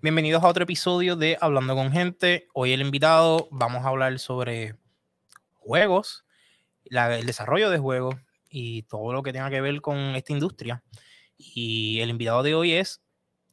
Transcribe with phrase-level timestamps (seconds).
[0.00, 2.46] Bienvenidos a otro episodio de Hablando con Gente.
[2.54, 4.76] Hoy el invitado vamos a hablar sobre
[5.54, 6.24] juegos,
[6.84, 8.14] el desarrollo de juegos
[8.48, 10.84] y todo lo que tenga que ver con esta industria.
[11.36, 13.02] Y el invitado de hoy es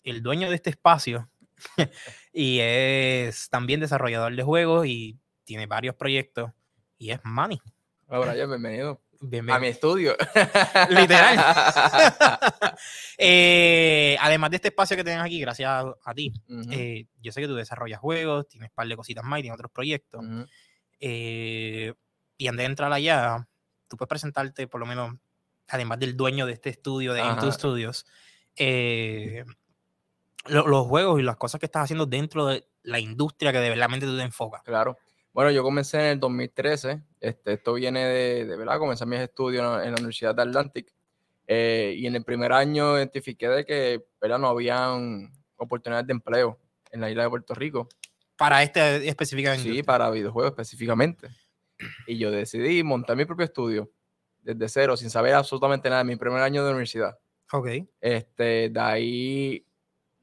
[0.04, 1.32] el dueño de este espacio
[2.32, 6.52] y es también desarrollador de juegos y tiene varios proyectos
[7.00, 7.60] y es Manny.
[8.06, 9.60] Hola, bienvenido a Bienvenido.
[9.60, 10.16] mi estudio.
[10.90, 11.38] Literal.
[13.18, 16.34] Eh, además de este espacio que tienes aquí, gracias a, a ti,
[16.70, 19.56] eh, yo sé que tú desarrollas juegos, tienes un par de cositas más y tienes
[19.58, 20.22] otros proyectos.
[21.00, 21.94] eh,
[22.38, 23.48] y antes de entrar allá,
[23.88, 25.14] tú puedes presentarte por lo menos,
[25.70, 27.50] además del dueño de este estudio, de Into.
[27.54, 28.06] Studios,
[30.48, 33.70] lo- los juegos y las cosas que estás haciendo dentro de la industria que de
[33.70, 34.62] verdad tú te enfocas.
[34.64, 34.98] Claro.
[35.36, 37.02] Bueno, yo comencé en el 2013.
[37.20, 40.94] Este, esto viene de, de verdad, comencé mis estudios en la Universidad de Atlantic.
[41.46, 44.40] eh, y en el primer año identifiqué de que ¿verdad?
[44.40, 46.58] no habían oportunidades de empleo
[46.90, 47.90] en la isla de Puerto Rico.
[48.38, 49.70] Para este específicamente.
[49.70, 51.28] Sí, para videojuegos específicamente.
[52.08, 53.92] Y yo decidí montar mi propio estudio
[54.42, 57.20] desde cero, sin saber absolutamente nada, en mi primer año de universidad.
[57.52, 57.68] Ok.
[58.00, 59.68] Este, de ahí,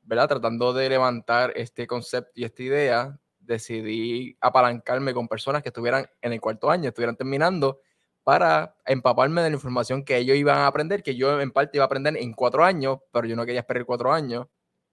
[0.04, 0.28] ¿verdad?
[0.28, 6.32] Tratando de levantar este concepto y esta idea, decidí apalancarme con personas que estuvieran en
[6.32, 7.80] el cuarto año, estuvieran terminando,
[8.24, 11.84] para empaparme de la información que ellos iban a aprender, que yo en parte iba
[11.84, 14.46] a aprender en cuatro años, pero yo no quería esperar cuatro años.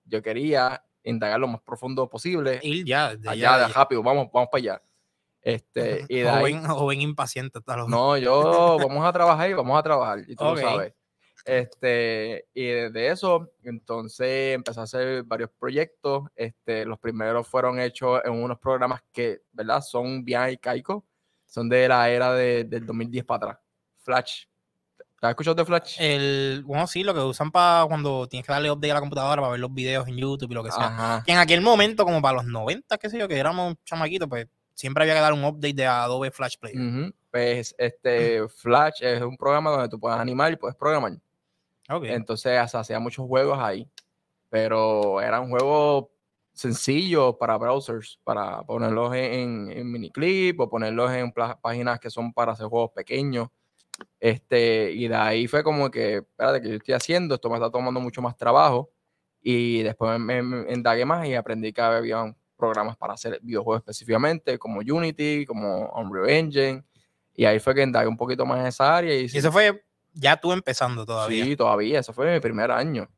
[0.03, 2.59] Yo quería indagar lo más profundo posible.
[2.63, 4.81] Ir ya, de allá, ya, de rápido, vamos, vamos para allá.
[5.41, 7.59] Este, y de ahí, joven, joven impaciente.
[7.59, 10.55] hasta los- no, yo vamos a trabajar y vamos a trabajar, y tú Ok.
[10.55, 10.93] lo sabes.
[11.45, 16.23] Este, y desde eso, entonces empecé a hacer varios proyectos.
[16.35, 19.81] Este, los primeros fueron hechos en unos programas que, ¿verdad?
[19.81, 21.03] Son bien arcaicos,
[21.45, 23.57] son de la era de- del 2010 para atrás.
[24.03, 24.43] Flash.
[25.21, 25.97] ¿Has escuchado de Flash?
[25.99, 29.41] El, bueno, sí, lo que usan para cuando tienes que darle update a la computadora
[29.41, 30.85] para ver los videos en YouTube y lo que sea.
[30.87, 31.23] Ajá.
[31.25, 34.47] Que en aquel momento, como para los 90, qué sé yo, que éramos chamaquitos, pues
[34.75, 36.79] siempre había que dar un update de Adobe Flash Player.
[36.79, 37.13] Ujú.
[37.31, 41.11] Pues este Flash es un programa donde tú puedes animar y puedes programar.
[41.89, 42.05] Ok.
[42.05, 43.89] Entonces se hacían muchos juegos ahí,
[44.49, 46.07] pero eran juegos
[46.53, 52.51] sencillos para browsers, para ponerlos en, en miniclip o ponerlos en páginas que son para
[52.51, 53.47] hacer juegos pequeños.
[54.19, 57.71] Este, y de ahí fue como que, espérate, que yo estoy haciendo, esto me está
[57.71, 58.91] tomando mucho más trabajo.
[59.41, 64.59] Y después me, me indagué más y aprendí que había programas para hacer videojuegos específicamente,
[64.59, 66.83] como Unity, como Unreal Engine.
[67.33, 69.15] Y ahí fue que indagué un poquito más en esa área.
[69.15, 69.81] Y, eso fue
[70.13, 71.45] ya tú empezando todavía.
[71.45, 73.09] Sí, todavía, eso fue mi primer año.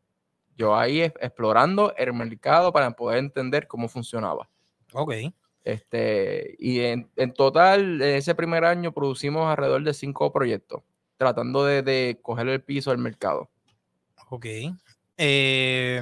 [0.55, 4.49] Yo ahí explorando el mercado para poder entender cómo funcionaba.
[4.93, 5.13] Ok.
[5.63, 10.81] Este, y en, en total, en ese primer año producimos alrededor de cinco proyectos,
[11.17, 13.49] tratando de, de coger el piso del mercado.
[14.29, 14.45] Ok.
[15.17, 16.01] Eh,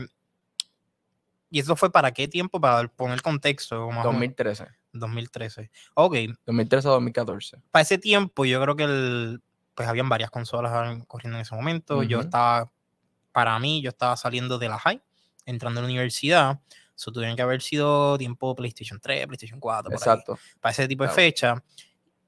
[1.49, 2.61] ¿Y eso fue para qué tiempo?
[2.61, 3.87] Para poner contexto.
[3.87, 4.13] más o menos.
[4.13, 4.67] 2013.
[4.93, 5.71] 2013.
[5.95, 6.15] Ok.
[6.45, 7.57] 2013 a 2014.
[7.71, 9.41] Para ese tiempo, yo creo que el,
[9.79, 10.73] pues habían varias consolas
[11.07, 12.03] corriendo en ese momento.
[12.03, 12.25] Yo Ujú.
[12.25, 12.69] estaba,
[13.31, 15.01] para mí, yo estaba saliendo de la high,
[15.45, 16.59] entrando a la universidad.
[16.93, 20.37] Eso tuvieron que haber sido tiempo PlayStation 3, PlayStation 4, por ahí, Exacto.
[20.59, 21.15] para ese tipo de Claro.
[21.15, 21.63] fecha.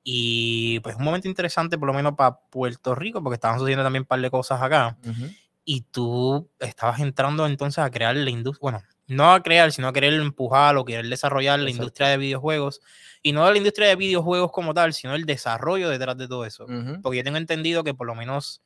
[0.01, 4.03] Y pues un momento interesante, por lo menos para Puerto Rico, porque estaban sucediendo también
[4.03, 4.97] un par de cosas acá.
[5.05, 5.25] Ujú.
[5.65, 9.93] Y tú estabas entrando entonces a crear la industria, bueno, no a crear, sino a
[9.93, 11.83] querer empujar o querer desarrollar la Exacto.
[11.83, 12.79] industria de videojuegos.
[13.23, 16.65] Y no la industria de videojuegos como tal, sino el desarrollo detrás de todo eso.
[16.65, 17.01] Ujú.
[17.01, 18.61] Porque yo tengo entendido que por lo menos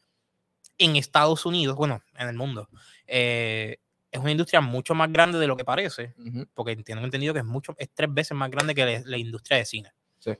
[0.78, 2.70] en Estados Unidos, bueno, en el mundo,
[3.08, 3.78] eh,
[4.12, 6.14] es una industria mucho más grande de lo que parece.
[6.18, 6.48] Ujú.
[6.54, 9.58] Porque tengo entendido que es mucho, es tres veces más grande que la, la industria
[9.58, 9.94] de cine.
[10.20, 10.32] Sí.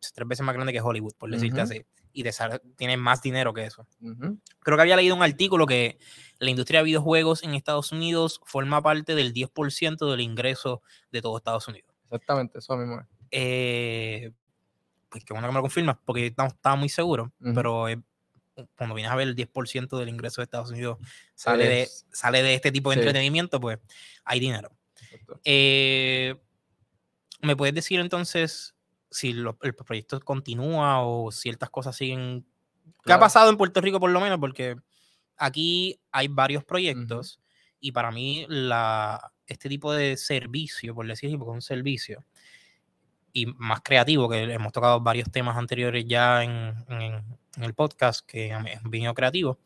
[0.00, 1.72] Es tres veces más grande que Hollywood, por decirte Ujú.
[1.72, 1.86] así.
[2.12, 2.24] Y
[2.76, 3.86] tiene más dinero que eso
[4.60, 5.98] creo que había leído un artículo que
[6.38, 11.38] la industria de videojuegos en Estados Unidos forma parte del 10% del ingreso de todo
[11.38, 11.94] Estados Unidos.
[12.04, 13.00] Exactamente, eso mismo.
[13.00, 13.06] es.
[13.30, 14.32] Eh,
[15.08, 17.54] pues qué bueno que me lo confirmas, porque no estaba muy seguro, Ujú.
[17.54, 18.00] pero eh,
[18.76, 20.98] cuando vienes a ver el 10% del ingreso de Estados Unidos
[21.34, 23.00] sale, de, sale de este tipo de sí.
[23.00, 23.78] entretenimiento, pues
[24.24, 24.70] hay dinero.
[25.44, 26.34] Eh,
[27.40, 28.74] ¿Me puedes decir entonces
[29.10, 32.44] si lo- el proyecto continúa o ciertas cosas siguen?
[32.84, 33.20] ¿Qué ha Claro.
[33.20, 34.38] pasado en Puerto Rico por lo menos?
[34.40, 34.76] Porque
[35.36, 37.40] aquí hay varios proyectos
[37.80, 42.24] y para mí la, este tipo de servicio, por decir así, porque es un servicio
[43.42, 46.50] y más creativo, que hemos tocado varios temas anteriores ya en,
[46.88, 49.58] en- en el podcast, que es bien creativo,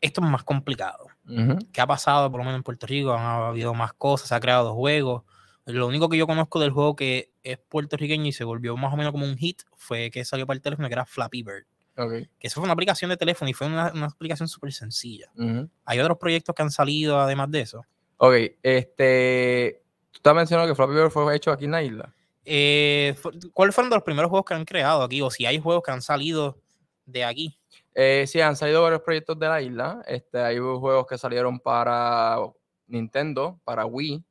[0.00, 1.06] esto es más complicado.
[1.28, 1.58] Ujú.
[1.72, 3.12] ¿Qué ha pasado por lo menos en Puerto Rico?
[3.12, 5.22] Han habido más cosas, se ha creado juegos.
[5.64, 8.96] Lo único que yo conozco del juego que es puertorriqueño y se volvió más o
[8.96, 11.64] menos como un hit fue que salió para el teléfono, que era Flappy Bird.
[11.96, 12.12] Ok.
[12.38, 15.30] Que eso fue una aplicación de teléfono y fue una, una aplicación súper sencilla.
[15.36, 15.68] Ujú.
[15.86, 17.84] Hay otros proyectos que han salido además de eso.
[18.18, 19.82] Ok, este.
[20.16, 22.12] Tú estás mencionando que Flappy Bird fue hecho aquí en la isla.
[22.44, 23.14] Eh,
[23.52, 25.20] ¿Cuáles fueron de los primeros juegos que han creado aquí?
[25.22, 26.58] O si hay juegos que han salido
[27.04, 27.58] de aquí.
[27.94, 30.02] Eh, sí, han salido varios proyectos de la isla.
[30.06, 32.38] Este, hay juegos que salieron para
[32.86, 34.22] Nintendo, para Wii,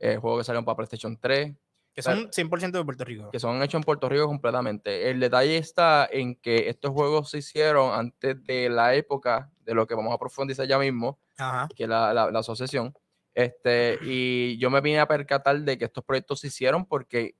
[0.00, 1.54] eh, juegos que salieron para PlayStation 3,
[1.94, 3.30] Que son 100% de Puerto Rico.
[3.30, 5.10] que son hechos en Puerto Rico completamente.
[5.10, 9.86] El detalle está en que estos juegos se hicieron antes de la época de lo
[9.86, 11.68] que vamos a profundizar ya mismo, Ajá.
[11.74, 12.94] que es la, la- la asociación.
[13.34, 17.34] Este, y yo me vine a percatar de que estos proyectos se hicieron porque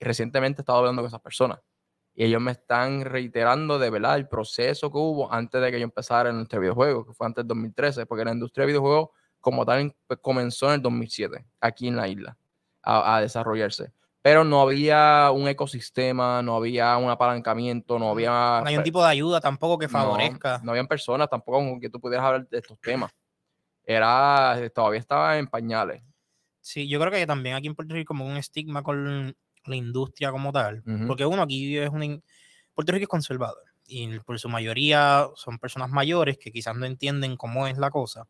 [0.00, 1.60] recientemente he estado hablando con esas personas.
[2.14, 5.84] Y ellos me están reiterando de verdad el proceso que hubo antes de que yo
[5.84, 9.64] empezara en este videojuego, que fue antes del 2013, porque la industria de videojuegos como
[9.64, 12.36] tal pues, comenzó en el 2007, aquí en la isla,
[12.82, 13.92] a, a desarrollarse.
[14.20, 18.60] Pero no había un ecosistema, no había un apalancamiento, no había...
[18.62, 20.60] No hay un tipo de ayuda tampoco que no, favorezca.
[20.64, 23.12] No, habían personas tampoco con que tú pudieras hablar de estos temas.
[23.90, 26.02] Era, todavía estaba en pañales.
[26.60, 29.76] Sí, yo creo que también aquí en Puerto Rico hay como un estigma con la
[29.76, 30.82] industria como tal.
[30.86, 31.06] Ujú.
[31.06, 32.22] Porque uno aquí es un...
[32.74, 33.64] Puerto Rico es conservador.
[33.86, 38.28] Y por su mayoría son personas mayores que quizás no entienden cómo es la cosa.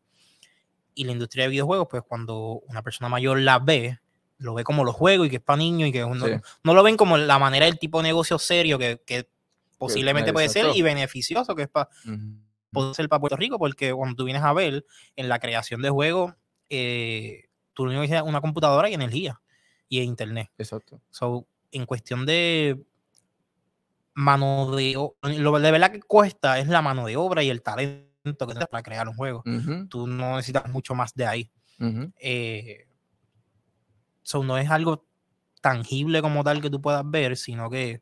[0.95, 3.99] Y la industria de videojuegos, pues cuando una persona mayor la ve,
[4.37, 6.31] lo ve como los juegos y que es para niños y que uno, Sí.
[6.63, 9.29] no lo ven como la manera del tipo de negocio serio que, que
[9.77, 12.39] posiblemente puede ser y beneficioso que es para Ujú.
[12.71, 14.85] Puede ser para Puerto Rico, porque cuando tú vienes a ver
[15.15, 16.33] en la creación de juegos,
[16.69, 19.41] eh, tú lo único que necesitas es una computadora y energía
[19.87, 20.49] y internet.
[20.57, 21.01] Exacto.
[21.09, 22.79] So, en cuestión de
[24.13, 24.93] mano de
[25.23, 28.07] lo de verdad que cuesta es la mano de obra y el talento
[28.47, 29.43] que tienes para crear un juego.
[29.45, 31.51] Ujú, Tú no necesitas mucho más de ahí.
[31.79, 32.11] ujú.
[32.19, 32.87] Eh,
[34.23, 35.05] so, no es algo
[35.61, 38.01] tangible como tal que tú puedas ver, sino que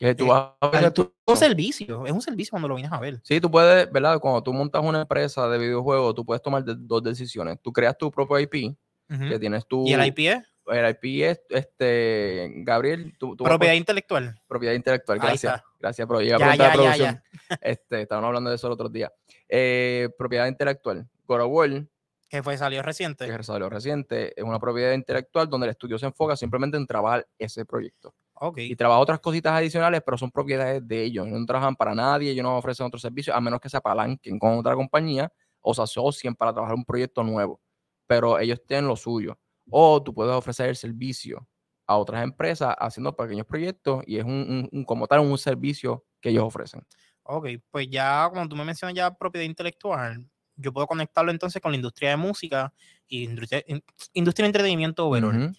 [0.00, 0.92] Que tú Eh, vas a ver
[1.26, 3.20] un servicio, es un servicio cuando lo vienes a ver.
[3.22, 4.18] Sí, tú puedes, ¿verdad?
[4.18, 7.58] Cuando tú montas una empresa de videojuegos, tú puedes tomar de- dos decisiones.
[7.62, 8.74] Tú creas tu propio IP,
[9.08, 9.86] que tienes tu...
[9.86, 14.40] Y el IP es el IP es, este, Gabriel, tú, tú propiedad intelectual.
[14.46, 15.60] propiedad intelectual, gracias.
[15.80, 17.22] Gracias, pero Ya, ya, ya, producción.
[17.60, 19.12] Este, estaban hablando de eso el otro día.
[19.48, 21.08] Eh, propiedad intelectual.
[21.26, 21.86] God of War,
[22.28, 23.26] que fue salió reciente.
[23.26, 27.26] que salió reciente, es una propiedad intelectual donde el estudio se enfoca simplemente en trabajar
[27.38, 28.14] ese proyecto.
[28.42, 28.58] Ok.
[28.58, 31.26] y trabaja otras cositas adicionales, pero son propiedades de ellos.
[31.28, 34.58] No trabajan para nadie, ellos no ofrecen otro servicio, a menos que se apalanquen con
[34.58, 37.60] otra compañía o se asocien para trabajar un proyecto nuevo.
[38.06, 39.38] Pero ellos tienen lo suyo.
[39.70, 41.46] O tú puedes ofrecer el servicio
[41.86, 46.04] a otras empresas haciendo pequeños proyectos y es un, un- un- como tal un servicio
[46.20, 46.82] que ellos ofrecen.
[47.24, 50.24] Ok, pues ya cuando tú me mencionas ya propiedad intelectual,
[50.56, 52.72] yo puedo conectarlo entonces con la industria de música
[53.06, 53.82] y industria, in-
[54.14, 55.52] industria de entretenimiento overall, Ujú,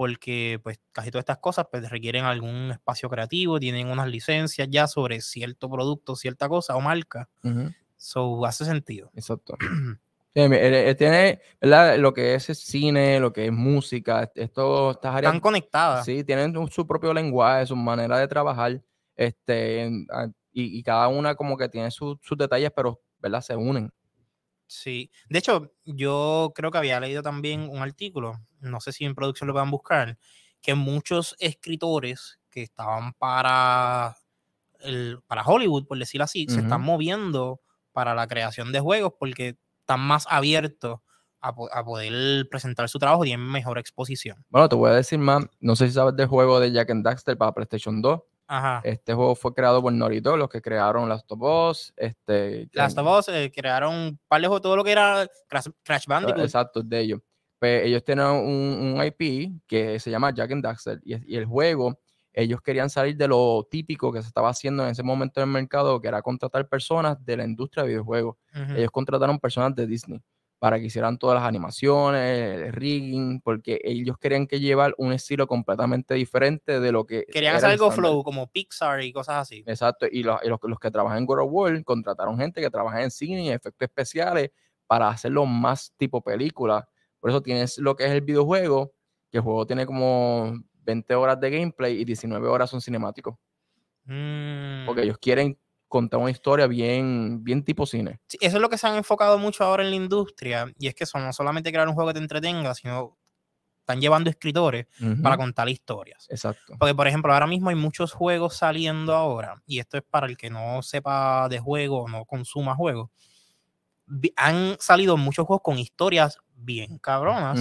[0.00, 4.86] porque pues casi todas estas cosas pues requieren algún espacio creativo, tienen unas licencias ya
[4.86, 7.28] sobre cierto producto, cierta cosa o marca.
[7.44, 9.10] ujú, So, hace sentido.
[9.14, 9.58] Exacto.
[10.32, 10.40] Sí,
[10.96, 11.98] tiene ¿verdad?
[11.98, 16.06] lo que es cine, lo que es música, esto, estas áreas Están conectadas.
[16.06, 18.80] Sí, tienen su propio lenguaje, su manera de trabajar,
[19.16, 19.90] este,
[20.52, 23.42] y, y cada una como que tiene su- sus detalles, pero, ¿verdad?
[23.42, 23.92] Se unen.
[24.70, 25.10] Sí.
[25.28, 29.48] De hecho, yo creo que había leído también un artículo, no sé si en producción
[29.48, 30.16] lo puedan buscar,
[30.62, 34.16] que muchos escritores que estaban para,
[34.78, 39.58] el, para Hollywood, por decirlo así, se están moviendo para la creación de juegos porque
[39.80, 41.00] están más abiertos
[41.40, 44.44] a, a poder presentar su trabajo y tienen mejor exposición.
[44.50, 47.04] Bueno, te voy a decir más, no sé si sabes del juego de Jack and
[47.04, 48.20] Daxter para PlayStation 2.
[48.52, 48.80] Ajá.
[48.82, 49.92] Este juego fue creado por
[50.22, 52.68] Dog, los que crearon Last of Us, este...
[52.72, 56.06] Last of Us eh, crearon un par de juegos, todo lo que era Crash, Crash
[56.08, 56.42] Bandicoot.
[56.42, 57.20] Exacto, de ellos.
[57.60, 61.44] Pues ellos tienen un, un IP que se llama Jack and Daxter y, y el
[61.44, 62.00] juego,
[62.32, 65.52] ellos querían salir de lo típico que se estaba haciendo en ese momento en el
[65.52, 68.36] mercado, que era contratar personas de la industria de videojuegos.
[68.52, 68.72] Ujú.
[68.74, 70.20] Ellos contrataron personas de Disney
[70.60, 75.46] para que hicieran todas las animaciones, el rigging, porque ellos querían que llevar un estilo
[75.46, 79.64] completamente diferente de lo que Querían hacer algo flow, como Pixar y cosas así.
[79.66, 82.68] Exacto, y los, y los, los que trabajan en God of War contrataron gente que
[82.68, 84.50] trabaja en cine y efectos especiales
[84.86, 86.86] para hacerlo más tipo película.
[87.20, 88.92] Por eso tienes lo que es el videojuego,
[89.30, 93.34] que el juego tiene como 20 horas de gameplay y 19 horas son cinemáticos,
[94.04, 95.04] porque Mm.
[95.04, 95.58] ellos quieren
[95.90, 98.20] contar una historia bien, bien tipo cine.
[98.28, 100.94] Sí, eso es lo que se han enfocado mucho ahora en la industria, y es
[100.94, 103.18] que son no solamente crear un juego que te entretenga, sino
[103.80, 104.86] están llevando escritores
[105.20, 106.28] para contar historias.
[106.30, 106.74] Exacto.
[106.78, 110.36] Porque, por ejemplo, ahora mismo hay muchos juegos saliendo ahora, y esto es para el
[110.36, 113.10] que no sepa de juego o no consuma juegos.
[114.36, 117.58] Han salido muchos juegos con historias bien cabronas,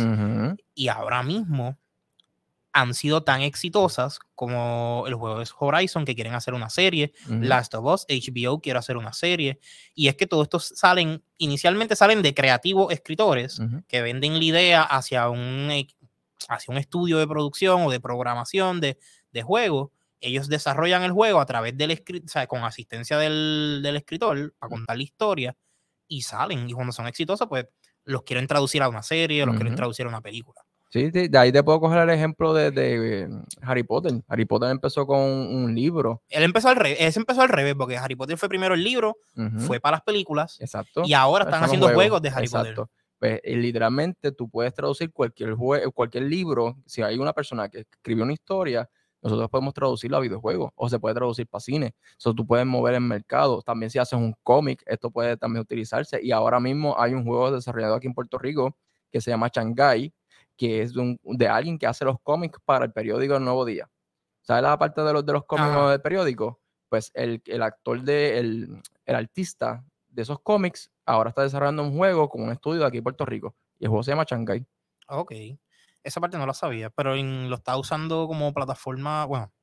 [0.76, 1.78] y ahora mismo
[2.72, 7.40] han sido tan exitosas como el juego de Horizon, que quieren hacer una serie, Ujú,
[7.42, 9.60] Last of Us, HBO quiere hacer una serie,
[9.96, 13.84] y es que todos estos salen, inicialmente salen de creativos escritores ujú.
[13.88, 15.88] que venden la idea hacia un, e-
[16.48, 18.98] hacia un estudio de producción o de programación de,
[19.32, 19.90] de juegos.
[20.22, 24.98] Ellos desarrollan el juego a través del escritor, con asistencia del, del escritor para contar
[24.98, 25.58] la historia
[26.08, 26.70] y salen.
[26.70, 27.66] Y cuando son exitosos, pues
[28.06, 29.78] los quieren traducir a una serie, los quieren Ujú.
[29.78, 30.62] traducir a una película.
[30.89, 33.29] Sí, sí, de ahí te puedo coger el ejemplo de, de, eh,
[33.62, 34.24] Harry Potter.
[34.27, 36.24] Harry Potter empezó con un, libro.
[36.29, 39.17] Él empezó al revés, ese empezó al revés, porque Harry Potter fue primero el libro,
[39.60, 41.03] fue para las películas, Exacto.
[41.05, 42.84] y ahora están haciendo juegos, de Harry exacto.
[42.84, 42.96] Potter.
[43.19, 46.77] Pues eh, literalmente tú puedes traducir cualquier jue- cualquier libro.
[46.86, 48.89] Si hay una persona que escribió una historia,
[49.22, 51.93] nosotros podemos traducirlo a videojuegos o se puede traducir para cine.
[52.17, 53.62] Eso tú puedes mover el mercado.
[53.62, 56.19] También si haces un cómic, esto puede también utilizarse.
[56.24, 58.77] Y ahora mismo hay un juego desarrollado aquí en Puerto Rico
[59.12, 60.13] que se llama Shanghai,
[60.60, 63.63] que es de, un- de alguien que hace los cómics para el periódico El Nuevo
[63.63, 63.89] Día.
[64.42, 65.92] ¿Sabes la parte de los, de los cómics Ajá.
[65.92, 66.60] del periódico?
[66.89, 71.96] Pues el, el actor de, el, el artista de esos cómics ahora está desarrollando un
[71.96, 73.56] juego con un estudio de aquí en Puerto Rico.
[73.80, 74.66] Y el juego se llama Shanghai.
[75.08, 75.32] Ok.
[76.04, 79.24] Esa parte no la sabía, pero en- lo está usando como plataforma.
[79.25, 79.54] Bueno,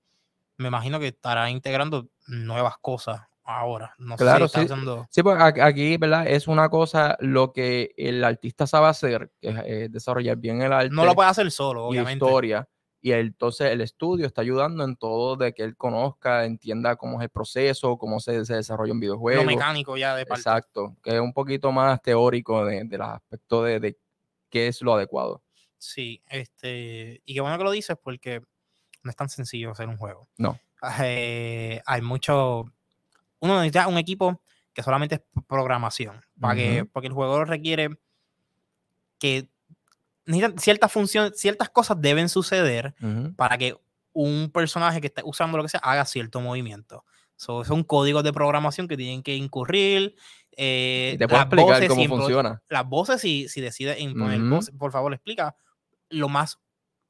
[0.56, 3.94] me imagino que estará integrando nuevas cosas ahora.
[3.98, 4.80] No Claro, sé si está sí.
[4.82, 5.06] usando.
[5.10, 6.26] Sí, pues aquí, ¿verdad?
[6.26, 10.72] Es una cosa lo que el artista sabe hacer, que es eh, desarrollar bien el
[10.72, 12.24] arte No lo puede hacer solo, y obviamente.
[12.24, 12.68] historia.
[13.00, 17.18] Y el- entonces el estudio está ayudando en todo de que él conozca, entienda cómo
[17.20, 19.44] es el proceso, cómo se, se desarrolla un Lo videojuego.
[19.44, 20.40] mecánico ya de parte.
[20.40, 23.96] Exacto, que es un poquito más teórico de- del aspecto de, de
[24.50, 25.42] qué es lo adecuado.
[25.78, 27.20] Sí, este.
[27.24, 28.40] Y qué bueno que lo dices porque
[29.04, 30.28] no es tan sencillo hacer un juego.
[30.36, 30.58] No.
[31.04, 32.64] Eh, hay mucho.
[33.46, 36.20] Uno necesita un equipo que solamente es programación.
[36.40, 37.98] Para que, porque el juego requiere
[39.18, 39.48] que
[40.26, 42.94] necesitan ciertas funciones, ciertas cosas deben suceder
[43.36, 43.76] para que
[44.12, 47.04] un personaje que esté usando lo que sea haga cierto movimiento.
[47.36, 50.16] So, son códigos de programación que tienen que incurrir.
[50.56, 52.62] eh, Y te puedo las explicar voces, cómo si funciona.
[52.70, 55.54] Las voces, si, si decides imponer voces, por favor, explica
[56.08, 56.58] lo más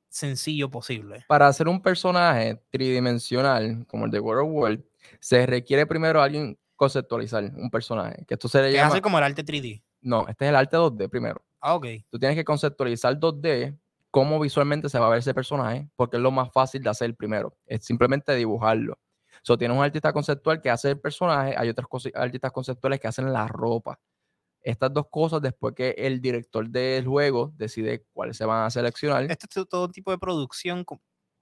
[0.09, 1.25] sencillo posible.
[1.29, 4.79] Para hacer un personaje tridimensional como el de World of War,
[5.27, 8.25] se requiere primero alguien conceptualizar un personaje.
[8.27, 8.89] Que esto se le llama.
[8.89, 9.83] hacer como el arte 3D.
[10.03, 11.43] No, este es el arte 2D primero.
[11.61, 11.87] Ah, ok.
[12.11, 13.77] Tú tienes que conceptualizar 2D
[14.13, 17.15] cómo visualmente se va a ver ese personaje, porque es lo más fácil de hacer
[17.17, 17.57] primero.
[17.67, 18.99] Es simplemente dibujarlo.
[19.43, 23.33] So, tienes un artista conceptual que hace el personaje, hay otros artistas conceptuales que hacen
[23.33, 23.99] la ropa.
[24.61, 29.25] Estas dos cosas, después que el director del juego decide cuáles se van a seleccionar,
[29.31, 30.85] Este es todo tipo de producción.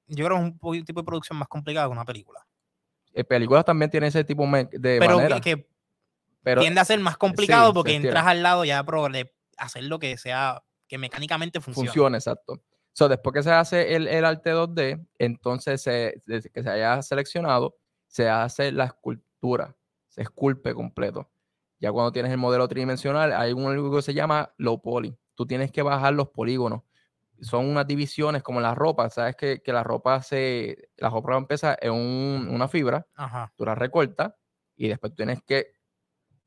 [0.06, 2.43] Yo creo que es un po- tipo de producción más complicada que una película.
[3.14, 5.40] Eh, películas también tienen ese tipo de Pero manera.
[5.40, 5.68] que, que
[6.42, 9.85] pero tiende a ser más complicado sí, porque entras al lado ya pro de hacer
[9.85, 11.88] lo que sea, que mecánicamente funcione.
[11.88, 12.61] funciona, exacto.
[12.92, 17.02] So, después que se hace el, el arte 2D, entonces se, desde que se haya
[17.02, 19.75] seleccionado, se hace la escultura,
[20.09, 21.28] se esculpe completo.
[21.80, 25.16] Ya cuando tienes el modelo tridimensional, hay un algo que se llama low poly.
[25.35, 26.83] Tú tienes que bajar los polígonos.
[27.44, 29.08] Son unas divisiones como la ropa.
[29.10, 30.88] Sabes que, que la ropa se.
[30.96, 33.52] La ropa empieza en un- una fibra, Ajá.
[33.56, 34.32] tú la recortas
[34.76, 35.72] y después tienes que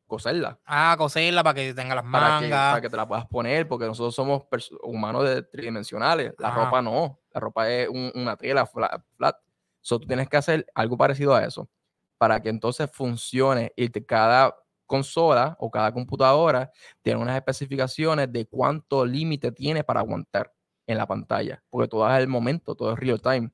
[0.05, 2.69] coserla Ah, coserla para que tenga las para que, mangas.
[2.71, 4.43] para que te la puedas poner, porque nosotros somos
[4.83, 6.33] humanos de tridimensionales.
[6.39, 6.65] La Ajá.
[6.65, 9.35] ropa no, la ropa es un- una tela fla- flat.
[9.81, 11.69] So, tú tienes que hacer algo parecido a eso
[12.17, 18.45] para que entonces funcione y te- cada consola o cada computadora tiene unas especificaciones de
[18.47, 20.53] cuánto límite tiene para aguantar
[20.87, 23.51] en la pantalla, porque todo es el momento, todo es real time.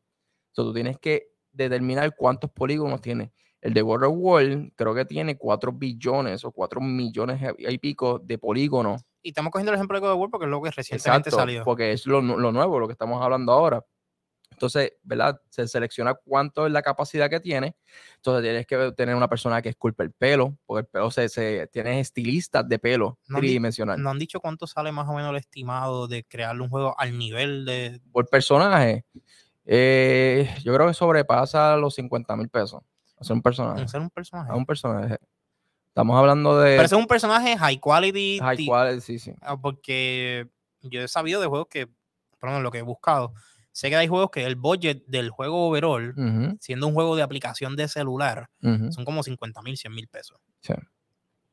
[0.52, 3.34] So, tú tienes que determinar cuántos polígonos tiene.
[3.60, 4.44] El de World of War
[4.76, 9.02] creo que tiene 4 billones o 4 millones y pico de polígonos.
[9.22, 11.38] Y estamos cogiendo el ejemplo de God of War porque es lo que recientemente Exacto,
[11.38, 11.64] salió.
[11.64, 13.84] porque es lo nuevo, lo que estamos hablando ahora.
[14.54, 15.40] Entonces, ¿verdad?
[15.50, 17.76] Se selecciona cuánto es la capacidad que tiene.
[18.16, 21.68] Entonces, tienes que tener una persona que esculpe el pelo, porque el pelo se, se
[21.68, 24.02] tienes estilistas de pelo No han tridimensional.
[24.02, 27.18] ¿No han dicho cuánto sale más o menos el estimado de crearle un juego al
[27.18, 28.00] nivel de.
[28.12, 29.06] Por personaje,
[29.66, 32.82] eh, yo creo que sobrepasa los 50 mil pesos.
[33.20, 33.88] Hacer un personaje.
[33.88, 34.52] ser un personaje?
[34.52, 35.18] A un personaje.
[35.88, 38.40] Estamos hablando de Pero es un personaje high quality.
[38.40, 39.34] high quality, sí, sí.
[39.42, 40.48] ah, Porque
[40.82, 41.88] yo he sabido de juegos que,
[42.40, 43.34] perdón, lo que he buscado,
[43.74, 46.16] sé que hay juegos que el budget del juego overall,
[46.62, 50.40] siendo un juego de aplicación de celular, son como 50 mil, 100 mil pesos.
[50.62, 50.74] Sí.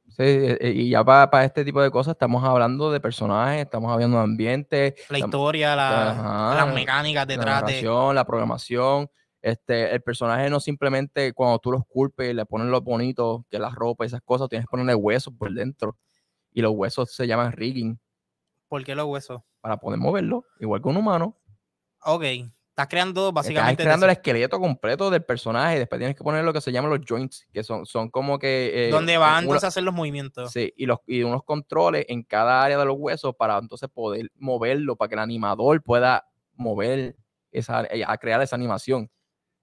[0.08, 3.92] Sí, eh, eh, y ya para, este tipo de cosas estamos hablando de personajes, estamos
[3.92, 6.10] hablando de ambiente, La la- historia, la-
[6.50, 7.66] ajá, las mecánicas la detrás de.
[7.66, 9.08] narración, la programación.
[9.40, 13.58] Este, el personaje no simplemente cuando tú lo esculpes y le pones lo bonito, que
[13.60, 15.96] la ropa y esas cosas, tienes que ponerle huesos por dentro.
[16.52, 17.98] Y los huesos se llaman rigging
[18.68, 19.40] ¿Por qué los huesos?
[19.60, 21.36] para poder moverlo, igual que un humano.
[22.04, 23.82] Ok, estás creando Estás básicamente.
[23.82, 25.78] creando el esqueleto completo del personaje.
[25.78, 28.88] Después tienes que poner lo que se llaman los joints, que son, son como que.
[28.88, 30.50] eh, donde van una- entonces a hacer los movimientos.
[30.50, 34.30] Sí, y, los, y unos controles en cada área de los huesos para entonces poder
[34.36, 37.16] moverlo, para que el animador pueda mover,
[37.52, 39.10] esa, eh, a crear esa animación.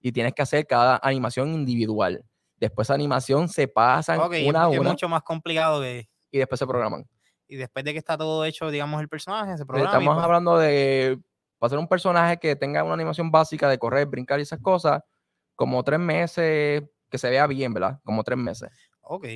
[0.00, 2.24] Y tienes que hacer cada animación individual.
[2.56, 6.08] Después esa animación se pasan Ok, una a es una mucho más complicado que.
[6.30, 7.04] y después se programan.
[7.48, 9.90] Y después de que está todo hecho, digamos, el personaje, se programa.
[9.90, 11.18] Estamos pues- hablando de
[11.58, 15.02] para hacer un personaje que tenga una animación básica de correr, brincar y esas cosas,
[15.56, 18.00] como tres meses, que se vea bien, ¿verdad?
[18.04, 18.70] Como tres meses.
[19.02, 19.26] Ok.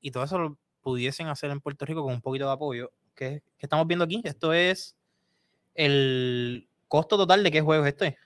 [0.00, 2.90] Y todo eso lo pudiesen hacer en Puerto Rico con un poquito de apoyo.
[3.14, 4.20] ¿Qué, estamos viendo aquí?
[4.24, 4.96] Esto es
[5.74, 8.16] el costo total de qué juego es este.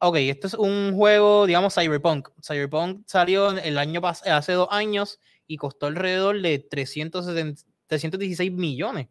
[0.00, 2.30] Ok, esto es un juego, digamos, Cyberpunk.
[2.42, 9.08] Cyberpunk salió el año hace dos años y costó alrededor de 360 316 millones.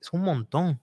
[0.00, 0.80] Es un montón.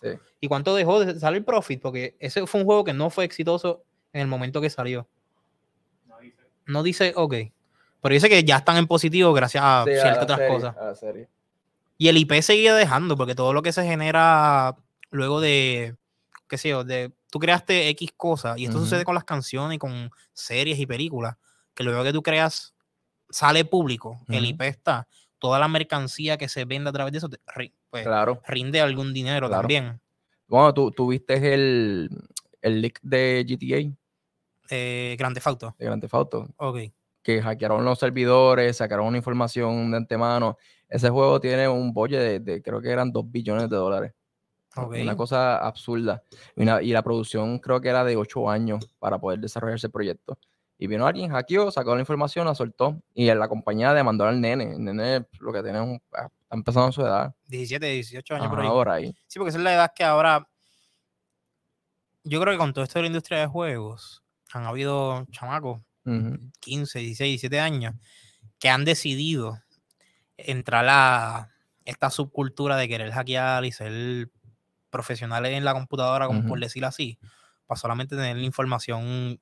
[0.00, 0.08] Sí.
[0.40, 1.80] ¿Y cuánto dejó de salir profit?
[1.80, 5.08] Porque ese fue un juego que no fue exitoso en el momento que salió.
[6.66, 7.34] No dice, ok.
[8.00, 11.02] Pero dice que ya están en positivo gracias a Sí, ciertas otras serie, cosas.
[11.02, 11.28] a.
[11.96, 14.76] Y el IP seguía dejando, porque todo lo que se genera
[15.10, 15.96] luego de,
[16.46, 19.78] qué sé yo, de tú creaste X cosas, y esto sucede con las canciones y
[19.78, 21.36] con series y películas,
[21.74, 22.74] que luego que tú creas
[23.30, 24.44] sale público, el.
[24.44, 25.08] IP está,
[25.38, 27.28] toda la mercancía que se vende a través de eso,
[27.90, 28.40] pues, Claro.
[28.46, 29.62] rinde algún dinero Claro.
[29.62, 30.00] también.
[30.46, 32.08] Bueno, tú, tú viste el,
[32.62, 33.96] el leak de GTA,
[34.70, 35.74] Eh, Grand Theft Auto.
[35.78, 36.78] de Grand Theft Auto, Ok.
[37.22, 40.56] que hackearon los servidores, sacaron una información de antemano.
[40.88, 44.12] Ese juego tiene un budget de, de- creo que eran 2 billones de dólares.
[44.76, 44.96] Ok.
[45.02, 46.22] Una cosa absurda.
[46.56, 50.38] Una- y la producción creo que era de 8 años para poder desarrollar ese proyecto.
[50.78, 53.02] Y vino alguien, hackeó, sacó la información, la soltó.
[53.12, 54.72] Y la compañía demandó al nene.
[54.74, 57.34] El nene lo que tiene es un, ah, está empezando su edad.
[57.46, 58.74] 17, 18 años por Ajá, ahí.
[58.74, 59.14] por ahí.
[59.26, 60.48] Sí, porque esa es la edad que ahora.
[62.24, 66.38] Yo creo que con todo esto de la industria de juegos, han habido chamacos, Ujú.
[66.60, 67.94] 15, 16, 17 años,
[68.58, 69.58] que han decidido
[70.36, 71.50] entrar a
[71.84, 74.30] esta subcultura de querer hackear y ser
[74.90, 77.18] profesionales en la computadora, como por decirlo así,
[77.66, 79.40] para solamente tener la información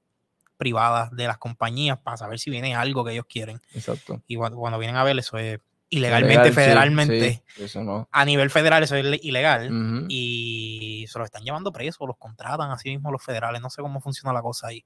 [0.56, 3.60] privada de las compañías para saber si viene algo que ellos quieren.
[3.74, 4.22] Exacto.
[4.26, 8.08] Y cuando, cuando vienen a ver eso es ilegalmente, Legal, federalmente, sí, eso no.
[8.10, 9.70] a nivel federal eso es le- ilegal
[10.08, 14.00] y se los están llevando presos, los contratan así mismo los federales, no sé cómo
[14.00, 14.84] funciona la cosa ahí,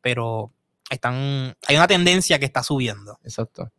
[0.00, 0.50] pero
[0.90, 3.18] están, hay una tendencia que está subiendo.
[3.22, 3.70] Exacto.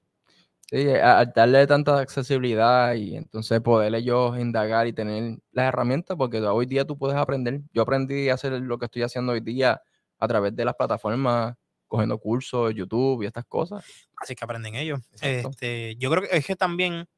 [0.69, 6.39] Sí, al darle tanta accesibilidad y entonces poder ellos indagar y tener las herramientas, porque
[6.39, 7.59] hoy día tú puedes aprender.
[7.73, 9.81] Yo aprendí a hacer lo que estoy haciendo hoy día
[10.21, 11.55] a través de las plataformas,
[11.87, 13.83] cogiendo cursos, YouTube y estas cosas.
[14.15, 15.01] Así que aprenden ellos.
[15.11, 15.49] Exacto.
[15.49, 17.09] Este, yo creo que es que también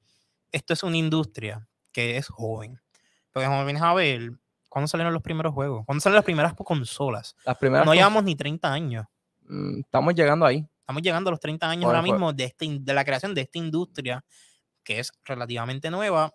[0.52, 2.80] esto es una industria que es joven.
[3.32, 4.32] Porque como vienes a ver,
[4.70, 5.86] ¿cuándo salieron los primeros juegos?
[5.86, 7.36] ¿Cuándo salieron las primeras consolas?
[7.46, 9.06] Las primeras No llevamos ni 30 años.
[9.42, 10.66] mm, estamos llegando ahí.
[10.80, 13.58] Estamos llegando a los 30 años ahora mismo de, este, de la creación de esta
[13.58, 14.24] industria
[14.84, 16.34] que es relativamente nueva.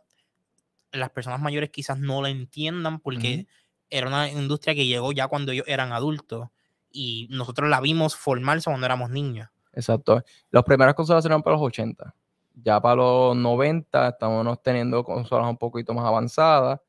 [0.93, 3.47] Las personas mayores quizás no la entiendan porque
[3.91, 6.49] era una industria que llegó ya cuando ellos eran adultos
[6.91, 9.49] y nosotros la vimos formarse cuando éramos niños.
[9.73, 10.23] Exacto.
[10.51, 12.15] Las primeras consolas eran para los 80.
[12.63, 16.81] Ya para los 90 estamos teniendo consolas un poquito más avanzadas.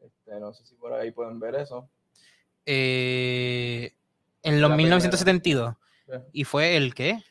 [0.00, 1.88] Este, no sé si por ahí pueden ver eso.
[2.64, 3.94] Eh,
[4.42, 4.96] en los La primera.
[4.96, 5.74] 1972.
[6.06, 6.12] Sí.
[6.32, 7.22] Y fue el qué?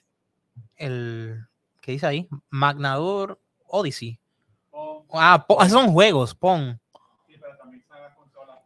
[0.76, 1.48] El.
[1.82, 2.30] ¿Qué dice ahí?
[2.50, 4.20] Magnador Odyssey.
[5.14, 6.78] Ah, esos son juegos, Pong.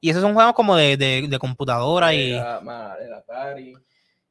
[0.06, 2.34] Y esos son juegos como de, de- de computadora y.
[2.34, 2.58] Era,
[3.18, 3.76] Atari,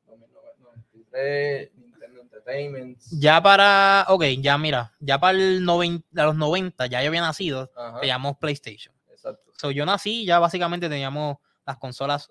[0.06, 2.98] 1993, Nintendo Entertainment.
[3.10, 4.06] Ya para.
[4.08, 4.92] Ok, ya mira.
[5.00, 7.70] Ya para el 90, a los 90, ya yo había nacido.
[7.76, 8.94] Ajá, Teníamos PlayStation.
[9.10, 9.52] exacto.
[9.56, 12.30] So, yo nací, ya básicamente teníamos las consolas.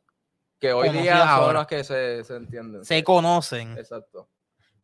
[0.59, 1.59] Que hoy día son ahora.
[1.59, 2.85] las que se, se entienden.
[2.85, 3.77] Se conocen.
[3.77, 4.29] Exacto.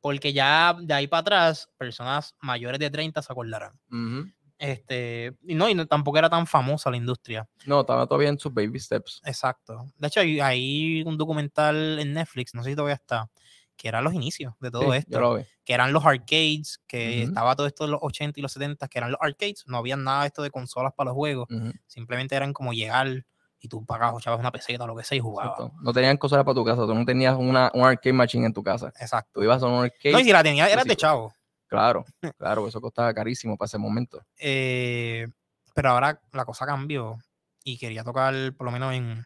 [0.02, 3.80] Porque ya de ahí para atrás, personas mayores de 30 se acordarán.
[3.90, 4.30] Ujú.
[4.60, 7.48] Este, y no, y no- tampoco era tan famosa la industria.
[7.66, 9.22] No, estaba todavía en sus baby steps.
[9.26, 9.86] Exacto.
[9.98, 13.30] De hecho, hay, hay un documental en Netflix, no sé si todavía está,
[13.78, 15.38] que eran los inicios de todo Sí, esto.
[15.64, 17.28] Que eran los arcades, que Ujú.
[17.30, 19.64] estaba todo esto de los 80 y los 70, que eran los arcades.
[19.68, 21.48] No había nada de esto de consolas para los juegos.
[21.50, 23.26] Ujú, Simplemente eran como llegar
[23.62, 25.60] y tú pagabas, echabas una peseta o lo que sea y jugabas.
[25.60, 25.78] exacto.
[25.82, 28.64] No tenían cosas para tu casa, tú no tenías una, un arcade machine en tu
[28.64, 28.92] casa.
[29.00, 29.32] Exacto.
[29.34, 30.12] Tú ibas a un arcade.
[30.14, 31.34] No, y si la tenías, eras de chavo.
[31.70, 32.04] Claro,
[32.38, 34.22] claro, eso costaba carísimo para ese momento.
[34.38, 35.28] Eh,
[35.74, 37.18] pero ahora la cosa cambió
[37.64, 39.26] y quería tocar, por lo menos en,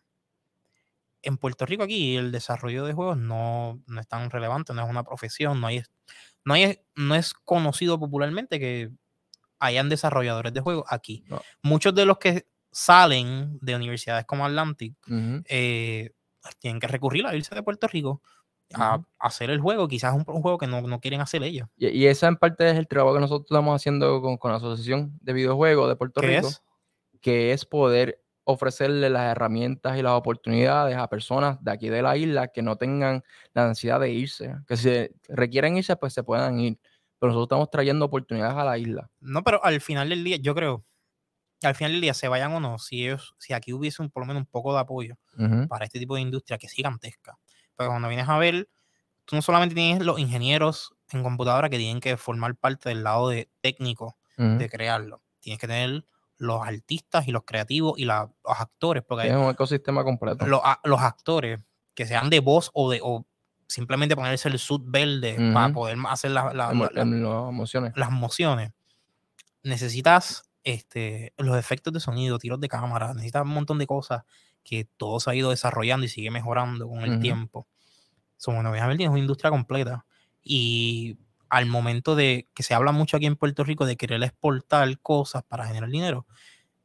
[1.21, 4.89] en Puerto Rico aquí, el desarrollo de juegos no, no es tan relevante, no es
[4.89, 5.83] una profesión, no, hay,
[6.43, 8.91] no, hay, no es conocido popularmente que
[9.59, 11.23] hayan desarrolladores de juegos aquí.
[11.27, 11.41] No.
[11.61, 14.95] Muchos de los que salen de universidades como Atlantic,
[15.45, 16.11] eh,
[16.59, 18.21] tienen que recurrir a irse de Puerto Rico
[18.73, 21.67] a, hacer el juego, quizás un, un juego que no, no quieren hacer ellos.
[21.77, 24.57] Y, y esa en parte es el trabajo que nosotros estamos haciendo con, con la
[24.57, 26.63] Asociación de Videojuegos de Puerto ¿Qué Rico, es?
[27.21, 32.17] que es poder ofrecerle las herramientas y las oportunidades a personas de aquí de la
[32.17, 36.59] isla que no tengan la necesidad de irse, que si requieren irse, pues se puedan
[36.59, 36.79] ir.
[37.19, 39.09] Pero nosotros estamos trayendo oportunidades a la isla.
[39.21, 40.85] No, pero al final del día, yo creo,
[41.61, 44.23] al final del día, se vayan o no, si ellos, si aquí hubiese un, por
[44.23, 45.15] lo menos un poco de apoyo
[45.69, 47.37] para este tipo de industria que es gigantesca.
[47.77, 48.69] Pero cuando vienes a ver,
[49.25, 53.29] tú no solamente tienes los ingenieros en computadora que tienen que formar parte del lado
[53.29, 55.21] de técnico de crearlo.
[55.39, 56.05] Tienes que tener
[56.37, 60.45] los artistas y los creativos y la- los actores, porque Es un ecosistema completo.
[60.47, 61.61] los, a- los actores
[61.93, 63.25] que sean de voz o de o
[63.67, 65.73] simplemente ponerse el suit verde para Ujú.
[65.75, 67.93] poder hacer la- la- Emo- las emociones.
[67.95, 68.71] las mociones,
[69.63, 74.23] necesitas este, los efectos de sonido, tiros de cámara, necesitas un montón de cosas
[74.63, 77.19] que todo se ha ido desarrollando y sigue mejorando con el Ujú.
[77.19, 77.67] tiempo.
[78.37, 80.05] So, bueno, obviamente es una industria completa.
[80.43, 81.17] Y
[81.49, 85.43] al momento de que se habla mucho aquí en Puerto Rico de querer exportar cosas
[85.43, 86.27] para generar dinero,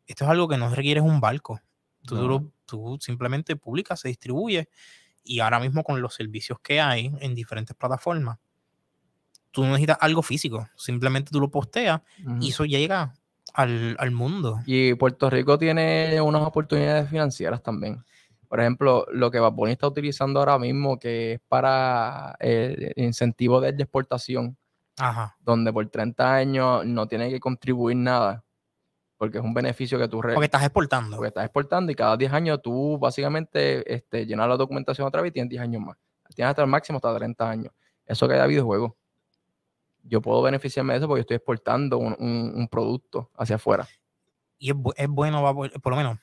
[0.06, 1.60] esto es algo que no requiere un barco.
[2.06, 2.52] Tú, No.
[2.66, 4.68] tú simplemente publicas, se distribuye
[5.24, 8.38] y ahora mismo con los servicios que hay en diferentes plataformas,
[9.50, 12.02] tú no necesitas algo físico, simplemente tú lo posteas
[12.38, 13.14] y eso llega
[13.58, 14.60] al, al mundo.
[14.66, 18.04] Y Puerto Rico tiene unas oportunidades financieras también.
[18.48, 23.60] Por ejemplo, lo que Bad Bunny está utilizando ahora mismo, que es para el incentivo
[23.60, 24.56] de exportación,
[24.98, 25.36] Ajá.
[25.40, 28.44] donde por 30 años no tiene que contribuir nada,
[29.18, 31.16] porque es un beneficio que tú Porque estás exportando.
[31.16, 35.30] porque estás exportando y cada 10 años tú básicamente este, llenas la documentación otra vez
[35.30, 35.96] y tienes 10 años más.
[36.34, 37.72] Tienes hasta el máximo hasta 30 años.
[38.06, 38.92] Eso que da videojuegos.
[40.08, 43.86] Yo puedo beneficiarme de eso porque estoy exportando un, un- un producto hacia afuera.
[44.58, 46.18] Y es, es bueno, va por, por lo menos,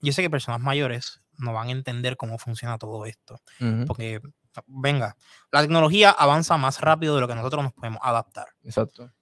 [0.00, 3.40] yo sé que personas mayores no van a entender cómo funciona todo esto.
[3.60, 4.20] Ujú, Porque,
[4.66, 5.16] venga,
[5.52, 8.48] la tecnología avanza más rápido de lo que nosotros nos podemos adaptar.
[8.64, 9.12] Exacto.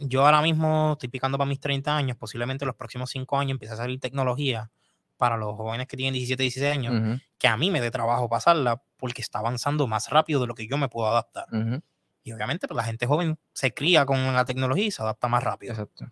[0.00, 3.52] Yo ahora mismo estoy picando para mis 30 años, posiblemente en los próximos 5 años
[3.52, 4.70] empiece a salir tecnología
[5.16, 8.28] para los jóvenes que tienen 17, 16 años, Ujú, que a mí me dé trabajo
[8.28, 11.46] pasarla porque está avanzando más rápido de lo que yo me puedo adaptar.
[11.52, 11.80] ujú,
[12.24, 15.44] Y obviamente pues, la gente joven se cría con la tecnología y se adapta más
[15.44, 15.72] rápido.
[15.74, 16.06] Exacto.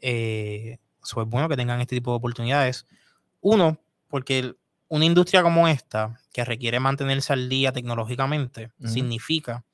[0.00, 2.86] Eh, eso es bueno que tengan este tipo de oportunidades.
[3.40, 9.64] Uno, porque el- una industria como esta, que requiere mantenerse al día tecnológicamente, significa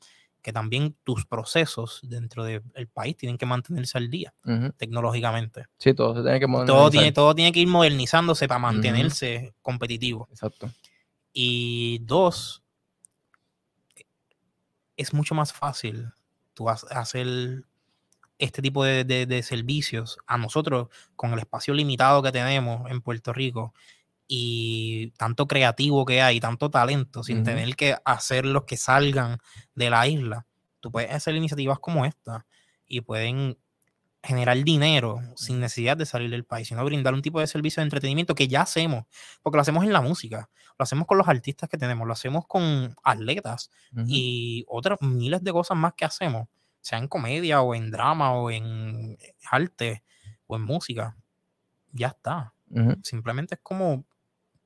[0.40, 4.34] que también tus procesos dentro del país tienen que mantenerse al día
[4.76, 5.66] tecnológicamente.
[5.78, 6.90] Sí, todo se tiene que Todo modernizar.
[6.90, 10.26] tiene, todo tiene que ir modernizándose para mantenerse competitivo.
[10.32, 10.70] Exacto.
[11.32, 12.61] Y dos,
[14.96, 16.08] es mucho más fácil
[16.54, 17.64] tú ha- hacer
[18.38, 23.00] este tipo de, de- de servicios a nosotros con el espacio limitado que tenemos en
[23.00, 23.72] Puerto Rico
[24.28, 29.38] y tanto creativo que hay, tanto talento, sin tener que hacer los que salgan
[29.74, 30.46] de la isla.
[30.80, 32.46] Tú puedes hacer iniciativas como esta
[32.86, 33.58] y pueden
[34.22, 37.84] generar dinero sin necesidad de salir del país, sino brindar un tipo de servicio de
[37.84, 39.04] entretenimiento que ya hacemos,
[39.42, 42.46] porque lo hacemos en la música, lo hacemos con los artistas que tenemos, lo hacemos
[42.46, 43.70] con atletas
[44.06, 46.48] y otras miles de cosas más que hacemos,
[46.80, 49.16] sea en comedia o en drama o en
[49.50, 50.04] arte
[50.46, 51.16] o en música.
[51.92, 52.54] Ya está.
[53.02, 54.04] Simplemente es como,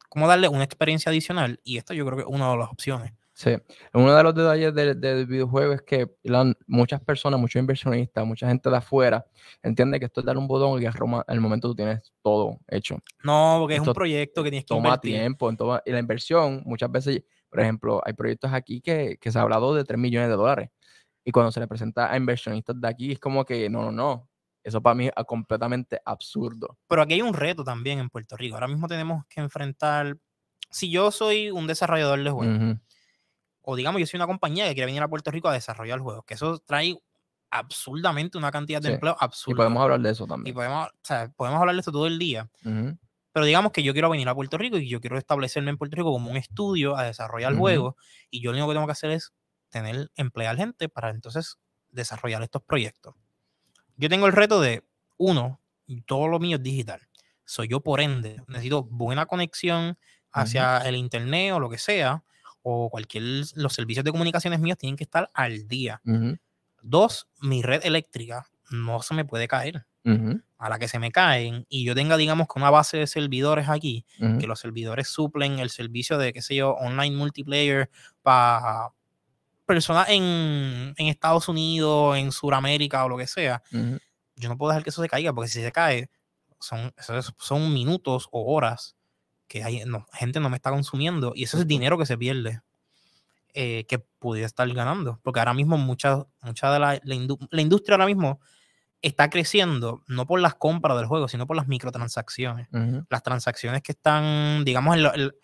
[0.08, 3.12] como darle una experiencia adicional y esto yo creo que es una de las opciones.
[3.38, 3.50] Sí,
[3.92, 8.48] uno de los detalles del, del videojuego es que la- muchas personas, muchos inversionistas, mucha
[8.48, 9.26] gente de afuera
[9.62, 10.90] entiende que esto es dar un botón y que
[11.26, 12.96] al momento tú tienes todo hecho.
[13.22, 15.12] No, porque es Esto un proyecto que tienes que Toma invertir.
[15.12, 19.30] tiempo, en todo- y la inversión muchas veces, por ejemplo, hay proyectos aquí que, que
[19.30, 20.70] se ha hablado de 3 millones de dólares
[21.22, 24.30] y cuando se le presenta a inversionistas de aquí es como que no, no, no,
[24.64, 26.78] eso para mí es completamente absurdo.
[26.88, 28.54] Pero aquí hay un reto también en Puerto Rico.
[28.54, 30.16] Ahora mismo tenemos que enfrentar,
[30.70, 32.78] si yo soy un desarrollador de juegos, Ujú,
[33.68, 36.24] o digamos yo soy una compañía que quiere venir a Puerto Rico a desarrollar juegos,
[36.24, 36.96] que eso trae
[37.50, 39.56] absurdamente una cantidad de Sí, empleo Y absurda.
[39.56, 40.54] podemos hablar de eso Y también.
[40.54, 42.48] podemos, o sea, podemos hablar de esto todo el día.
[43.32, 45.96] Pero digamos que yo quiero venir a Puerto Rico y yo quiero establecerme en Puerto
[45.96, 47.94] Rico como un estudio a desarrollar juegos.
[48.30, 49.32] Y yo lo único que tengo que hacer es
[49.68, 51.56] tener, emplear gente para entonces
[51.90, 53.14] desarrollar estos proyectos.
[53.96, 54.84] Yo tengo el reto de,
[55.18, 57.00] uno, y todo lo mío es digital.
[57.44, 59.98] Soy yo, por ende, necesito buena conexión
[60.32, 62.24] hacia el internet o lo que sea,
[62.68, 63.22] o cualquier,
[63.54, 66.00] los servicios de comunicaciones míos tienen que estar al día.
[66.82, 69.86] Dos, mi red eléctrica no se me puede caer.
[70.58, 73.68] A la que se me caen y yo tenga, digamos, que una base de servidores
[73.68, 74.04] aquí,
[74.40, 77.88] que los servidores suplen el servicio de, qué sé yo, online multiplayer
[78.22, 78.88] para
[79.64, 83.62] personas en, en Estados Unidos, en Sudamérica o lo que sea,
[84.34, 86.10] yo no puedo dejar que eso se caiga, porque si se cae,
[86.58, 86.92] son,
[87.38, 88.95] son minutos o horas
[89.48, 92.60] que hay, no, gente no me está consumiendo y eso es dinero que se pierde
[93.54, 95.18] eh, que pudiera estar ganando.
[95.22, 98.40] Porque ahora mismo mucha, mucha de la, la indu- la industria ahora mismo
[99.02, 102.68] está creciendo no por las compras del juego, sino por las microtransacciones.
[103.08, 105.34] Las transacciones que están, digamos, el-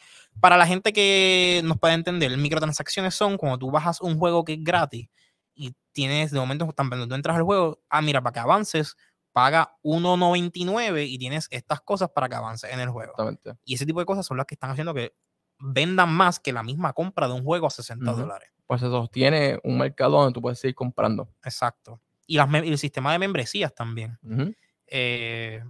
[0.40, 4.54] para la gente que nos puede entender, microtransacciones son cuando tú bajas un juego que
[4.54, 5.08] es gratis
[5.54, 8.96] y tienes, de momento, tan- cuando tú entras al juego, ah, mira, para que avances,
[9.32, 13.12] paga 1.99 y tienes estas cosas para que avances en el juego.
[13.12, 13.54] Exactamente.
[13.64, 15.14] Y ese tipo de cosas son las que están haciendo que
[15.58, 18.20] vendan más que la misma compra de un juego a 60 Ujú.
[18.20, 18.50] dólares.
[18.66, 21.28] Pues se sostiene un mercado donde tú puedes seguir comprando.
[21.44, 22.00] Exacto.
[22.26, 24.18] Y, las, mem- y el sistema de membresías también.
[24.86, 25.62] Eh,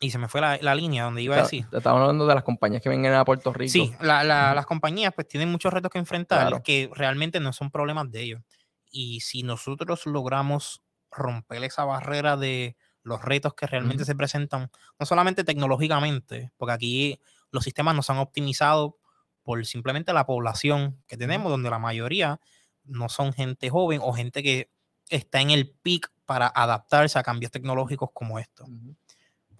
[0.00, 1.66] y se me fue la, la línea donde iba a decir.
[1.68, 3.70] te Estamos hablando de las compañías que vengan a Puerto Rico.
[3.72, 4.54] Sí, la- la- Ujú.
[4.56, 6.62] las compañías pues tienen muchos retos que enfrentar Claro.
[6.62, 8.42] que realmente no son problemas de ellos.
[8.90, 15.06] Y si nosotros logramos romper esa barrera de los retos que realmente se presentan, no
[15.06, 17.20] solamente tecnológicamente, porque aquí
[17.50, 18.98] los sistemas no se han optimizado
[19.42, 22.40] por simplemente la población que tenemos, donde la mayoría
[22.84, 24.70] no son gente joven o gente que
[25.08, 28.68] está en el peak para adaptarse a cambios tecnológicos como estos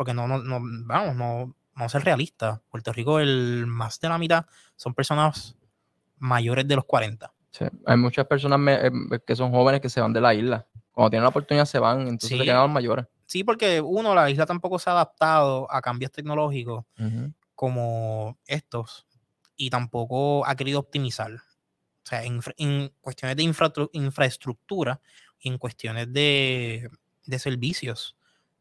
[0.01, 2.59] porque no, no, no vamos, no, no ser realistas.
[2.71, 5.59] Puerto Rico, el más de la mitad son personas
[6.17, 7.31] mayores de los 40.
[7.51, 8.91] Sí, Hay muchas personas eh,
[9.27, 10.67] que son jóvenes que se van de la isla.
[11.01, 12.39] Cuando tienen la oportunidad se van, entonces Sí.
[12.39, 13.07] se quedan los mayores.
[13.27, 16.85] Sí, porque uno, la isla tampoco se ha adaptado a cambios tecnológicos
[17.55, 19.07] como estos
[19.57, 21.33] y tampoco ha querido optimizar.
[21.33, 25.01] O sea, en, infra- en cuestiones de infratru- infraestructura
[25.39, 26.89] y en cuestiones de,
[27.27, 28.17] de servicios,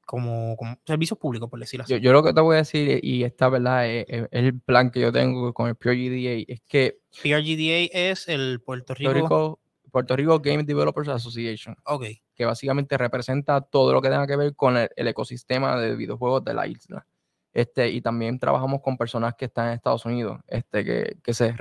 [0.06, 1.94] como, como servicios públicos, por decirlo así.
[1.94, 4.60] Yo, yo lo que te voy a decir, y esta verdad es, es- es el
[4.60, 9.12] plan que yo tengo con el PRGDA, es que PRGDA es el Puerto Rico.
[9.12, 9.60] Puerto Rico,
[9.92, 12.06] Puerto Rico Game Developers Association, Ok,
[12.40, 16.42] que básicamente representa todo lo que tenga que ver con el, el ecosistema de videojuegos
[16.46, 17.06] de la isla.
[17.52, 21.54] Este, y también trabajamos con personas que están en Estados Unidos, este, que, que se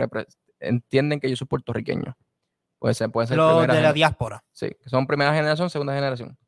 [0.60, 2.16] entienden que yo soy puertorriqueño.
[2.78, 4.44] Puede ser, puede ser los de la diáspora.
[4.52, 6.38] Sí, que son primera generación, segunda generación.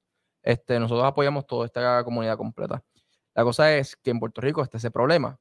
[0.45, 2.85] Este, nosotros apoyamos toda esta comunidad completa.
[3.35, 5.40] La cosa es que en Puerto Rico está ese problema.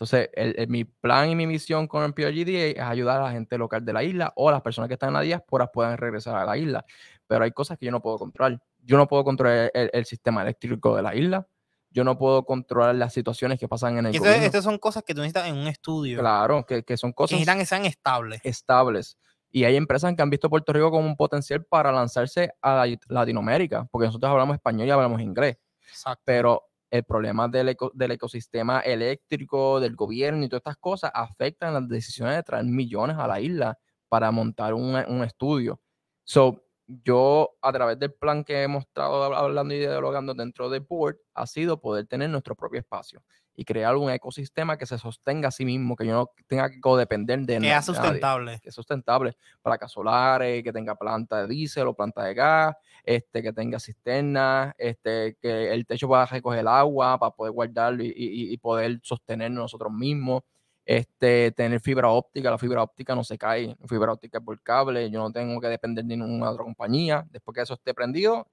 [0.00, 3.30] Entonces, el- el- mi plan y mi misión con el PRGDA es ayudar a la
[3.32, 5.96] gente local de la isla o a las personas que están en la diáspora puedan
[5.98, 6.84] regresar a la isla.
[7.26, 8.60] Pero hay cosas que yo no puedo controlar.
[8.84, 11.48] Yo no puedo controlar el, el sistema eléctrico de la isla.
[11.90, 14.14] Yo no puedo controlar las situaciones que pasan en el.
[14.14, 16.20] Estas son cosas que tú necesitas en un estudio.
[16.20, 18.40] Claro, que, que son que cosas necesitan que sean estables.
[18.44, 19.18] estables.
[19.50, 22.98] Y hay empresas que han visto Puerto Rico como un potencial para lanzarse a la-
[23.08, 25.56] Latinoamérica, porque nosotros hablamos español y hablamos inglés,
[25.88, 26.22] Exacto.
[26.26, 31.74] pero el problema del, eco- del ecosistema eléctrico, del gobierno y todas estas cosas afectan
[31.74, 35.80] las decisiones de traer millones a la isla para montar un, un estudio.
[36.24, 40.80] So, yo, a través del plan que hemos estado hab- hablando y dialogando dentro del
[40.80, 43.22] board, ha sido poder tener nuestro propio espacio
[43.54, 46.80] y crear un ecosistema que se sostenga a sí mismo, que yo no tenga que
[46.80, 48.60] codepender de que na- es nadie sustentable.
[48.62, 52.74] que es sustentable, placas solares, que tenga planta de diésel o planta de gas,
[53.08, 58.02] este, que tenga cisternas, este, que el techo pueda recoger el agua para poder guardarlo
[58.04, 60.42] y, y- y poder sostenernos nosotros mismos,
[60.84, 64.60] este, tener fibra óptica, la fibra óptica no se cae, la fibra óptica es por
[64.62, 68.46] cable, yo no tengo que depender de ninguna otra compañía, después que eso esté prendido,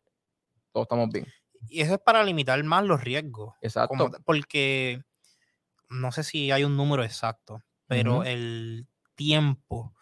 [0.72, 1.26] todos estamos bien.
[1.70, 3.56] Y eso es para limitar más los riesgos.
[3.62, 3.98] Exacto.
[3.98, 5.02] como porque
[5.89, 8.24] no sé si hay un número exacto, pero Ujú.
[8.24, 9.94] el tiempo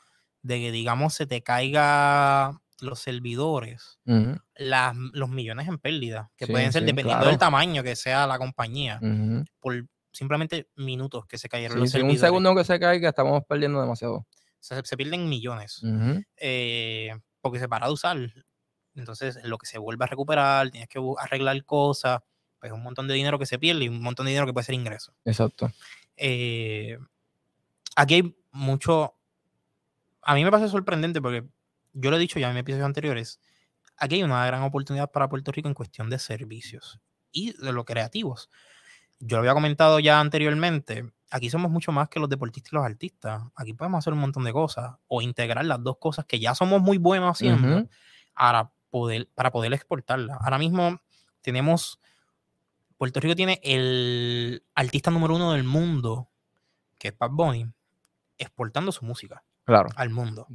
[0.42, 6.46] de que, digamos, se te caiga los servidores, Ujú, las, los millones en pérdida, que
[6.46, 7.52] Sí, pueden ser sí, dependiendo del claro.
[7.52, 9.44] tamaño que sea la compañía, ujú.
[9.60, 12.22] por simplemente minutos que se cayeron Sí, los si un servidores.
[12.22, 14.28] segundo que se caiga, estamos perdiendo demasiado.
[14.60, 15.82] se, se pierden millones.
[15.84, 18.18] Ujú, eh, porque se para de usar.
[18.96, 22.20] Entonces, lo que se vuelve a recuperar, tienes que arreglar cosas,
[22.60, 24.66] pues un montón de dinero que se pierde y un montón de dinero que puede
[24.66, 25.14] ser ingreso.
[25.26, 25.72] Exacto.
[26.16, 26.98] Eh,
[27.96, 29.16] aquí hay mucho.
[30.22, 31.44] A mí me parece sorprendente porque
[31.94, 33.40] yo lo he dicho ya en episodios anteriores.
[33.98, 37.00] Aquí hay una gran oportunidad para Puerto Rico en cuestión de servicios
[37.32, 38.50] y de los creativos.
[39.20, 41.12] Yo lo había comentado ya anteriormente.
[41.32, 43.42] Aquí somos mucho más que los deportistas y los artistas.
[43.56, 46.82] Aquí podemos hacer un montón de cosas o integrar las dos cosas que ya somos
[46.82, 47.90] muy buenos haciendo Ujú.
[48.34, 50.36] para poder, para poder exportarla.
[50.42, 51.02] Ahora mismo
[51.42, 52.00] tenemos,
[52.98, 56.30] Puerto Rico tiene el artista número uno del mundo,
[56.98, 57.68] que es Bad Bunny,
[58.38, 59.90] exportando su música Claro.
[59.96, 60.48] al mundo.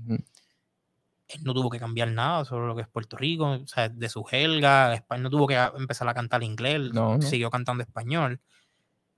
[1.29, 4.09] Él no tuvo que cambiar nada sobre lo que es Puerto Rico, o sea, de
[4.09, 7.23] su jelga, España no tuvo que empezar a cantar inglés, No, no.
[7.23, 8.41] siguió cantando español.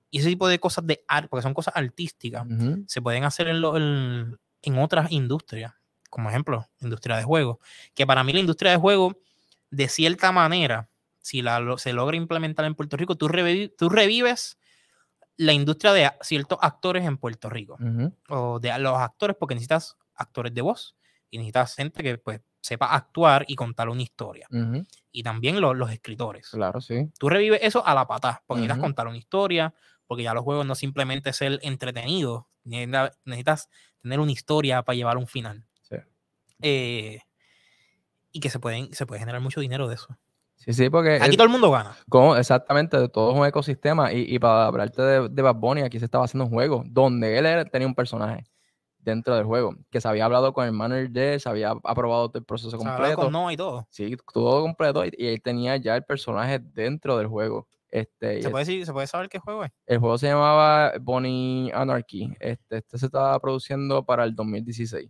[0.09, 2.45] Y ese tipo de cosas de arte, porque son cosas artísticas,
[2.87, 5.73] se pueden hacer en, lo- en- en otras industrias,
[6.09, 7.57] como ejemplo, industria de juegos.
[7.93, 9.15] Que para mí la industria de juegos,
[9.69, 10.89] de cierta manera,
[11.21, 14.57] si la, lo- se logra implementar en Puerto Rico, tú, revives
[15.37, 17.77] la industria de ciertos actores en Puerto Rico.
[18.27, 20.95] O de los actores, porque necesitas actores de voz
[21.31, 24.47] y necesitas gente que pues sepa actuar y contar una historia.
[24.51, 26.49] ujú, Y también lo- los escritores.
[26.49, 27.09] Claro, sí.
[27.17, 29.73] Tú revives eso a la patada, porque necesitas contar una historia,
[30.05, 33.69] porque ya los juegos no simplemente ser entretenidos, necesita- necesitas
[34.01, 35.65] tener una historia para llevar un final.
[35.81, 35.95] Sí.
[36.61, 37.21] Eh,
[38.31, 40.07] y que se, pueden, se puede generar mucho dinero de eso.
[40.55, 41.97] Sí, sí, porque Aquí es todo el mundo gana.
[42.07, 44.13] como exactamente todo es un ecosistema.
[44.13, 47.37] Y, y para hablarte de, de Bad Bunny, aquí se estaba haciendo un juego donde
[47.39, 48.45] él era- tenía un personaje
[49.03, 52.39] dentro del juego que se había hablado con el manager de se había aprobado todo
[52.39, 53.15] el proceso completo.
[53.15, 53.87] con no y todo.
[53.89, 57.67] Sí, todo completo y, y él tenía ya el personaje dentro del juego.
[57.91, 59.71] Este, ¿Se puede, decir, ¿Se puede saber qué juego es?
[59.85, 62.33] El juego se llamaba Bonnie Anarchy.
[62.39, 65.09] Este, este se estaba produciendo para el 2016.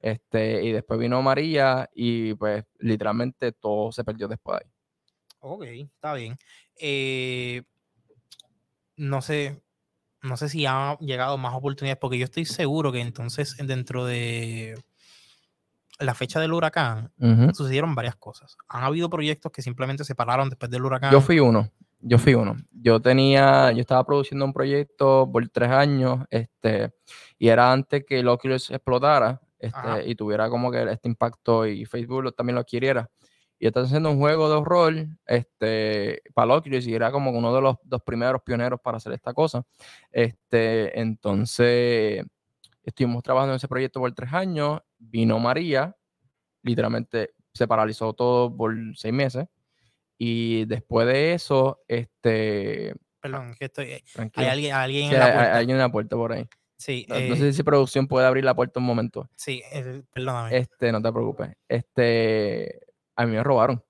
[0.00, 4.72] Este, y después vino María y pues literalmente todo se perdió después de ahí.
[5.40, 6.36] Ok, está bien.
[6.76, 7.62] Eh,
[8.96, 9.62] no sé,
[10.22, 14.74] no sé si han llegado más oportunidades, porque yo estoy seguro que entonces dentro de
[15.98, 17.12] la fecha del huracán
[17.54, 18.56] sucedieron varias cosas.
[18.68, 21.12] Han habido proyectos que simplemente se pararon después del huracán.
[21.12, 21.70] Yo fui uno.
[22.02, 22.56] Yo fui uno.
[22.72, 26.94] Yo tenía, yo estaba produciendo un proyecto por tres años, este,
[27.38, 31.84] y era antes que el Oculus explotara, este, y tuviera como que este impacto y
[31.84, 33.10] Facebook lo- también lo adquiriera.
[33.62, 34.94] Y estaba haciendo un juego de horror,
[35.26, 36.22] este,
[36.86, 39.62] y era como uno de los dos primeros pioneros para hacer esta cosa.
[40.10, 42.24] Este, entonces,
[42.82, 45.94] estuvimos trabajando en ese proyecto por tres años, vino María,
[46.62, 49.46] literalmente se paralizó todo por seis meses.
[50.16, 52.94] Y después de eso, este.
[53.20, 53.92] Perdón, que estoy.
[53.92, 54.50] Hay Tranquilo.
[54.50, 55.56] alguien, alguien Sí, en hay, la hay puerta.
[55.58, 56.48] alguien en la puerta por ahí.
[56.78, 59.28] Sí, No, no eh, sé si producción puede abrir la puerta un momento.
[59.36, 60.56] sí, eh, perdóname.
[60.56, 61.50] Este, no te preocupes.
[61.68, 62.80] Este.
[63.20, 63.84] A mí me robaron.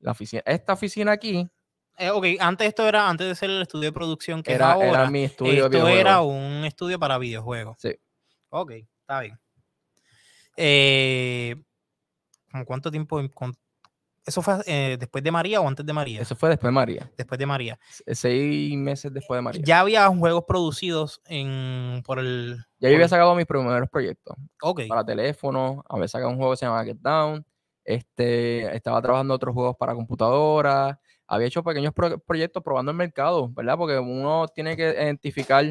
[0.00, 0.42] La oficina.
[0.44, 1.48] Esta oficina aquí
[1.96, 4.88] Eh, ok, antes esto era, antes de ser el estudio de producción que era, ahora,
[4.88, 7.76] era mi estudio de esto era un estudio para videojuegos.
[7.80, 7.94] Sí.
[8.50, 9.38] Ok, está bien.
[10.56, 11.54] Eh,
[12.50, 13.20] ¿cómo ¿Cuánto tiempo?
[13.32, 13.54] con-
[14.24, 16.20] ¿Eso fue eh, después de María o antes de María?
[16.20, 17.10] Eso fue después de María.
[17.16, 17.78] Después de María.
[17.90, 19.60] Se- Seis meses después de María.
[19.62, 22.64] Ya, Ya había juegos producidos en, por el...
[22.78, 24.36] yo había sacado mis primeros proyectos.
[24.60, 25.82] Ok, Para teléfono.
[25.88, 27.44] Había sacado un juego que se llama Get Down.
[27.84, 31.00] Este, estaba trabajando otros juegos para computadora.
[31.26, 33.76] Había hecho pequeños pro- proyectos probando el mercado, ¿verdad?
[33.76, 35.64] Porque uno tiene que identificar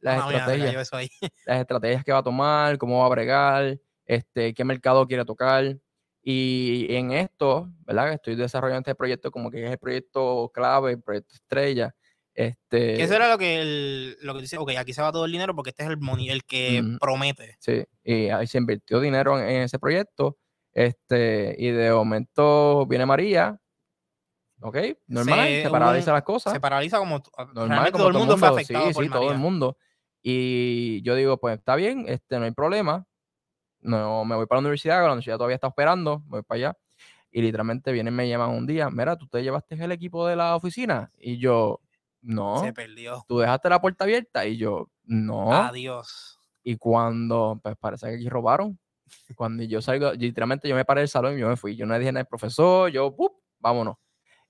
[0.00, 0.90] las Ah, estrategias.
[1.46, 5.76] las estrategias que va a tomar, cómo va a bregar, este, qué mercado quiere tocar.
[6.22, 8.12] Y en esto, ¿verdad?
[8.14, 11.94] Estoy desarrollando este proyecto como que es el proyecto clave, el proyecto estrella.
[12.34, 15.32] Este, Eso era lo que, el, lo que dice, ok, aquí se va todo el
[15.32, 17.56] dinero porque este es el, money, el que promete.
[17.60, 20.36] Sí, y ahí se invirtió dinero en, en ese proyecto.
[20.76, 23.58] Este, y de momento viene María.
[24.60, 24.76] ¿Ok?
[25.06, 26.52] Normal, Se- se, hubo paralizan un- las cosas.
[26.52, 27.22] Se paraliza como...
[27.54, 29.40] normal, como todo el mundo fue afectado Sí, por sí, todo el María.
[29.40, 29.78] mundo.
[30.22, 33.06] Y yo digo, pues está bien, este, no hay problema.
[33.80, 36.78] No, me voy para la universidad, la universidad todavía está esperando, voy para allá.
[37.30, 40.56] Y literalmente vienen, me llaman un día, mira, ¿tú te llevaste el equipo de la
[40.56, 41.10] oficina?
[41.18, 41.80] Y yo,
[42.20, 42.60] no.
[42.62, 43.24] Se perdió.
[43.26, 44.44] ¿Tú dejaste la puerta abierta?
[44.46, 45.52] Y yo, no.
[45.54, 46.38] Adiós.
[46.62, 48.78] Y cuando, pues parece que aquí robaron.
[49.34, 51.76] Cuando yo salgo, literalmente yo me paré del salón y yo me fui.
[51.76, 53.34] Yo no le dije nada al profesor, yo, ¡pup!
[53.58, 53.96] vámonos.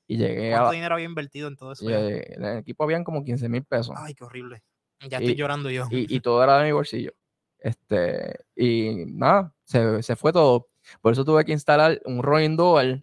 [0.06, 1.84] Y llegué a ¿Cuánto la- dinero había invertido en todo eso?
[1.88, 3.94] y, eh, en el equipo habían como 15 mil pesos.
[3.98, 4.62] Ay, qué horrible.
[5.00, 5.86] Ya Y- estoy llorando yo.
[5.90, 7.12] y, y todo era de mi bolsillo.
[7.58, 10.68] Este, y nada, se, se fue todo.
[11.00, 13.02] Por eso tuve que instalar un rolling door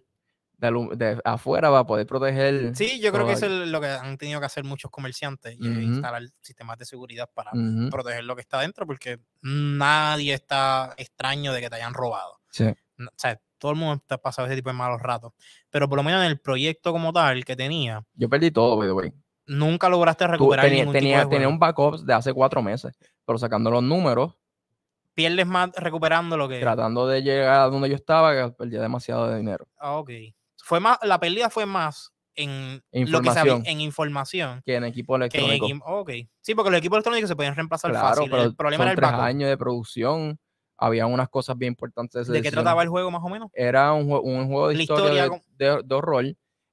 [0.58, 2.74] de, de afuera para poder proteger.
[2.74, 5.66] Sí, yo creo que eso es lo que han tenido que hacer muchos comerciantes, y
[5.66, 7.50] instalar sistemas de seguridad para
[7.90, 12.40] proteger lo que está dentro, porque nadie está extraño de que te hayan robado.
[12.50, 12.66] sí.
[12.96, 15.32] O sea, todo el mundo está pasando ese tipo de malos ratos.
[15.70, 18.86] Pero por lo menos en el proyecto como tal que tenía, Yo perdí todo, by
[18.86, 19.12] the way.
[19.46, 22.92] nunca lograste recuperar tenía, ningún tenía, tipo de tenía un backup de hace cuatro meses,
[23.24, 24.36] pero sacando los números,
[25.14, 26.60] Pierdes más recuperando lo que.
[26.60, 29.66] tratando de llegar a donde yo estaba, que perdía demasiado de dinero.
[29.78, 30.10] Ah, ok.
[30.64, 33.62] Fue más, la pérdida fue más en lo que sabía, Información.
[33.66, 35.66] en información Que en equipo que en electrónico.
[35.66, 35.84] equipo.
[35.86, 36.10] ok.
[36.40, 38.30] Sí, porque los equipos electrónicos se pueden reemplazar Claro, fácil.
[38.30, 39.24] pero El problema son era el tres backup.
[39.26, 40.40] años de producción.
[40.78, 42.26] Había unas cosas bien importantes.
[42.26, 43.50] ¿De qué trataba el juego más o menos?
[43.54, 46.24] Era un, jue- un juego de La historia, historia de, con- de- de horror.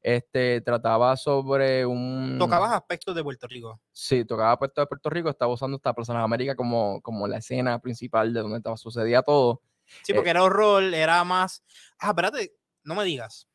[0.02, 2.38] Este, trataba sobre un...
[2.40, 3.80] Tocabas aspectos de Puerto Rico.
[3.92, 7.28] Sí, tocaba Puerto de Puerto Rico, estaba usando esta Plaza de las Américas como, como
[7.28, 9.62] la escena principal de donde estaba, sucedía todo.
[10.02, 11.64] Sí, Eh, porque era horror, era más.
[12.00, 12.54] Ah, espérate,
[12.84, 13.48] no me digas.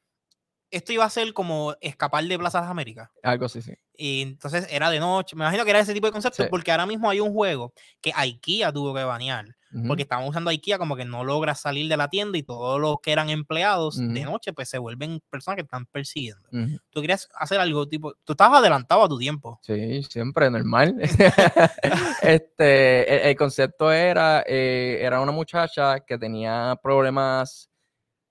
[0.71, 3.09] Esto iba a ser como escapar de Plaza de las Américas.
[3.23, 3.73] Algo así, sí.
[3.97, 5.37] Y entonces era de noche.
[5.37, 6.49] Me imagino que era ese tipo de concepto, Sí.
[6.51, 9.47] porque ahora mismo hay un juego que IKEA tuvo que banear.
[9.75, 9.89] Ujú.
[9.89, 12.97] porque estaban usando IKEA como que no logra salir de la tienda y todos los
[13.03, 14.31] que eran empleados de Ujú.
[14.31, 16.49] noche pues se vuelven personas que están persiguiendo.
[16.53, 16.79] Ujú.
[16.89, 19.59] Tú querías hacer algo tipo, tú estabas adelantado a tu tiempo.
[19.63, 20.95] Sí, siempre normal.
[22.23, 27.69] este, el, el concepto era, eh, era una muchacha que tenía problemas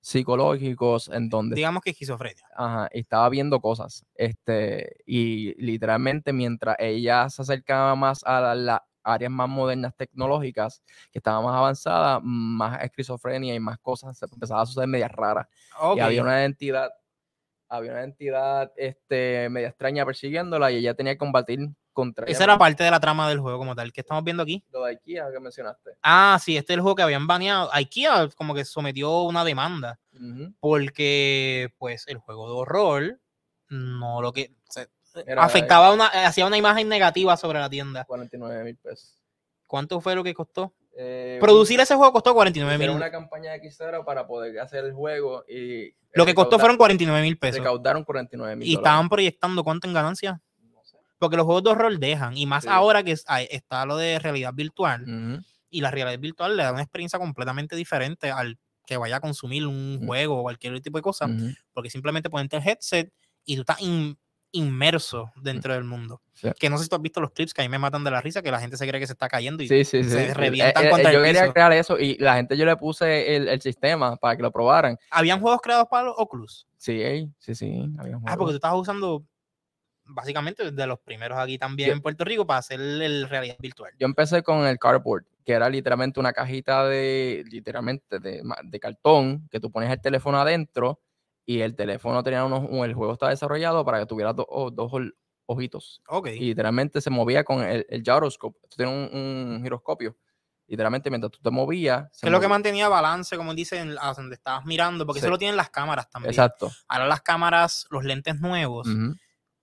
[0.06, 2.46] psicológicos en donde Digamos que esquizofrenia.
[2.56, 4.06] ajá, estaba viendo cosas.
[4.16, 10.82] Este, y literalmente mientras ella se acercaba más a la- las áreas más modernas tecnológicas,
[11.12, 15.48] que estaban más avanzadas, más esquizofrenia y más cosas se empezaba a suceder medias raras.
[15.92, 16.92] Y había una entidad,
[17.70, 21.60] había una entidad este, media extraña persiguiéndola y ella tenía que combatir
[21.96, 24.64] contra Esa era parte de la trama del juego como tal, que estamos viendo aquí.
[24.72, 25.92] Lo de IKEA que mencionaste.
[26.04, 27.70] Ah, sí, este es el juego que habían baneado.
[27.74, 29.98] IKEA como que sometió una demanda
[30.60, 33.20] porque pues el juego de horror
[33.70, 34.90] no lo que se-
[35.38, 38.04] afectaba una hacía una imagen negativa sobre la tienda.
[38.06, 39.18] 49 mil pesos.
[39.66, 40.74] ¿Cuánto fue lo que costó?
[40.98, 43.02] Eh, Producir ese juego costó 49 hicieron mil.
[43.04, 47.22] una campaña de Kickstarter para poder hacer el juego y Lo que costó fueron 49
[47.22, 47.60] mil pesos.
[47.60, 50.42] recaudaron 49 mil Y estaban proyectando cuánto en ganancia.
[51.18, 52.36] Porque los juegos de horror dejan.
[52.38, 52.70] Y más Sí.
[52.72, 55.04] ahora que hay- está lo de realidad virtual.
[55.04, 55.44] Ujú.
[55.70, 59.66] Y la realidad virtual le da una experiencia completamente diferente al que vaya a consumir
[59.66, 60.06] un Mm.
[60.06, 61.26] juego o cualquier tipo de cosa.
[61.26, 61.50] Ujú.
[61.74, 63.12] Porque simplemente ponerte el headset
[63.46, 64.18] y tú estás in-
[64.52, 66.22] inmerso dentro del mundo.
[66.34, 66.50] Sí.
[66.60, 68.12] Que no sé si tú has visto los clips que a mí me matan de
[68.12, 70.34] la risa, que la gente se cree que se está cayendo y Sí, sí, se
[70.34, 71.54] revientan Eh, eh, contra yo el quería piso.
[71.54, 74.98] crear eso y la gente yo le puse el, el sistema para que lo probaran.
[75.12, 76.66] ¿Habían juegos creados para los Oculus?
[76.78, 77.02] Sí,
[77.38, 77.66] sí, sí.
[78.00, 78.38] había Ah, juegos.
[78.38, 79.26] porque tú estabas usando
[80.06, 83.92] básicamente de los primeros aquí también Yo- en Puerto Rico para hacer el realidad virtual.
[84.00, 89.60] Yo empecé con el cardboard, que era literalmente una cajita de, literalmente de, cartón, que
[89.60, 91.02] tú pones el teléfono adentro
[91.46, 94.72] y el teléfono tenía unos, un- el juego estaba desarrollado para que tuviera do- o-
[94.72, 94.92] dos
[95.48, 96.02] ojitos.
[96.08, 96.28] Ok.
[96.30, 98.58] Y literalmente se movía con el, el gyroscope.
[98.70, 100.18] Tú tienes un, un giroscopio.
[100.68, 102.10] Literalmente mientras tú te movías.
[102.20, 105.26] que es lo que mantenía balance, como dicen, a donde estabas mirando, porque Sí.
[105.28, 106.32] eso lo tienen las cámaras también.
[106.32, 106.72] Exacto.
[106.88, 108.88] Ahora las cámaras, los lentes nuevos.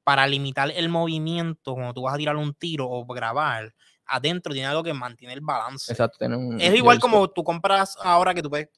[0.04, 3.72] Para limitar el movimiento cuando tú vas a tirar un tiro o grabar,
[4.06, 5.92] adentro tiene algo que mantiene el balance.
[5.92, 6.18] Exacto.
[6.18, 8.68] tiene un Es igual como tú compras ahora que tú puedes,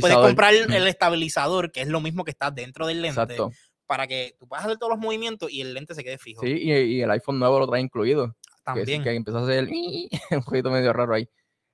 [0.00, 0.74] puedes comprar el, Ujú.
[0.74, 3.50] el estabilizador, que es lo mismo que está dentro del lente, Exacto.
[3.86, 6.42] para que tú puedas hacer todos los movimientos y el lente se quede fijo.
[6.42, 8.28] Sí, y, y el iPhone nuevo lo trae incluido.
[8.28, 9.02] que, También.
[9.02, 9.68] que empezó a hacer
[10.30, 11.28] un poquito medio raro ahí.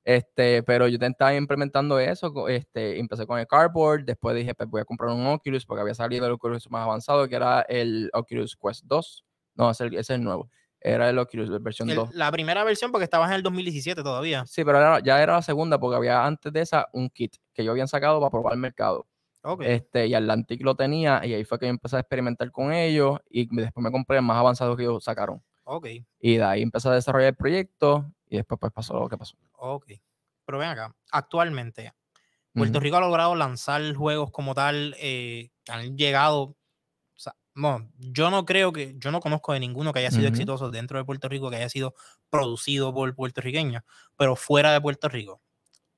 [0.09, 4.67] Este, pero yo te estaba implementando eso, este, empecé con el cardboard, después dije, pues
[4.71, 8.09] voy a comprar un Oculus porque había salido el Oculus más avanzado, que era el
[8.15, 9.25] Oculus Quest 2.
[9.57, 10.49] No, ese es el, ese es el nuevo.
[10.81, 12.15] Era el Oculus versión El- 2.
[12.15, 14.47] la primera versión porque estabas en el 2017 todavía.
[14.47, 17.63] Sí, pero era- ya era la segunda porque había antes de esa un kit que
[17.63, 19.07] yo habían sacado para probar el mercado.
[19.43, 19.63] Ok.
[19.67, 23.19] Este, y Atlantic lo tenía y ahí fue que yo empecé a experimentar con ellos
[23.29, 25.43] y después me compré el más avanzado que ellos sacaron.
[25.65, 25.87] ok.
[26.19, 29.37] Y de ahí empecé a desarrollar el proyecto y después pues pasó lo que pasó.
[29.53, 29.87] Ok.
[30.45, 31.93] Pero ven acá, actualmente,
[32.55, 32.85] Puerto Ujú.
[32.85, 36.41] Rico ha logrado lanzar juegos como tal eh, que han llegado.
[36.43, 36.57] o
[37.17, 40.71] sea, no, yo no creo que, yo no conozco de ninguno que haya sido exitoso
[40.71, 41.95] dentro de Puerto Rico, que haya sido
[42.31, 43.83] producido por puertorriqueños,
[44.17, 45.43] pero fuera de Puerto Rico.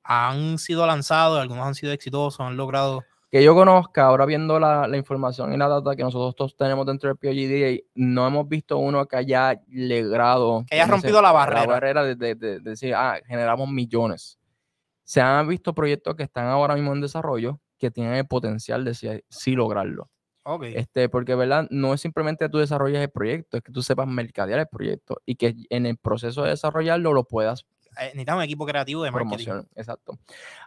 [0.03, 3.05] Han sido lanzados, algunos han sido exitosos, han logrado.
[3.31, 6.85] Que yo conozca, ahora viendo la, la información y la data que nosotros todos tenemos
[6.85, 10.65] dentro del POGDA, no hemos visto uno que haya logrado.
[10.67, 11.61] Que haya ¿cómo se- rompido la barrera.
[11.61, 14.37] La barrera de, de- de- de decir, ah, generamos millones.
[15.03, 18.93] Se han visto proyectos que están ahora mismo en desarrollo que tienen el potencial de
[18.93, 20.09] sí, sí lograrlo.
[20.43, 20.63] Ok.
[20.75, 21.67] Este, porque, ¿verdad?
[21.69, 25.21] No es simplemente que tú desarrolles el proyecto, es que tú sepas mercadear el proyecto
[25.25, 27.65] y que en el proceso de desarrollarlo lo puedas
[27.97, 29.45] necesitamos un equipo creativo de marketing.
[29.45, 29.69] promoción.
[29.75, 30.17] Exacto.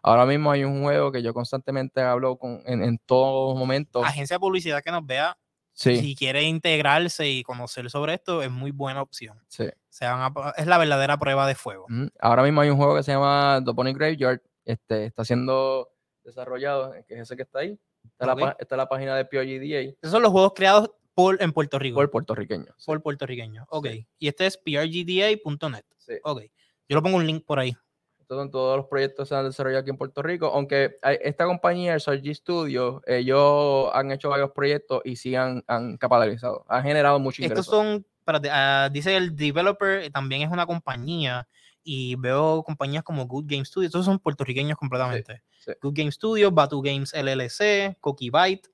[0.02, 4.04] Ahora mismo hay un juego que yo constantemente hablo con, en, en todos momentos.
[4.04, 5.36] Agencia de publicidad que nos vea,
[5.76, 9.40] Sí, si quiere integrarse y conocer sobre esto, es muy buena opción.
[9.48, 9.68] sí.
[9.88, 11.84] Se van a- es la verdadera prueba de fuego.
[11.84, 12.08] Ujú.
[12.20, 14.40] Ahora mismo hay un juego que se llama The Pony Graveyard.
[14.64, 15.88] Este, está siendo
[16.24, 17.78] desarrollado, que es ese que está ahí.
[18.04, 18.40] Está, Ok.
[18.40, 21.96] la, está la página de POGDA Esos son los juegos creados por, en Puerto Rico.
[21.96, 22.74] por puertorriqueños.
[22.76, 22.84] sí.
[22.86, 23.66] por puertorriqueños.
[23.70, 23.86] Ok.
[24.18, 25.84] Y este es prgda.net.
[26.24, 26.42] Ok.
[26.88, 27.76] Yo lo pongo un link por ahí.
[28.24, 31.44] Estos son todos los proyectos que se han desarrollado aquí en Puerto Rico, aunque esta
[31.44, 36.82] compañía, el G Studio, ellos han hecho varios proyectos y sí han, han capitalizado, han
[36.84, 37.60] generado mucho ingreso.
[37.60, 41.46] Estos son, espérate, ah, dice el developer, eh, también es una compañía
[41.82, 45.42] y veo compañías como Good Game Studio, estos son puertorriqueños completamente.
[45.58, 45.72] sí.
[45.82, 48.70] Good Game Studio, Batu Games LLC, Cookie Byte.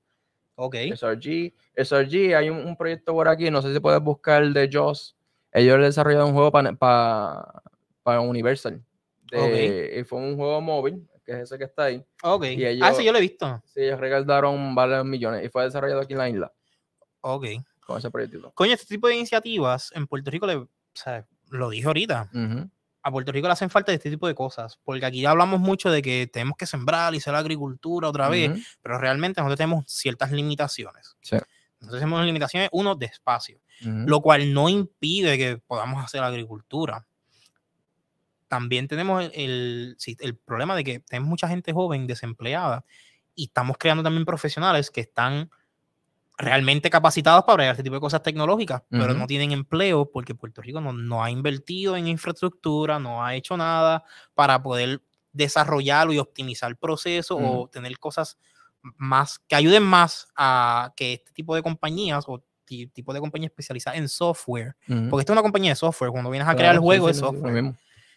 [0.55, 0.75] Ok.
[0.95, 1.53] SRG.
[1.75, 5.17] SRG, hay un, un proyecto por aquí, no sé si puedes buscar el de Joss.
[5.51, 7.63] Ellos le desarrollaron un juego para
[8.05, 8.83] Universal.
[9.31, 12.03] De- y fue un juego móvil, que es ese que está ahí.
[12.23, 12.43] Ok.
[12.45, 13.61] Y ah, ellos- ese yo lo he visto.
[13.65, 16.51] Sí, ellos recaudaron varios millones y fue desarrollado aquí en la isla
[17.21, 17.45] Ok.
[17.85, 18.51] con ese proyecto.
[18.53, 22.69] Coño, este tipo de iniciativas en Puerto Rico, le, o sea, lo dije ahorita, Ujú.
[23.03, 26.01] a Puerto Rico le hacen falta este tipo de cosas, porque aquí hablamos mucho de
[26.01, 30.31] que tenemos que sembrar y hacer agricultura otra vez, Ujú, pero realmente nosotros tenemos ciertas
[30.31, 31.15] limitaciones.
[31.21, 31.37] Sí.
[31.79, 34.03] Nosotros tenemos limitaciones, uno, de espacio, ujú.
[34.07, 37.07] lo cual no impide que podamos hacer agricultura.
[38.51, 42.83] También tenemos el, el- el problema de que tenemos mucha gente joven desempleada
[43.33, 45.49] y estamos creando también profesionales que están
[46.37, 49.19] realmente capacitados para este tipo de cosas tecnológicas, pero Ujú.
[49.19, 53.55] no tienen empleo porque Puerto Rico no, no ha invertido en infraestructura, no ha hecho
[53.55, 57.67] nada para poder desarrollarlo y optimizar procesos o Ujú.
[57.69, 58.37] tener cosas
[58.97, 63.51] más que ayuden más a que este tipo de compañías o ti- tipo de compañías
[63.51, 65.07] especializadas en software, Ujú.
[65.09, 67.05] porque esta es una compañía de software, cuando vienes a crear el Claro, sí, juego
[67.07, 67.53] sí, es sí, lo software.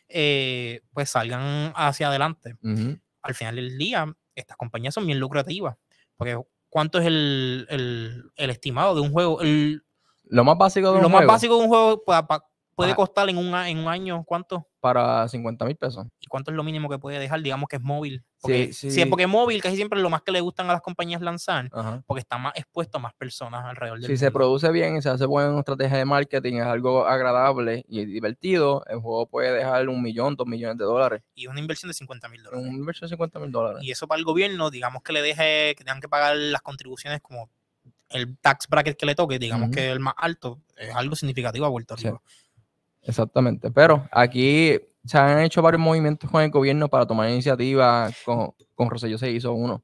[0.08, 2.56] Eh, pues salgan hacia adelante
[3.22, 5.76] al final del día, estas compañías son bien lucrativas.
[6.16, 6.38] Porque
[6.68, 9.40] ¿cuánto es el, el- el estimado de un juego?
[9.40, 9.82] El-
[10.24, 12.44] Lo más básico de un lo más juego básico de un juego pa- pa-
[12.74, 12.96] puede Ajá.
[12.96, 14.66] costar en un, en un año, ¿cuánto?
[14.80, 16.06] para 50 mil pesos.
[16.20, 17.40] ¿Y cuánto es lo mínimo que puede dejar?
[17.40, 18.22] Digamos que es móvil.
[18.38, 19.06] Porque, Sí, sí, sí.
[19.06, 22.02] porque móvil casi siempre es lo más que le gustan a las compañías lanzar, Ajá.
[22.06, 25.08] porque está más expuesto a más personas alrededor del Si se produce bien y se
[25.08, 30.02] hace buena estrategia de marketing, es algo agradable y divertido, el juego puede dejar un
[30.02, 31.22] millón, dos millones de dólares.
[31.34, 32.66] Y una inversión de 50 mil dólares.
[32.66, 33.82] Una inversión de 50 mil dólares.
[33.82, 37.22] Y eso para el gobierno, digamos que le deje, que tengan que pagar las contribuciones
[37.22, 37.48] como
[38.10, 41.70] el tax bracket que le toque, digamos que el más alto, es algo significativo a
[41.70, 42.08] Puerto Sí.
[43.04, 43.70] Exactamente.
[43.70, 48.10] Pero aquí se han hecho varios movimientos con el gobierno para tomar iniciativa.
[48.24, 49.82] Con, con Rosselló se hizo uno.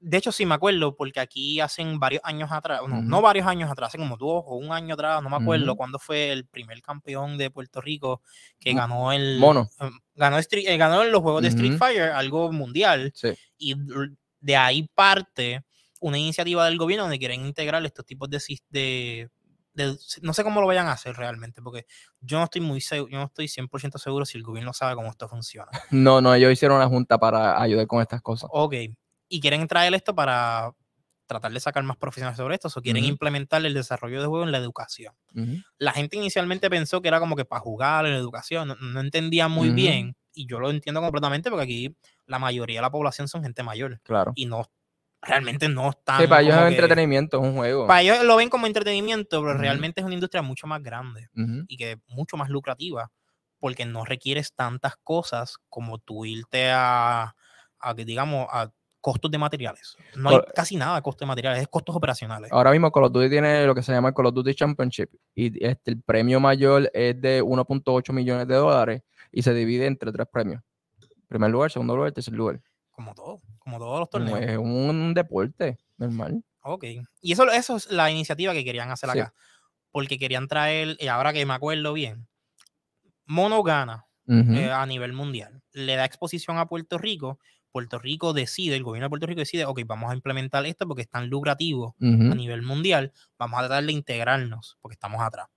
[0.00, 3.68] De hecho, sí me acuerdo, porque aquí hacen varios años atrás, no, no varios años
[3.68, 5.76] atrás, hace como dos o un año atrás, no me acuerdo Ujú.
[5.76, 8.22] cuándo fue el primer campeón de Puerto Rico
[8.60, 9.40] que ganó el.
[9.40, 9.68] Mono.
[9.80, 11.76] em, Ganó, Street- eh, ganó en los juegos de Street.
[11.78, 13.30] Fighter, algo mundial, Sí.
[13.56, 13.74] y
[14.40, 15.64] de ahí parte
[16.00, 19.28] una iniciativa del gobierno donde quieren integrar estos tipos de,
[19.78, 21.86] de- no sé cómo lo vayan a hacer realmente, porque
[22.20, 25.08] yo no estoy muy seguro, yo no estoy 100% seguro si el gobierno sabe cómo
[25.08, 25.70] esto funciona.
[25.90, 28.50] No, no, ellos hicieron una junta para ayudar con estas cosas.
[28.52, 28.74] Ok,
[29.28, 30.72] y quieren traer esto para
[31.26, 34.52] tratar de sacar más profesionales sobre esto, o quieren implementar el desarrollo de juego en
[34.52, 35.14] la educación.
[35.78, 39.00] La gente inicialmente pensó que era como que para jugar en la educación, no, no
[39.00, 43.28] entendía muy bien, y yo lo entiendo completamente porque aquí la mayoría de la población
[43.28, 44.32] son gente mayor Claro.
[44.36, 44.64] y no
[45.22, 46.20] realmente no están.
[46.20, 47.86] Sí, para ellos es entretenimiento, es un juego.
[47.86, 51.28] Para ellos lo ven como entretenimiento, pero realmente es una industria mucho más grande
[51.68, 53.10] y que mucho más lucrativa
[53.60, 57.34] porque no requieres tantas cosas como tú irte a,
[57.80, 59.96] a digamos, a costos de materiales.
[60.14, 62.52] No hay Por- casi nada de costos de materiales, es costos operacionales.
[62.52, 65.10] Ahora mismo Call of Duty tiene lo que se llama el Call of Duty Championship
[65.34, 69.02] y este, el premio mayor es de 1.8 millones de dólares
[69.32, 70.62] y se divide entre tres premios.
[71.26, 72.60] Primer lugar, segundo lugar, tercer lugar.
[72.92, 74.40] Como todo, como todos los torneos.
[74.40, 76.42] Es un deporte normal.
[76.62, 76.84] Ok.
[77.20, 79.18] Y eso, eso es la iniciativa que querían hacer Sí.
[79.20, 79.34] acá.
[79.90, 82.28] Porque querían traer, y ahora que me acuerdo bien,
[83.26, 85.62] Mono gana Ujú, eh, a nivel mundial.
[85.72, 87.38] Le da exposición a Puerto Rico.
[87.72, 91.02] Puerto Rico decide, el gobierno de Puerto Rico decide, ok, vamos a implementar esto porque
[91.02, 95.48] es tan lucrativo ujú, a nivel mundial, vamos a tratar de integrarnos porque estamos atrás.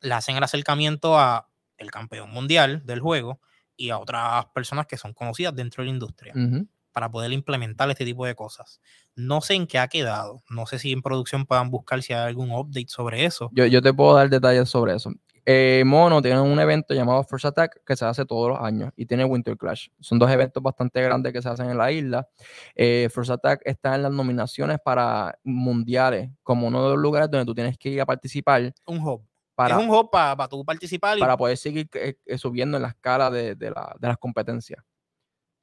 [0.00, 1.48] Le hacen el acercamiento a
[1.78, 3.40] el campeón mundial del juego
[3.76, 6.66] y a otras personas que son conocidas dentro de la industria ujú.
[6.96, 8.80] Para poder implementar este tipo de cosas.
[9.14, 12.26] No sé en qué ha quedado, no sé si en producción puedan buscar si hay
[12.26, 13.50] algún update sobre eso.
[13.52, 15.10] Yo, yo te puedo dar detalles sobre eso.
[15.44, 19.04] Eh, Mono tiene un evento llamado First Attack que se hace todos los años y
[19.04, 19.88] tiene Winter Clash.
[20.00, 22.26] Son dos eventos bastante grandes que se hacen en la isla.
[22.74, 27.44] Eh, First Attack está en las nominaciones para mundiales, como uno de los lugares donde
[27.44, 29.22] tú tienes que ir a participar Un hub.
[29.54, 32.84] para, es un hub para tú participar y para poder seguir eh, eh, subiendo en
[32.84, 34.82] la escala de, de la- de las competencias.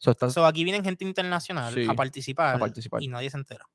[0.04, 3.02] So, aquí vienen gente internacional Sí, a, participar participar.
[3.02, 3.66] y nadie se entera.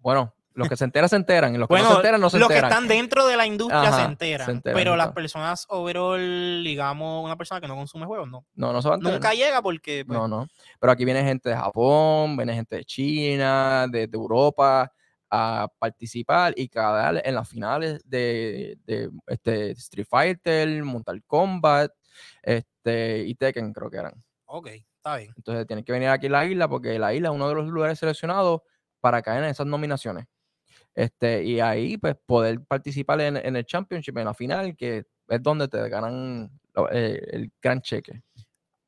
[0.00, 2.38] bueno, los que se enteran se enteran y los que no se enteran no se
[2.38, 2.70] los que enteran.
[2.70, 7.24] están dentro de la industria se, Ajá, se enteran, enteran, pero las personas overall, digamos,
[7.24, 8.44] una persona que no consume juegos, no.
[8.54, 9.14] No, no se van a enterar.
[9.14, 10.46] Nunca llega porque pues, No, no.
[10.78, 14.92] Pero aquí viene gente de Japón, viene gente de China, de, de Europa
[15.30, 21.90] a participar y cada en las finales de, de, este, Street Fighter, Mortal Kombat
[22.42, 24.22] este, y Tekken creo que eran.
[24.44, 24.68] ok,
[25.04, 25.32] está bien.
[25.36, 27.66] Entonces tienen que venir aquí a la isla porque la isla es uno de los
[27.68, 28.60] lugares seleccionados
[29.00, 30.26] para caer en esas nominaciones.
[30.94, 35.42] Este, y ahí pues poder participar en, en el Championship, en la final, que es
[35.42, 38.22] donde te ganan lo- eh, el gran cheque.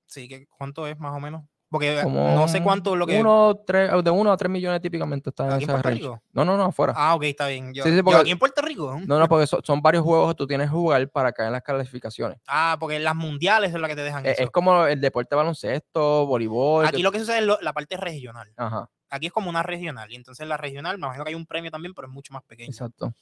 [0.07, 1.45] Sí, ¿cuánto es más o menos?
[1.75, 3.19] Porque Como no sé cuánto lo que...
[3.19, 6.03] Uno, tres, de 1 a 3 millones típicamente está en ¿Aquí en ese Puerto range.
[6.03, 6.23] Rico?
[6.33, 6.93] No, no, no, afuera.
[6.97, 7.75] Ah, ok, está bien.
[7.75, 8.95] Yo, Sí, sí, yo porque- aquí en Puerto Rico.
[8.95, 9.03] ¿eh?
[9.09, 11.55] No, no, porque so- son varios juegos que tú tienes que jugar para caer en
[11.55, 12.39] las calificaciones.
[12.47, 14.43] Ah, porque las mundiales es la que te dejan E- eso.
[14.45, 16.87] Es, como el deporte de baloncesto, voleibol.
[16.87, 18.53] Aquí que- lo que sucede es lo- la parte regional.
[18.57, 20.13] Ajá, Aquí es como una regional.
[20.13, 22.45] Y entonces la regional, me imagino que hay un premio también, pero es mucho más
[22.45, 22.69] pequeño.
[22.71, 23.13] exacto.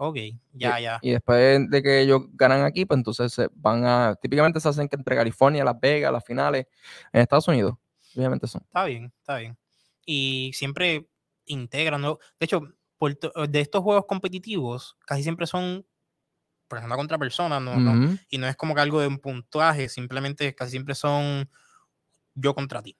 [0.00, 0.16] Ok,
[0.52, 0.98] ya, y, ya.
[1.02, 4.88] y después de que ellos ganan aquí, pues entonces se van a, típicamente se hacen
[4.88, 6.66] que entre California, Las Vegas, las finales
[7.12, 7.74] en Estados Unidos,
[8.16, 8.62] obviamente son.
[8.62, 9.58] Está bien, está bien.
[10.04, 11.08] Y siempre
[11.46, 12.18] integran, ¿no?
[12.38, 12.62] De hecho,
[12.98, 15.86] Puerto- de estos juegos competitivos, casi siempre son
[16.66, 17.92] persona contra persona, no, no-
[18.28, 21.48] y no es como que algo de un puntuaje, simplemente casi siempre son
[22.34, 22.96] yo contra ti.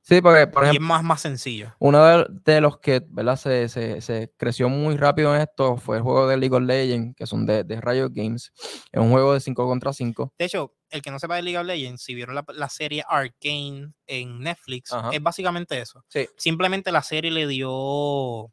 [0.00, 1.74] Sí, porque, por y ejemplo, es más, más sencillo.
[1.78, 3.36] Uno de, de los que ¿verdad?
[3.36, 7.14] Se, se- se creció muy rápido en esto fue el juego de League of Legends,
[7.14, 8.52] que son de, de Riot Games.
[8.90, 10.32] Es un juego de 5 contra 5.
[10.38, 13.04] De hecho, el que no sepa de League of Legends, si vieron la, la serie
[13.08, 15.10] Arcane en Netflix, Ajá.
[15.12, 16.04] es básicamente eso.
[16.08, 16.28] Sí.
[16.36, 18.50] Simplemente la serie le dio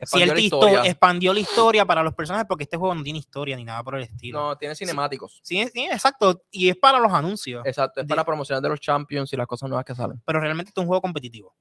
[0.00, 0.82] Expandió la histo- historia.
[0.84, 3.96] expandió la historia para los personajes porque este juego no tiene historia ni nada por
[3.96, 4.38] el estilo.
[4.40, 5.40] No, tiene cinemáticos.
[5.42, 6.44] Sí, sí, exacto.
[6.52, 7.66] Y es para los anuncios.
[7.66, 10.22] Exacto, es de- para promocionar de los Champions y las cosas nuevas que salen.
[10.24, 11.56] Pero realmente este es un juego competitivo.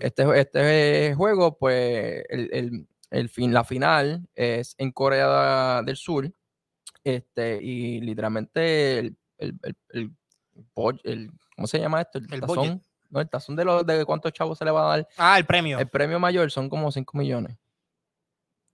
[0.00, 6.30] Este, este juego, pues, el, el- el fin, la final es en Corea del Sur.
[7.04, 9.58] Este, y literalmente el, el,
[9.90, 12.18] el, ¿cómo se llama esto?
[12.18, 12.46] El, tazón.
[12.46, 12.82] budget.
[13.10, 15.08] No, el tazón de, los, de cuántos chavos se le va a dar.
[15.18, 15.78] Ah, el premio.
[15.78, 17.56] El premio mayor son como 5 millones.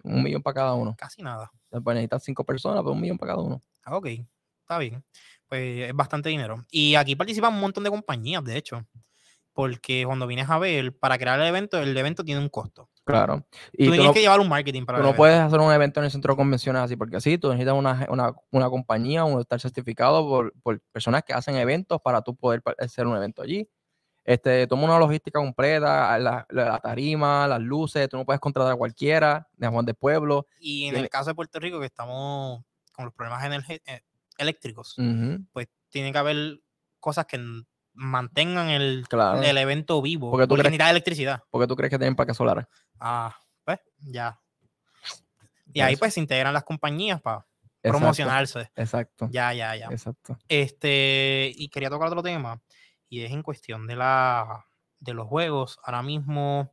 [0.03, 0.95] Un millón para cada uno.
[0.97, 1.51] Casi nada.
[1.68, 3.61] Pues necesitan 5 personas, pero un millón para cada uno.
[3.85, 4.07] Ah, ok.
[4.07, 5.05] Está bien.
[5.47, 6.64] Pues es bastante dinero.
[6.70, 8.87] Y aquí participan un montón de compañías, de hecho.
[9.53, 12.89] Porque cuando vienes a ver, para crear el evento, el evento tiene un costo.
[13.11, 13.46] Claro.
[13.72, 15.58] Y tú tú tienes no, que llevar un marketing para tú el no puedes hacer
[15.61, 18.68] un evento en el centro de convenciones así, porque así tú necesitas una, una, una
[18.70, 23.16] compañía, un estar certificado por, por personas que hacen eventos para tú poder hacer un
[23.16, 23.68] evento allí.
[24.22, 28.76] Este, toma una logística completa, la, la- tarima, las luces, tú no puedes contratar a
[28.76, 30.46] cualquiera, de Juan de Pueblo.
[30.61, 34.02] Y en tiene- el caso de Puerto Rico, que estamos con los problemas eh,
[34.36, 36.61] eléctricos, Ujú, pues tiene que haber
[37.00, 37.38] cosas que
[37.93, 39.43] mantengan el, Claro.
[39.43, 40.30] el evento vivo.
[40.30, 41.43] Porque tú Porque crees- necesitas electricidad.
[41.51, 42.66] porque tú crees que tienen placas solares.
[42.99, 44.41] Ah, pues ya.
[45.72, 47.47] Y ahí pues se integran las compañías para
[47.82, 48.70] Exacto, promocionarse.
[48.74, 49.28] Exacto.
[49.30, 49.86] Ya, ya, ya.
[49.86, 50.36] Exacto.
[50.49, 52.61] Este, y quería tocar otro tema,
[53.09, 54.64] y es en cuestión de la
[54.99, 56.72] de los juegos ahora mismo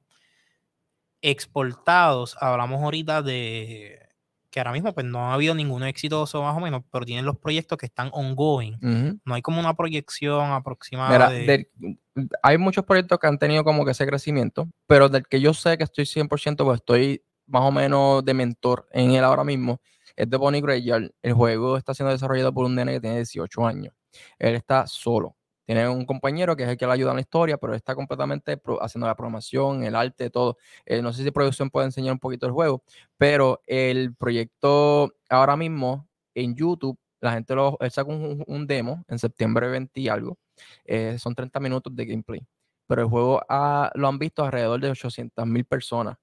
[1.21, 2.37] exportados.
[2.41, 4.06] Hablamos ahorita de
[4.49, 7.37] que ahora mismo pues no ha habido ninguno exitoso más o menos, pero tienen los
[7.37, 8.77] proyectos que están ongoing.
[9.25, 11.99] No hay como una proyección aproximada Mira, de del-
[12.41, 15.77] hay muchos proyectos que han tenido como que ese crecimiento, pero del que yo sé
[15.77, 19.79] que estoy 100%, pues estoy más o menos de mentor en él ahora mismo,
[20.15, 21.11] es de Bonnie Graveyard.
[21.21, 23.93] El juego está siendo desarrollado por un nene que tiene 18 años.
[24.39, 25.36] Él está solo.
[25.67, 28.59] Tiene un compañero que es el que le ayuda en la historia, pero está completamente
[28.81, 30.57] haciendo la programación, el arte, todo.
[30.85, 32.81] Eh, no sé si producción puede enseñar un poquito el juego,
[33.17, 39.03] pero el proyecto ahora mismo en YouTube, la gente lo, él sacó un, un demo
[39.09, 40.37] en septiembre 20 y algo.
[40.85, 42.41] eh, son 30 minutos de gameplay.
[42.87, 46.15] Pero el juego ha- lo han visto alrededor de 800 mil personas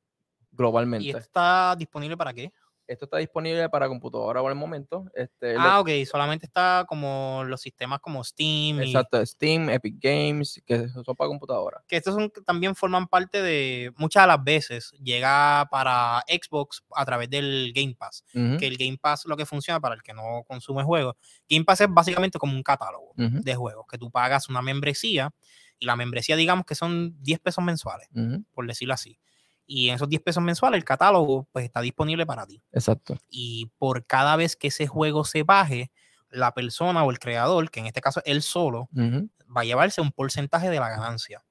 [0.51, 1.07] globalmente.
[1.09, 2.51] ¿Y está disponible para qué?
[2.87, 5.07] Esto está disponible para computadora por el momento.
[5.15, 9.97] Este, lo- Ah, ok, solamente está como los sistemas como Steam y exacto, Steam, Epic
[9.99, 11.83] Games, que son para computadora.
[11.89, 17.05] que estos son, también forman parte de, muchas de las veces llega para Xbox a
[17.07, 20.13] través del Game Pass, Ujú, que el Game Pass lo que funciona para el que
[20.13, 21.15] no consume juegos,
[21.49, 25.31] Game Pass es básicamente como un catálogo ujú, de juegos, que tú pagas una membresía
[25.79, 29.19] y la membresía digamos que son 10 pesos mensuales, ujú, por decirlo así.
[29.67, 32.63] Y en esos 10 pesos mensuales el catálogo pues está disponible para ti.
[32.73, 33.17] Exacto.
[33.29, 35.91] Y por cada vez que ese juego se baje,
[36.31, 40.13] la persona o el creador, que en este caso él solo, va a llevarse un
[40.13, 41.45] porcentaje de la ganancia.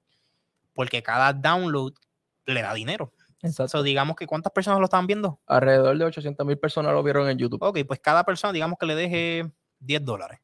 [0.74, 1.94] Porque cada download
[2.46, 3.12] le da dinero.
[3.40, 3.78] exacto.
[3.78, 5.40] So, digamos que cuántas personas lo estaban viendo.
[5.46, 7.62] Alrededor de 800 mil personas lo vieron en YouTube.
[7.62, 10.40] Ok, pues cada persona, digamos que le deje 10 dólares.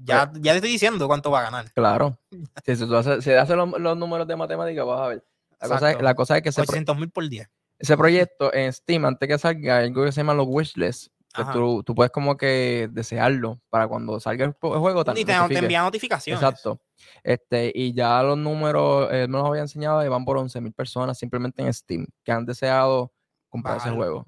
[0.00, 1.72] Ya, ya te estoy diciendo cuánto va a ganar.
[1.72, 2.18] Claro.
[2.64, 5.24] Si, tú haces, si haces los, los números de matemáticas, vas a ver.
[5.60, 7.48] La cosa, es, la cosa es que ese, pro- 800 mil por 10.
[7.78, 11.10] ese proyecto en Steam, antes que salga, hay algo que se llama los wishlists.
[11.34, 15.02] Que tú, tú puedes como que desearlo para cuando salga el, ju- el juego.
[15.02, 15.58] Y te, te notifique.
[15.60, 16.42] envía notificaciones.
[16.42, 16.80] Exacto.
[17.22, 20.72] Este, y ya los números, él me los había enseñado y van por 11 mil
[20.72, 23.12] personas simplemente en Steam que han deseado
[23.50, 24.26] comprar ese juego.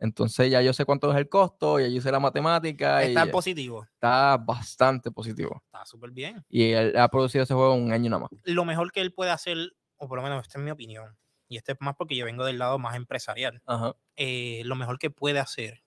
[0.00, 3.26] Entonces ya yo sé cuánto es el costo, ya yo sé la matemática y Está
[3.30, 3.84] positivo.
[3.84, 5.62] está bastante positivo.
[5.66, 6.44] Está súper bien.
[6.48, 8.30] Y él ha producido ese juego un año nada más.
[8.42, 9.56] Lo mejor que él puede hacer,
[10.02, 11.16] o por lo menos esta es mi opinión,
[11.48, 13.94] y este es más porque yo vengo del lado más empresarial, Ajá.
[14.16, 15.82] eh, lo mejor que puede hacer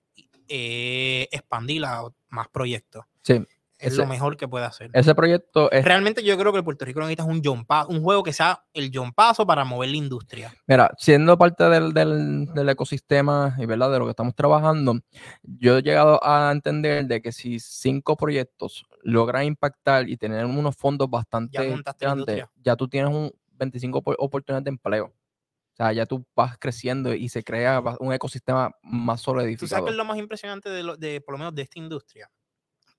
[0.47, 3.03] es expandir a más proyectos.
[3.24, 3.43] Sí.
[3.78, 4.89] Es Ese- lo mejor que puede hacer.
[4.93, 8.01] Ese proyecto es, Realmente yo creo que el Puerto Rico necesita un, John Pa- un
[8.01, 10.53] juego que sea el John Paso para mover la industria.
[10.66, 14.97] mira, siendo parte del, del, del ecosistema y verdad de lo que estamos trabajando,
[15.43, 20.74] yo he llegado a entender de que si cinco proyectos logran impactar y tener unos
[20.78, 25.06] fondos bastante la grandes, ya tú tienes un 25 opor- oportunidades de empleo.
[25.08, 29.86] O sea, ya tú vas creciendo y se crea un ecosistema más ¿Tú sabes solidificado.
[29.86, 32.32] qué es lo más impresionante de, lo- de por lo menos de esta industria?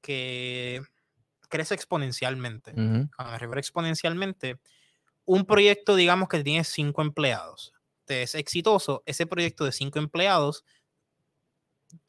[0.03, 0.83] Que
[1.49, 2.73] crece exponencialmente.
[2.73, 4.59] Ujú, Cuando me refiero a exponencialmente,
[5.25, 7.73] un proyecto, digamos que tiene cinco empleados,
[8.05, 10.65] te es exitoso, ese proyecto de cinco empleados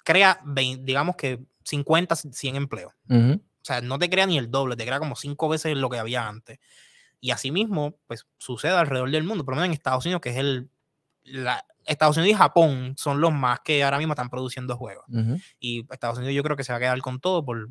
[0.03, 2.93] crea, 20 digamos que 50, 100 empleos.
[3.09, 5.89] ujú, O sea, no te crea ni el doble, te crea como cinco veces lo
[5.89, 6.59] que había antes.
[7.19, 10.37] Y asimismo, pues sucede alrededor del mundo, por lo menos en Estados Unidos, que es
[10.37, 10.69] el...
[11.23, 15.05] La, Estados Unidos y Japón son los más que ahora mismo están produciendo juegos.
[15.09, 15.37] ujú.
[15.59, 17.69] Y Estados Unidos yo creo que se va a quedar con todo por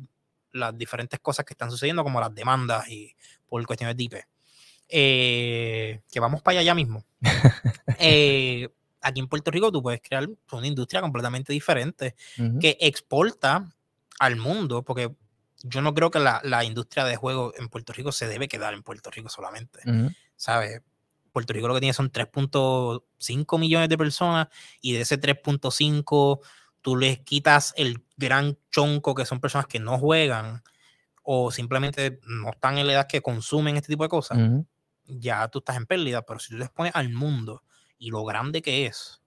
[0.51, 3.15] las diferentes cosas que están sucediendo, como las demandas y
[3.47, 4.15] por cuestiones de IP.
[4.89, 7.03] Eh, que vamos para allá ya mismo.
[7.99, 8.69] Eh,
[9.01, 12.59] aquí en Puerto Rico tú puedes crear una industria completamente diferente Ujú.
[12.59, 13.65] que exporta
[14.19, 15.15] al mundo, porque
[15.63, 18.73] yo no creo que la, la industria de juegos en Puerto Rico se debe quedar
[18.73, 19.79] en Puerto Rico solamente.
[19.85, 20.11] Ujú.
[20.35, 20.81] ¿sabes?
[21.31, 24.47] Puerto Rico lo que tiene son 3.5 millones de personas
[24.81, 26.41] y de ese 3.5
[26.81, 30.63] tú les quitas el gran chonco que son personas que no juegan
[31.23, 34.65] o simplemente no están en la edad que consumen este tipo de cosas, Ujú.
[35.05, 37.63] ya tú estás en pérdida, pero si tú les pones al mundo
[37.97, 39.21] y lo grande que es,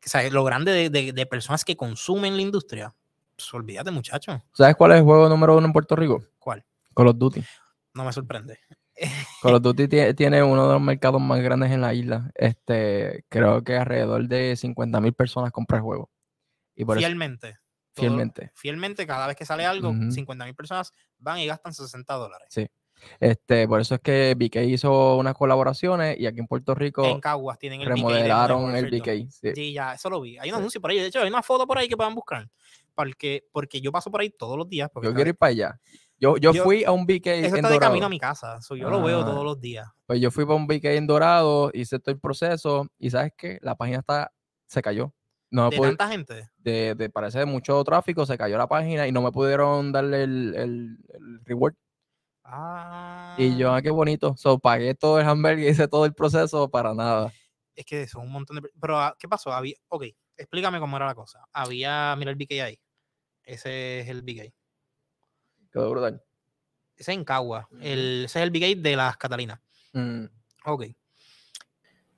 [0.00, 0.32] que, ¿sabes?
[0.32, 2.94] lo grande de, de- de personas que consumen la industria,
[3.36, 6.22] pues olvídate muchacho, ¿Sabes cuál es el juego número uno en Puerto Rico?
[6.38, 6.64] ¿cuál?
[6.94, 7.42] Call of Duty.
[7.94, 8.58] No me sorprende.
[9.42, 12.30] Call of Duty tie- tiene uno de los mercados más grandes en la isla.
[12.34, 16.10] Este, creo que alrededor de 50 mil personas compran el juego.
[16.76, 17.58] Y por eso, Fielmente.
[17.92, 18.50] todo- fielmente.
[18.54, 20.10] fielmente, cada vez que sale algo, Ujú.
[20.12, 22.48] 50 mil personas van y gastan 60 dólares.
[23.20, 27.20] Este, por eso es que BK hizo unas colaboraciones y aquí en Puerto Rico En
[27.20, 29.00] Caguas tienen el BK remodelaron el Warfare 2.
[29.26, 29.30] BK.
[29.32, 29.52] sí.
[29.54, 30.38] Sí, ya, eso lo vi.
[30.38, 30.58] Hay un Sí.
[30.60, 31.00] anuncio por ahí.
[31.00, 32.48] De hecho, hay una foto por ahí que puedan buscar.
[32.94, 34.88] Porque, porque yo paso por ahí todos los días.
[34.92, 35.80] Porque Yo quiero ir para allá.
[36.16, 38.60] Yo, yo, Yo- fui a un BK eso en está de camino a mi casa.
[38.62, 39.24] so yo lo veo Ah.
[39.24, 39.86] todos los días.
[40.06, 43.58] Pues yo fui para un BK en Dorado, hice todo el proceso y ¿sabes qué?
[43.62, 44.32] La página está,
[44.66, 45.12] se cayó.
[45.50, 46.48] No De pude- tanta gente.
[46.58, 50.22] de, de parece de mucho tráfico, se cayó la página y no me pudieron darle
[50.24, 51.74] el, el, el reward.
[52.44, 54.34] Ah, Y yo, ah, qué bonito.
[54.36, 57.32] So, pagué todo el hamburger, hice todo el proceso para nada.
[57.74, 58.68] Es que son un montón de.
[58.80, 59.52] Pero, ah, ¿qué pasó?
[59.52, 60.04] Había, ok,
[60.36, 61.40] explícame cómo era la cosa.
[61.52, 62.78] Había, mira el BK ahí.
[63.44, 64.52] Ese es el BK.
[65.72, 66.22] Quedó brutal.
[66.96, 67.68] Ese es en Cagua.
[67.80, 69.60] El, ese es el BK de las Catalinas.
[69.92, 70.24] Mm,
[70.66, 70.84] Ok.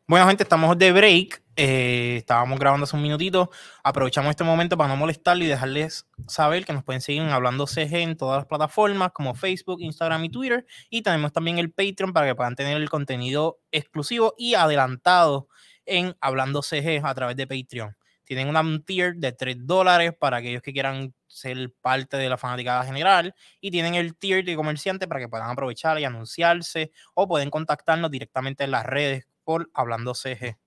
[0.09, 1.43] Bueno, gente, estamos de break.
[1.57, 3.51] eh, estábamos grabando hace un minutito.
[3.83, 7.67] Aprovechamos este momento para no molestarle y dejarles saber que nos pueden seguir en Hablando
[7.67, 10.65] CG en todas las plataformas como Facebook, Instagram y Twitter.
[10.91, 15.49] Y tenemos también el Patreon para que puedan tener el contenido exclusivo y adelantado
[15.87, 17.97] en Hablando CG a través de Patreon.
[18.27, 22.37] Tienen una- un tier de 3 dólares para aquellos que quieran ser parte de la
[22.37, 23.35] fanaticada general.
[23.61, 28.11] Y tienen el tier de comerciante para que puedan aprovechar y anunciarse o pueden contactarnos
[28.11, 30.59] directamente en las redes por Hablando CG.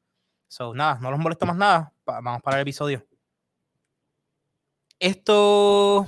[0.48, 1.94] So, nada, no los molesto más nada.
[2.06, 3.06] vamos para el episodio.
[5.00, 6.08] Esto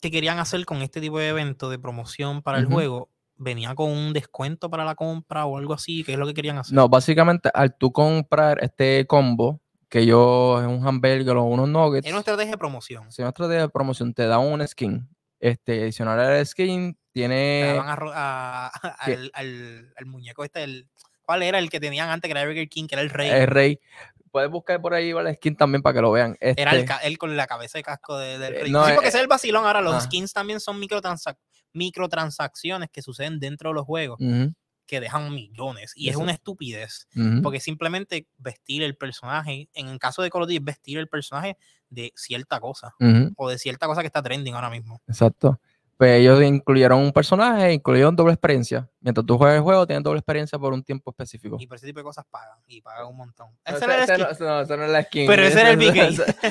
[0.00, 3.90] que querían hacer con este tipo de evento de promoción para el juego venía con
[3.90, 6.02] un descuento para la compra o algo así.
[6.04, 6.74] ¿Qué es lo que querían hacer?
[6.74, 9.60] No, básicamente al tú comprar este combo,
[9.92, 13.12] que yo es un hamburger o unos nuggets, Era una estrategia de promoción.
[13.12, 15.06] si una estrategia de promoción te da un skin.
[15.38, 18.72] Este, adicional al skin, Te tiene a ro- a-
[19.04, 20.88] que- al, al- al muñeco este, el,
[21.20, 23.28] ¿cuál era el que tenían antes que era Burger King, que era el rey?
[23.28, 23.78] el rey.
[24.30, 26.38] Puedes buscar por ahí el skin también para que lo vean.
[26.40, 28.72] Era el, Este, él con la cabeza de casco de- del Eh, rey.
[28.72, 29.66] no, sí, porque eh, ese es el vacilón.
[29.66, 30.00] Ahora los ah.
[30.00, 31.36] skins también son microtransac-
[31.74, 34.54] microtransacciones que suceden dentro de los juegos ujú,
[34.86, 35.92] que dejan millones.
[35.96, 37.08] Y es una estupidez.
[37.42, 41.08] Porque simplemente vestir el personaje, en el caso de Call of Duty, es vestir el
[41.08, 41.56] personaje
[41.88, 42.94] de cierta cosa.
[43.36, 45.00] O de cierta cosa que está trending ahora mismo.
[45.08, 45.60] exacto.
[45.98, 48.90] Pues ellos incluyeron un personaje, incluyeron doble experiencia.
[49.00, 51.58] Mientras tú juegas el juego, tienes doble experiencia por un tiempo específico.
[51.60, 52.58] Y por ese tipo de cosas pagan.
[52.66, 53.50] Y pagan un montón.
[53.64, 54.18] Ese era skin.
[54.18, 55.26] no, ese no, ese no es la skin.
[55.28, 55.96] Pero ese era el BK.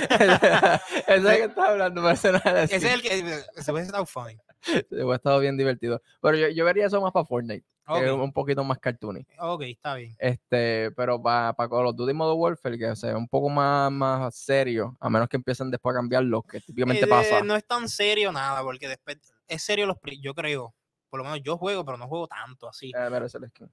[1.07, 2.91] Ese es el que estás hablando, pero ese no es la Ese es skin.
[2.93, 3.43] el que.
[3.57, 4.37] Ese hubiese estado funny.
[4.61, 6.01] Sí, hubiera estado bien divertido.
[6.21, 9.25] Pero yo, yo vería eso más para Fortnite, que es Ok, un poquito más cartoony.
[9.39, 10.15] ok, está bien.
[10.19, 14.95] Este, pero para Call of Duty Modern Warfare, que sea un poco más, más serio,
[14.99, 17.41] a menos que empiecen después a cambiar lo que típicamente Eh, pasa.
[17.41, 19.17] No es tan serio nada, porque después
[19.47, 20.73] es serio los yo creo.
[21.09, 22.91] Por lo menos yo juego, pero no juego tanto así.
[22.95, 23.71] Eh, mira, ese es el skin.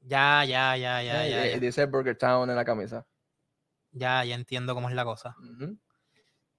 [0.00, 1.58] Ya, ya, ya, ya, Eh, ya, y- ya.
[1.60, 3.06] dice Burger Town en la camisa.
[3.92, 5.36] Ya, ya entiendo cómo es la cosa.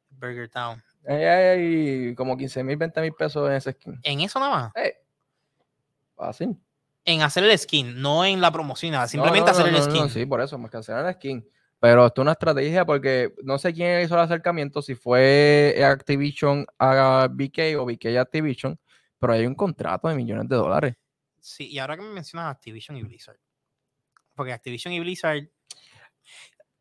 [0.10, 0.82] Burger Town.
[1.06, 4.00] Ahí hay como 15 mil, 20 mil pesos en ese skin.
[4.04, 4.74] En eso nada más.
[6.34, 6.58] Fácil.
[7.06, 9.04] En hacer el skin, no en la promoción, nada.
[9.04, 10.10] No, no, Simplemente hacer el skin.
[10.10, 11.48] sí, por eso, más cancelar el skin.
[11.80, 16.66] Pero esto es una estrategia porque no sé quién hizo el acercamiento, si fue Activision
[16.80, 18.80] a BK o BK a Activision,
[19.20, 20.96] pero hay un contrato de millones de dólares.
[21.42, 23.38] Sí, y ahora que me mencionas Activision y Blizzard.
[24.34, 25.50] porque Activision y Blizzard.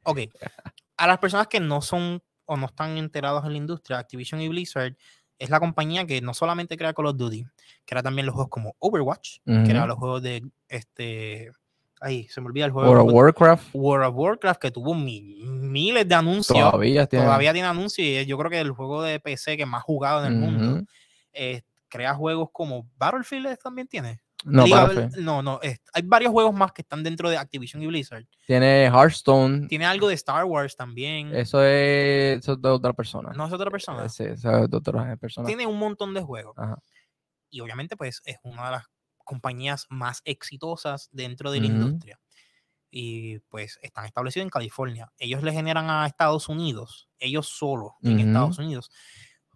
[0.05, 0.21] Ok.
[0.97, 4.49] A las personas que no son o no están enterados en la industria, Activision y
[4.49, 4.97] Blizzard
[5.39, 7.45] es la compañía que no solamente crea Call of Duty,
[7.85, 9.89] crea también los juegos como Overwatch, que era Ujú.
[9.89, 11.51] los juegos de este.
[12.01, 12.89] Ay, se me olvida el juego.
[12.91, 16.59] World of Warcraft World of Warcraft, que tuvo mi- miles de anuncios.
[16.59, 17.25] todavía tiene.
[17.25, 20.33] Todavía tiene anuncios y yo creo que el juego de PC que más jugado en
[20.33, 20.83] el mundo.
[21.33, 24.21] Eh, crea juegos como Battlefield también tiene.
[24.45, 24.65] No,
[25.19, 28.27] no, no, es- hay varios juegos más que están dentro de Activision y Blizzard.
[28.47, 29.69] Tiene Hearthstone.
[29.69, 31.35] Tiene algo de Star Wars también.
[31.35, 33.33] Eso es, eso es de otra persona.
[33.37, 34.09] no es otra persona.
[34.09, 35.47] Sí, eso es de otra persona.
[35.47, 36.55] Tiene un montón de juegos.
[36.59, 36.79] Ajá.
[37.51, 38.85] Y obviamente, pues, es una de las
[39.25, 42.19] compañías más exitosas dentro de la industria.
[42.91, 45.11] Y pues están establecidos en California.
[45.19, 48.19] Ellos le generan a Estados Unidos, ellos solos en.
[48.29, 48.91] Estados Unidos,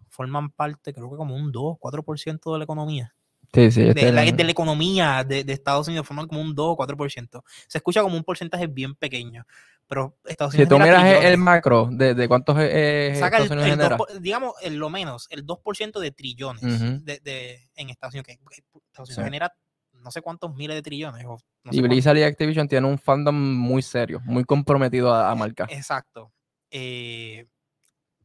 [0.09, 3.13] forman parte, creo que como un 2, 4% de la economía.
[3.57, 3.83] Sí, sí.
[3.93, 6.77] de, la, es- de la economía de, de Estados Unidos forman como un 2 o
[6.77, 7.41] 4%.
[7.67, 9.45] Se escucha como un porcentaje bien pequeño,
[9.87, 11.39] pero Estados Si Unidos tú genera miras el, el trillones.
[11.39, 13.97] macro de, de cuántos eh, saca el, Estados Unidos el genera.
[13.97, 16.99] 2 por- digamos, el, lo menos, el 2% de trillones Ujú.
[17.03, 19.23] de, de- en Estados Unidos, que Estados Unidos Sí.
[19.23, 19.53] genera
[19.93, 21.25] no sé cuántos miles de trillones.
[21.25, 21.89] o no sé Y cuántos.
[21.89, 25.65] Blizzard y Activision tienen un fandom muy serio, muy comprometido a, a marca.
[25.69, 26.31] Exacto.
[26.69, 27.47] Eh,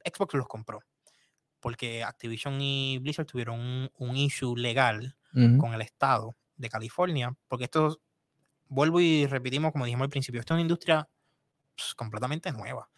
[0.05, 0.81] Xbox los compró.
[1.61, 5.15] Porque Activision y Blizzard tuvieron un, un issue legal
[5.59, 8.01] Con el estado de California, porque esto,
[8.69, 11.09] vuelvo y repetimos como dijimos al principio, esto es una industria
[11.75, 12.89] pues, completamente nueva,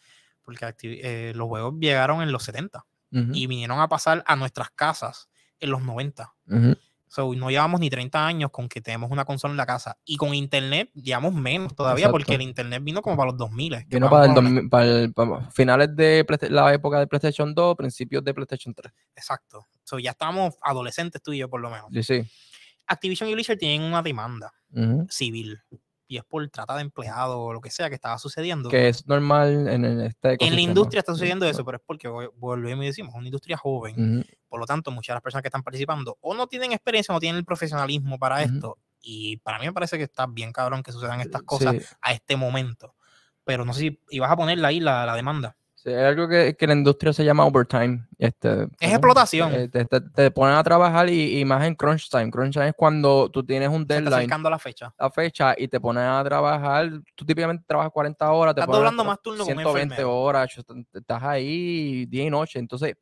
[0.42, 3.30] porque eh, los juegos llegaron en los 70 Ujú.
[3.32, 5.28] y vinieron a pasar a nuestras casas
[5.60, 6.34] en los 90.
[6.48, 6.76] Ujú.
[7.06, 9.96] So, no llevamos ni 30 años con que tenemos una consola en la casa.
[10.04, 13.86] Y con internet llevamos menos todavía, porque el internet vino como para los 2000.
[13.88, 14.44] que Vino para el, a hablar.
[14.52, 18.92] 2000 para el- para finales de la época de PlayStation 2, principios de PlayStation 3.
[19.14, 19.64] Exacto.
[19.94, 21.86] So, ya estábamos adolescentes tú y yo, por lo menos.
[21.92, 22.22] Sí, sí.
[22.86, 25.06] Activision y Blizzard tienen una demanda Ujú.
[25.08, 25.60] civil.
[26.06, 28.68] Y es por trata de empleado o lo que sea que estaba sucediendo.
[28.68, 31.52] Que es normal en, el- este en la industria está sucediendo sí.
[31.52, 34.18] eso, pero es porque vol- volvemos y decimos, es una industria joven.
[34.18, 34.26] Ujú.
[34.48, 37.16] Por lo tanto, muchas de las personas que están participando o no tienen experiencia, o
[37.16, 38.54] no tienen el profesionalismo para Ujú.
[38.54, 38.78] esto.
[39.00, 42.12] Y para mí me parece que está bien cabrón que sucedan estas cosas Sí, a
[42.12, 42.94] este momento.
[43.44, 45.56] Pero no sé si ibas a ponerla ahí la, la demanda.
[45.84, 48.06] Sí, hay algo que, que la industria se llama overtime.
[48.18, 49.52] Este, Es explotación.
[49.54, 52.30] Eh, Te, te- te ponen a trabajar y, y más en crunch time.
[52.30, 54.94] Crunch time es cuando tú tienes un Se está deadline, acercando la fecha.
[54.98, 56.90] la fecha, y te ponen a trabajar.
[57.14, 60.16] Tú típicamente trabajas 40 horas, te Estás doblando más turno con un 120 enfermero.
[60.20, 60.56] horas,
[60.94, 62.58] estás ahí día y noche.
[62.58, 62.94] Entonces,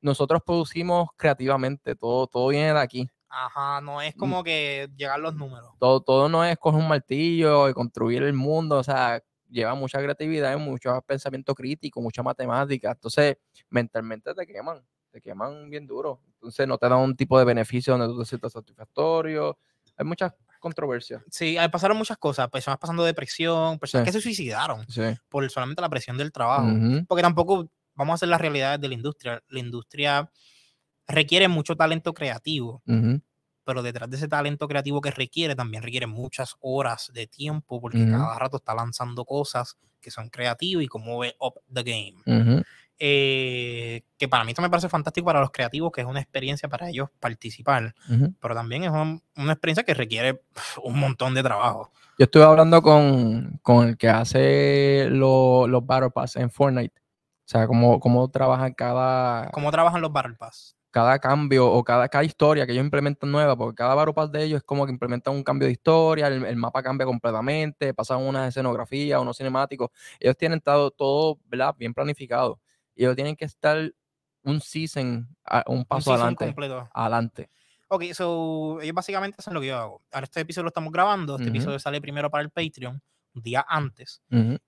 [0.00, 3.08] nosotros producimos creativamente, todo, todo viene de aquí.
[3.28, 4.18] Ajá, no es Mm.
[4.18, 5.70] como que llegar los números.
[5.78, 9.22] Todo, todo no es coger un martillo y construir el mundo, o sea,
[9.52, 12.90] lleva mucha creatividad, y mucho pensamiento crítico, mucha matemática.
[12.92, 13.36] Entonces,
[13.70, 16.20] mentalmente te queman, te queman bien duro.
[16.34, 19.58] Entonces, no te dan un tipo de beneficio donde tú te sientas satisfactorio.
[19.96, 21.22] Hay muchas controversias.
[21.30, 22.48] Sí, pasaron muchas cosas.
[22.48, 24.08] Personas pasando depresión, personas Sí.
[24.08, 25.02] que se suicidaron Sí.
[25.28, 26.66] por solamente la presión del trabajo.
[26.66, 29.42] Ujú, Porque tampoco vamos a hacer las realidades de la industria.
[29.48, 30.30] La industria
[31.06, 33.20] requiere mucho talento creativo, ujú,
[33.64, 38.02] pero detrás de ese talento creativo que requiere, también requiere muchas horas de tiempo, porque
[38.02, 38.10] Ujú.
[38.12, 42.62] cada rato está lanzando cosas que son creativas y como ve up the game.
[43.04, 46.68] Eh, que para mí esto me parece fantástico para los creativos, que es una experiencia
[46.68, 47.94] para ellos participar,
[48.40, 50.40] pero también es un- una experiencia que requiere
[50.84, 51.90] un montón de trabajo.
[52.18, 56.94] Yo estuve hablando con, con el que hace lo- los Battle Pass en Fortnite.
[57.00, 60.76] O sea, cómo, cómo trabajan cada, ¿Cómo trabajan los Battle Pass?
[60.92, 64.58] Cada cambio o cada, cada historia que ellos implementan nueva, porque cada Pass de ellos
[64.58, 68.48] es como que implementan un cambio de historia, el, el mapa cambia completamente, pasan unas
[68.50, 69.90] escenografías, unos cinemáticos.
[70.20, 71.74] Ellos tienen todo, todo ¿verdad?
[71.76, 72.60] bien planificado.
[72.94, 73.90] Y ellos tienen que estar
[74.44, 75.26] un season,
[75.66, 76.44] un Un paso season adelante.
[76.44, 76.88] completo.
[76.92, 77.48] Adelante.
[77.88, 80.02] Ok, so ellos básicamente hacen lo que yo hago.
[80.12, 83.02] Ahora este episodio lo estamos grabando, este episodio sale primero para el Patreon,
[83.34, 84.22] un día antes.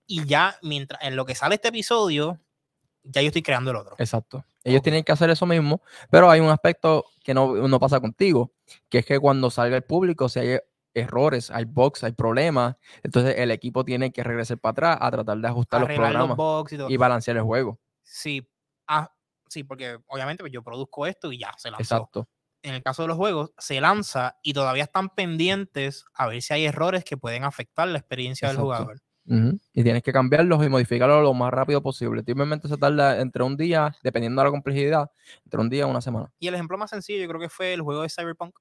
[0.07, 2.41] Y ya, mientras, en lo que sale este episodio,
[3.03, 3.95] ya yo estoy creando el otro.
[3.99, 4.45] Exacto.
[4.65, 8.53] Ellos tienen que hacer eso mismo, pero hay un aspecto que no, no pasa contigo,
[8.89, 10.59] que es que cuando salga el público, si hay
[10.95, 15.39] errores, hay bugs, hay problemas, entonces el equipo tiene que regresar para atrás a tratar
[15.39, 16.39] de ajustar los programas
[16.71, 16.89] y todo.
[16.89, 17.79] y balancear el juego.
[18.03, 18.49] Sí,
[18.87, 19.13] ah,
[19.49, 21.83] sí, porque obviamente pues, yo produzco esto y ya se lanzó.
[21.83, 22.29] Exacto.
[22.63, 26.55] En el caso de los juegos, se lanza y todavía están pendientes a ver si
[26.55, 28.95] hay errores que pueden afectar la experiencia del Exacto.
[29.73, 32.23] Y tienes que cambiarlos y modificarlos lo más rápido posible.
[32.23, 35.11] Típicamente se tarda entre un día, dependiendo de la complejidad,
[35.45, 36.31] entre un día y una semana.
[36.39, 38.55] Y el ejemplo más sencillo yo creo que fue el juego de Cyberpunk.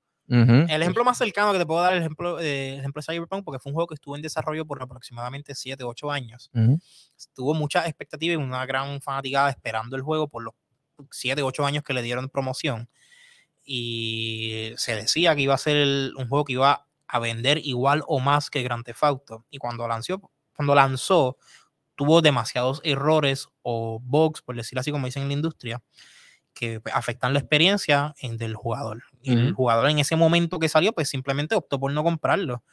[0.69, 3.13] El ejemplo más cercano que te puedo dar es el ejemplo, eh, el ejemplo de
[3.13, 6.49] Cyberpunk porque fue un juego que estuvo en desarrollo por aproximadamente 7 o 8 años.
[7.35, 10.53] Tuvo mucha expectativa y una gran fanaticada esperando el juego por los
[11.11, 12.87] 7 o 8 años que le dieron promoción.
[13.65, 18.03] Y se decía que iba a ser el- un juego que iba a vender igual
[18.07, 19.45] o más que Grand Theft Auto.
[19.49, 21.37] Y cuando lanzó, cuando lanzó,
[21.95, 25.81] tuvo demasiados errores o bugs, por decirlo así como dicen en la industria,
[26.53, 29.03] que pues, afectan la experiencia en, del jugador.
[29.21, 29.55] Y el Ujú.
[29.55, 32.63] jugador en ese momento que salió, pues simplemente optó por no comprarlo.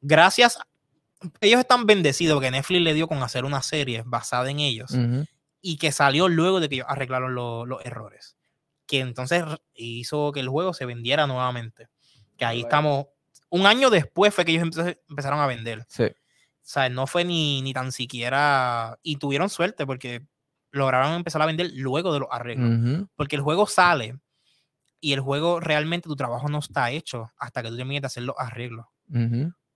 [0.00, 0.58] Gracias,
[1.40, 5.24] ellos están bendecidos que Netflix le dio con hacer una serie basada en ellos Ujú.
[5.62, 8.36] y que salió luego de que ellos arreglaron lo- los errores.
[8.86, 9.42] Que entonces
[9.74, 11.88] hizo que el juego se vendiera nuevamente.
[12.36, 12.66] Que ahí Right.
[12.66, 13.06] estamos.
[13.48, 15.84] Un año después fue que ellos empe- empezaron a vender.
[15.88, 16.04] Sí.
[16.66, 18.98] O sea, no fue ni, ni tan siquiera.
[19.04, 20.26] Y tuvieron suerte porque
[20.72, 23.06] lograron empezar a vender luego de los arreglos.
[23.14, 24.18] Porque el juego sale
[25.00, 28.24] y el juego realmente tu trabajo no está hecho hasta que tú termines de hacer
[28.24, 28.84] los arreglos.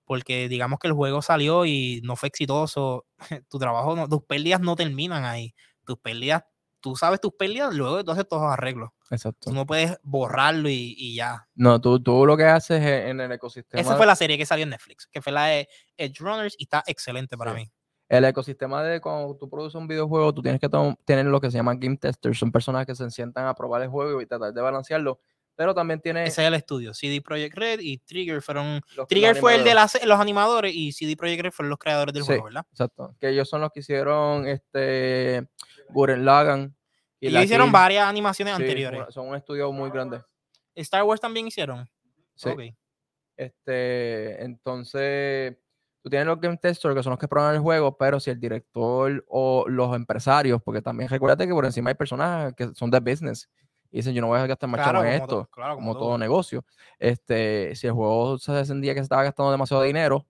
[0.05, 3.07] Porque digamos que el juego salió y no fue exitoso,
[3.49, 5.55] tu trabajo, no, tus pérdidas no terminan ahí.
[5.87, 6.43] Tus pérdidas,
[6.81, 8.91] tú sabes tus pérdidas luego de tú haces todos los arreglos.
[9.11, 9.51] Exacto.
[9.51, 11.49] Tú no puedes borrarlo y, y ya.
[11.55, 13.81] No, tú, tú lo que haces es en el ecosistema.
[13.81, 16.65] Esa fue la serie que salió en Netflix, que fue la de Edge Runners y
[16.65, 17.59] está excelente para Sí.
[17.59, 17.71] mí.
[18.09, 20.69] El ecosistema de cuando tú produces un videojuego, tú tienes que
[21.05, 22.39] tener lo que se llama game testers.
[22.39, 25.21] Son personas que se sientan a probar el juego y tratar de balancearlo.
[25.55, 26.25] Pero también tiene.
[26.25, 26.95] Ese es el estudio.
[26.95, 28.81] CD Projekt Red y Trigger fueron.
[28.97, 32.15] los- Trigger fue el de las- los animadores y CD Projekt Red fueron los creadores
[32.15, 32.29] del Sí.
[32.29, 32.65] juego, ¿verdad?
[32.71, 33.15] Exacto.
[33.21, 35.47] Que ellos son los que hicieron este
[35.93, 36.75] Gurren Lagann.
[37.21, 37.73] Y la ellos hicieron Kill.
[37.73, 39.15] varias animaciones Sí, anteriores.
[39.15, 40.23] son un estudio muy grande.
[40.75, 41.89] Star Wars también hicieron.
[42.35, 42.49] Sí.
[42.49, 42.61] Ok.
[43.37, 45.57] Este, entonces,
[46.03, 48.39] tú tienes los game testers que son los que prueban el juego, pero si el
[48.41, 53.01] director o los empresarios, porque también recuérdate que por encima hay personas que son de
[53.01, 53.49] business
[53.91, 56.19] y dicen, yo no voy a gastar más Claro, en esto, claro, como como todo
[56.19, 56.65] negocio.
[56.99, 60.27] Este, si el juego se sentía que se estaba gastando demasiado dinero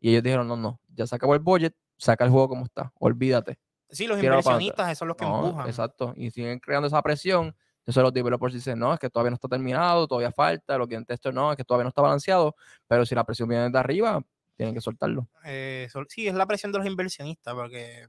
[0.00, 2.92] y ellos dijeron, no, no, ya se acabó el budget, saca el juego como está,
[2.98, 3.58] olvídate.
[3.94, 5.66] Sí, los inversionistas, esos son los que No, empujan.
[5.68, 6.12] exacto.
[6.16, 7.54] Y siguen creando esa presión.
[7.78, 10.94] Entonces los developers dicen, no, es que todavía no está terminado, todavía falta, lo que
[10.94, 13.78] en texto no, es que todavía no está balanceado, pero si la presión viene de
[13.78, 14.22] arriba,
[14.56, 15.28] tienen que soltarlo.
[15.44, 18.08] Eh, sí, es la presión de los inversionistas, porque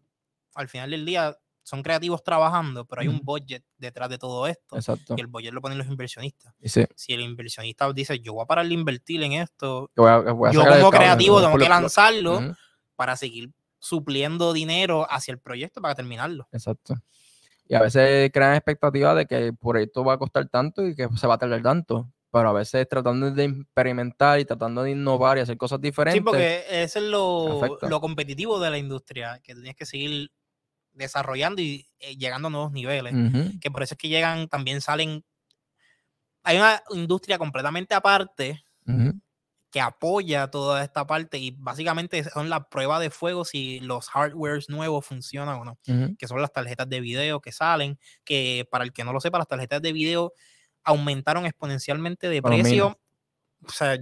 [0.54, 4.78] al final del día son creativos trabajando, pero hay un budget detrás de todo esto.
[4.78, 5.16] Exacto.
[5.18, 6.54] Y el budget lo ponen los inversionistas.
[6.64, 10.10] Sí, Si el inversionista dice, yo voy a parar de invertir en esto, que voy
[10.12, 12.56] a- voy a yo como creativo tengo que lanzarlo Ujú,
[12.96, 13.52] para seguir
[13.86, 16.48] supliendo dinero hacia el proyecto para terminarlo.
[16.52, 16.96] Exacto.
[17.68, 21.08] Y a veces crean expectativas de que el proyecto va a costar tanto y que
[21.16, 22.12] se va a tardar tanto.
[22.32, 26.20] Pero a veces tratando de experimentar y tratando de innovar y hacer cosas diferentes.
[26.20, 27.88] Sí, porque ese es lo, afecta.
[27.88, 30.32] lo competitivo de la industria, que tienes que seguir
[30.92, 33.14] desarrollando y eh, llegando a nuevos niveles.
[33.62, 35.24] Que por eso es que llegan, también salen.
[36.44, 39.20] Hay una industria completamente aparte ujú,
[39.76, 44.70] que apoya toda esta parte y básicamente son la prueba de fuego si los hardwares
[44.70, 46.16] nuevos funcionan o no, ujú.
[46.18, 49.38] que son las tarjetas de video que salen, que para el que no lo sepa,
[49.38, 50.32] las tarjetas de video
[50.86, 52.98] aumentaron exponencialmente de precio.
[53.68, 53.98] O sea,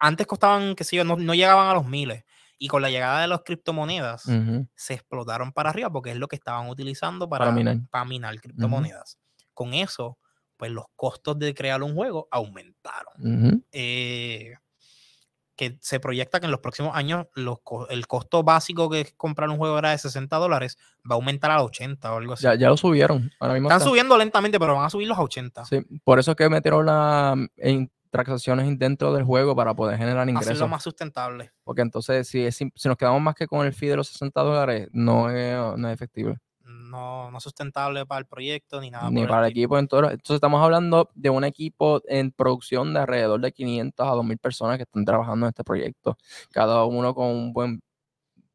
[0.00, 2.24] antes costaban, qué sé yo, no, no llegaban a los miles.
[2.58, 4.66] Y con la llegada de las criptomonedas, Ujú.
[4.74, 7.76] se explotaron para arriba porque es lo que estaban utilizando para, Para minar.
[7.92, 9.20] para minar criptomonedas.
[9.54, 10.18] Con eso,
[10.56, 13.14] pues los costos de crear un juego aumentaron.
[13.20, 13.62] Ujú.
[13.70, 14.54] Eh,
[15.56, 17.58] que se proyecta que en los próximos años los
[17.90, 20.78] el costo básico que es comprar un juego era de 60 dólares,
[21.08, 22.44] va a aumentar a 80 o algo así.
[22.44, 23.30] Ya, ya lo subieron.
[23.38, 25.64] Ahora mismo Están está- subiendo lentamente, pero van a subirlos a 80.
[25.66, 27.36] Sí, por eso es que metieron las
[28.10, 30.68] transacciones dentro del juego para poder generar Hacerlo ingresos.
[30.68, 31.50] más sustentable.
[31.64, 34.40] Porque entonces, si, es si nos quedamos más que con el fee de los 60
[34.42, 36.34] dólares, no es, no es efectivo.
[36.92, 39.10] No, no sustentable para el proyecto ni nada.
[39.10, 39.78] ni para el equipo.
[39.78, 44.38] Entonces, entonces, estamos hablando de un equipo en producción de alrededor de 500 a 2000
[44.38, 46.16] personas que están trabajando en este proyecto.
[46.50, 47.80] Cada uno con un buen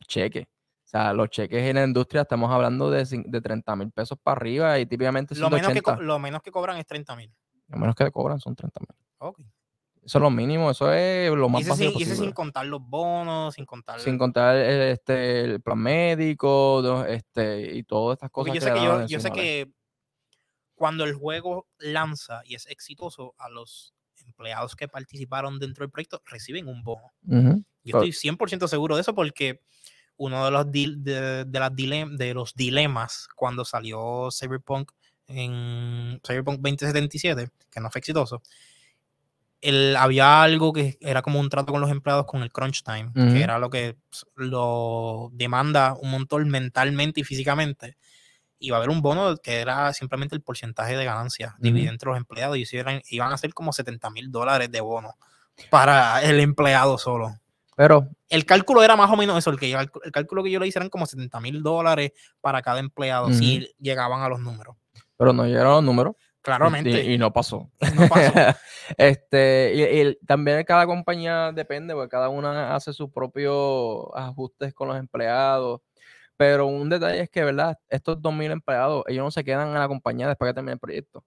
[0.08, 0.48] cheque.
[0.86, 4.38] O sea, los cheques en la industria estamos hablando de, de 30 mil pesos para
[4.38, 5.96] arriba y típicamente Lo menos, que, 80.
[5.98, 7.34] co- lo menos que cobran es 30 mil.
[7.68, 8.88] Lo menos que cobran son 30 mil.
[9.18, 9.42] Ok.
[10.08, 12.28] Eso es lo mínimo, eso es lo Y más ese, básico sin, y ese posible.
[12.28, 14.00] sin contar los bonos, sin contar.
[14.00, 18.74] Sin contar eh, este, el plan médico este, y todas estas Porque cosas yo que
[18.74, 19.44] sé que, dan yo, yo sé adicionales.
[19.44, 19.72] que
[20.76, 23.94] cuando el juego lanza y es exitoso, a los
[24.26, 27.12] empleados que participaron dentro del proyecto reciben un bono.
[27.84, 29.62] Yo estoy 100% seguro de eso porque
[30.18, 34.92] uno de los, de, de las dilem- de los dilemas cuando salió Cyberpunk
[35.28, 38.42] en Cyberpunk 2077, que no fue exitoso,
[39.70, 43.08] el, había algo que era como un trato con los empleados con el crunch time,
[43.16, 43.34] Ujú.
[43.34, 43.98] que era lo que
[44.36, 47.98] lo demanda un montón mentalmente y físicamente.
[48.60, 51.94] Y va a haber un bono que era simplemente el porcentaje de ganancia dividido Ujú.
[51.94, 55.14] entre los empleados y eso eran- iban a ser como 70 mil dólares de bono
[55.70, 57.36] para el empleado solo.
[57.76, 60.68] Pero El cálculo era más o menos eso, el, que, el cálculo que yo le
[60.68, 62.12] hice eran como 70 mil dólares
[62.42, 64.76] para cada empleado si llegaban a los números.
[65.16, 66.16] pero no llegaron los números.
[66.48, 67.04] Claramente.
[67.04, 67.70] Y, y no pasó.
[67.94, 68.32] No pasó.
[68.98, 74.88] este, y, y también cada compañía depende, porque cada una hace sus propios ajustes con
[74.88, 75.82] los empleados.
[76.38, 77.78] Pero un detalle es que, ¿verdad?
[77.90, 81.26] Estos 2.000 empleados, ellos no se quedan en la compañía después que termine el proyecto.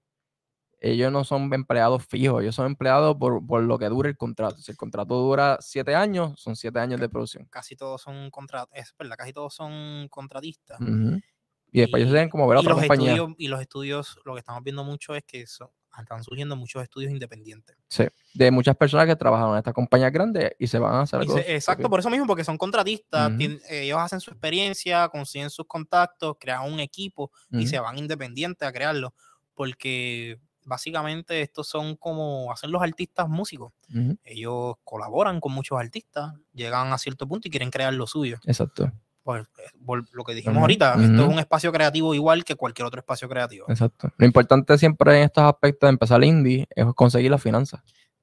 [0.80, 4.56] Ellos no son empleados fijos, ellos son empleados por, por lo que dure el contrato.
[4.56, 7.46] Si el contrato dura siete años, son siete años de producción.
[7.50, 8.88] Casi todos son contratistas.
[8.88, 10.80] Es verdad, casi todos son contratistas.
[10.80, 11.20] Ujú.
[11.72, 13.12] Y después ellos tienen como ver a otra compañía.
[13.12, 17.10] estudios y los estudios lo que estamos viendo mucho es que están surgiendo muchos estudios
[17.12, 17.76] independientes.
[17.88, 18.04] Sí,
[18.34, 21.36] de muchas personas que trabajaron en estas compañías grandes y se van a hacer algo
[21.36, 23.32] se- exacto por eso mismo porque son contratistas
[23.68, 28.72] ellos hacen su experiencia consiguen sus contactos crean un equipo y se van independientes a
[28.72, 29.12] crearlo
[29.54, 33.72] porque básicamente estos son como hacen los artistas músicos.
[34.22, 38.38] Ellos colaboran con muchos artistas llegan a cierto punto y quieren crear lo suyo.
[38.44, 38.92] Exacto,
[39.22, 39.78] pues, eh,
[40.12, 43.66] lo que dijimos ahorita esto es un espacio creativo igual que cualquier otro espacio creativo
[43.68, 44.10] exacto.
[44.16, 47.82] Lo importante siempre en estos aspectos de empezar indie es conseguir las finanzas.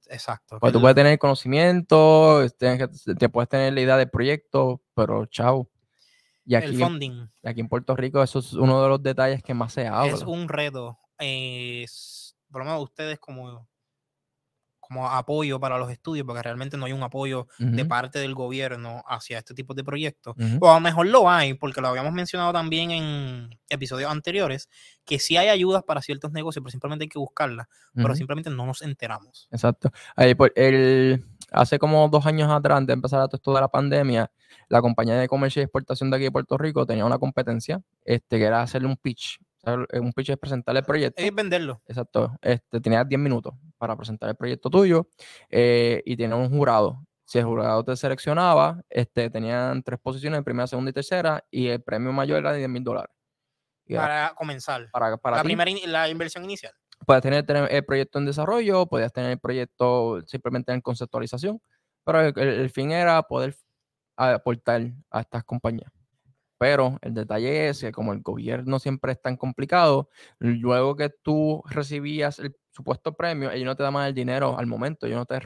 [0.09, 4.81] exacto Porque que tú el- puedes tener conocimiento, te puedes tener la idea del proyecto,
[4.93, 5.69] pero chao.
[6.45, 9.53] Y el aquí, funding aquí en Puerto Rico eso es uno de los detalles que
[9.53, 10.13] más se habla.
[10.13, 10.97] es un reto.
[11.19, 11.85] eh,
[12.51, 13.67] por lo menos ustedes como,
[14.87, 19.03] como apoyo para los estudios, porque realmente no hay un apoyo de parte del gobierno
[19.07, 20.35] hacia este tipo de proyectos.
[20.59, 24.69] O a lo mejor lo hay, porque lo habíamos mencionado también en episodios anteriores,
[25.05, 28.65] que sí hay ayudas para ciertos negocios, pero simplemente hay que buscarlas, pero simplemente no
[28.65, 29.47] nos enteramos.
[29.51, 29.91] Exacto.
[30.15, 34.31] Ahí, pues, el, hace como dos años atrás, antes de empezar esto de la pandemia,
[34.69, 38.37] la compañía de comercio y exportación de aquí de Puerto Rico tenía una competencia, este,
[38.37, 39.39] que era hacerle un pitch.
[39.67, 39.87] ¿Sabes?
[40.01, 41.21] Un pitch es presentarle el proyecto.
[41.21, 41.81] Es venderlo.
[41.87, 42.35] Exacto.
[42.41, 45.07] Este, tenías 10 minutos para presentar el proyecto tuyo
[45.49, 47.03] eh, y tenía un jurado.
[47.25, 51.81] Si el jurado te seleccionaba, este, tenían tres posiciones, primera, segunda y tercera, y el
[51.83, 53.13] premio mayor era de 10 mil dólares.
[53.93, 54.89] Para comenzar.
[54.91, 55.47] para, para la ti.
[55.49, 56.73] primera in- la inversión inicial.
[57.05, 61.61] Puedes tener el proyecto en desarrollo, podías tener el proyecto simplemente en conceptualización,
[62.05, 63.55] pero el, el- el fin era poder
[64.15, 65.91] aportar a estas compañías.
[66.59, 71.61] Pero el detalle es que como el gobierno siempre es tan complicado, luego que tú
[71.69, 75.39] recibías el supuesto premio, ellos no te daban el dinero al momento, ellos no te,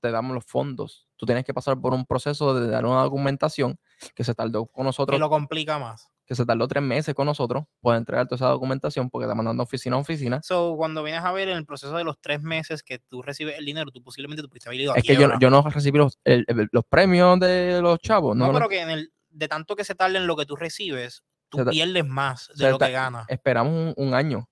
[0.00, 1.06] te dan los fondos.
[1.16, 3.78] Tú tienes que pasar por un proceso de dar una documentación
[4.14, 6.08] que se tardó con Que nosotros lo complica más.
[6.26, 9.62] que se tardó tres meses con nosotros, poder entregar toda esa documentación porque está mandando
[9.62, 10.40] oficina a oficina.
[10.42, 13.56] So, cuando vienes a ver en el proceso de los tres meses que tú recibes
[13.58, 15.38] el dinero, tú posiblemente tú pudiste haber ido a Es que yo, quiebra.
[15.40, 18.36] yo no recibí los, el- el- los premios de los chavos.
[18.36, 20.46] No, No, pero no, que en el, de tanto que se tarde en lo que
[20.46, 23.26] tú recibes, tú Se pierdes más de lo que ganas.
[23.28, 24.48] Esperamos un, un año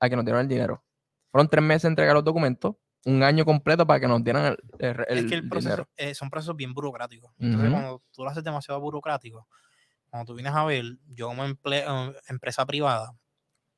[0.00, 0.84] a que nos dieran el dinero.
[1.32, 5.18] Fueron tres meses entregar los documentos, un año completo para que nos dieran el, el-
[5.18, 7.32] Es que el proceso, eh, son procesos bien burocráticos.
[7.38, 9.46] Entonces, cuando tú lo haces demasiado burocrático,
[10.10, 13.12] cuando tú vienes a ver, yo como emple- eh, empresa privada,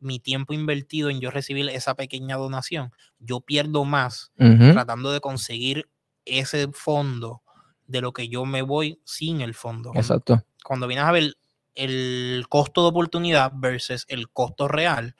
[0.00, 4.30] mi tiempo invertido en yo recibir esa pequeña donación, yo pierdo más
[4.72, 5.88] tratando de conseguir
[6.24, 7.42] ese fondo
[7.88, 9.90] de lo que yo me voy sin el fondo.
[9.94, 10.44] Exacto.
[10.62, 11.36] cuando vienes a ver
[11.74, 15.16] el costo de oportunidad versus el costo real,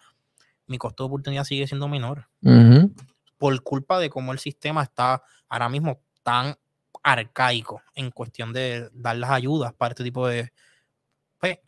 [0.67, 2.93] mi costo de oportunidad sigue siendo menor Ujú,
[3.39, 6.57] por culpa de cómo el sistema está ahora mismo tan
[7.03, 10.53] arcaico en cuestión de dar las ayudas para este tipo de
[11.39, 11.59] pues,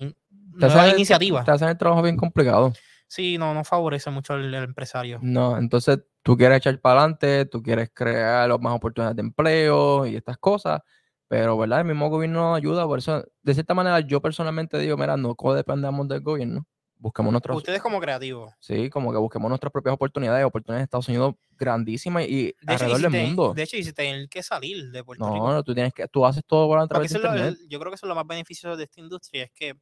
[0.52, 1.44] nuevas iniciativas.
[1.44, 2.74] Te hacen el trabajo bien complicado.
[3.06, 5.18] Sí, no, no favorece mucho al, al empresario.
[5.22, 10.16] No, entonces tú quieres echar para adelante, tú quieres crear más oportunidades de empleo y
[10.16, 10.80] estas cosas,
[11.28, 11.80] pero ¿verdad?
[11.80, 15.34] El mismo gobierno no ayuda, por eso, de cierta manera, yo personalmente digo, mira, no
[15.54, 16.66] dependamos del gobierno,
[16.98, 18.52] busquemos nuestros, Ustedes como creativos.
[18.60, 22.54] sí, como que busquemos nuestras propias oportunidades, oportunidades de Estados Unidos grandísimas y De hecho,
[22.62, 23.54] y alrededor si del te- mundo.
[23.54, 25.46] de hecho, y si tener que salir de Puerto Rico.
[25.46, 27.34] No, no, tú tienes que, tú haces todo por a Porque través de eso es
[27.34, 27.60] lo- internet.
[27.62, 29.74] el- yo creo que eso es lo más beneficioso de esta industria, es que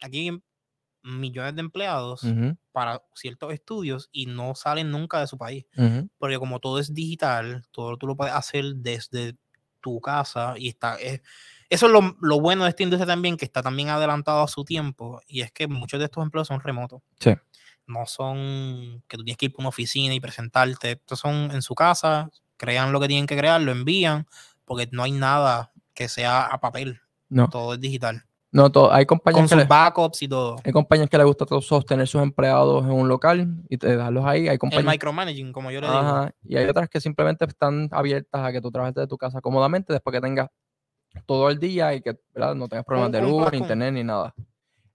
[0.00, 0.30] aquí
[1.02, 2.22] millones de empleados
[2.72, 5.64] para ciertos estudios y no salen nunca de su país.
[6.18, 9.36] Porque como todo es digital, todo tú lo puedes hacer desde
[9.80, 10.96] tu casa y está...
[10.96, 11.22] es-
[11.70, 14.64] eso es lo, lo bueno de esta industria también, que está también adelantado a su
[14.64, 17.02] tiempo, y es que muchos de estos empleos son remotos.
[17.20, 17.34] Sí.
[17.86, 20.92] No son que tú tienes que ir por una oficina y presentarte.
[20.92, 24.26] Estos son en su casa, crean lo que tienen que crear, lo envían,
[24.64, 27.00] porque no hay nada que sea a papel.
[27.28, 28.24] No, Todo es digital.
[28.50, 30.56] No, todo, hay compañías Con que sus backups y todo.
[30.64, 34.24] hay compañías que les gusta todo sostener sus empleados en un local y te dejarlos
[34.24, 34.48] ahí.
[34.48, 35.98] Hay El compañías micromanaging, como yo le digo.
[35.98, 39.40] Ajá, Y hay otras que simplemente están abiertas a que tú trabajes de tu casa
[39.40, 40.48] cómodamente después que tengas
[41.26, 42.54] todo el día y que ¿verdad?
[42.54, 44.34] no tengas problemas de luz, ni internet, ni nada.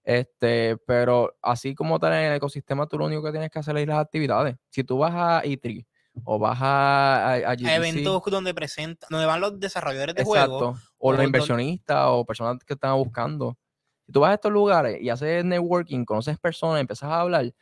[0.03, 3.77] Este, pero así como tal en el ecosistema, tú lo único que tienes que hacer
[3.77, 4.55] es las actividades.
[4.69, 5.85] Si tú vas a E3
[6.23, 10.80] o vas a, a, a A eventos donde presentan, donde van los desarrolladores de juegos.
[10.98, 13.57] o los inversionistas o personas que están buscando.
[14.06, 17.53] Si tú vas a estos lugares y haces networking, conoces personas, empiezas a hablar,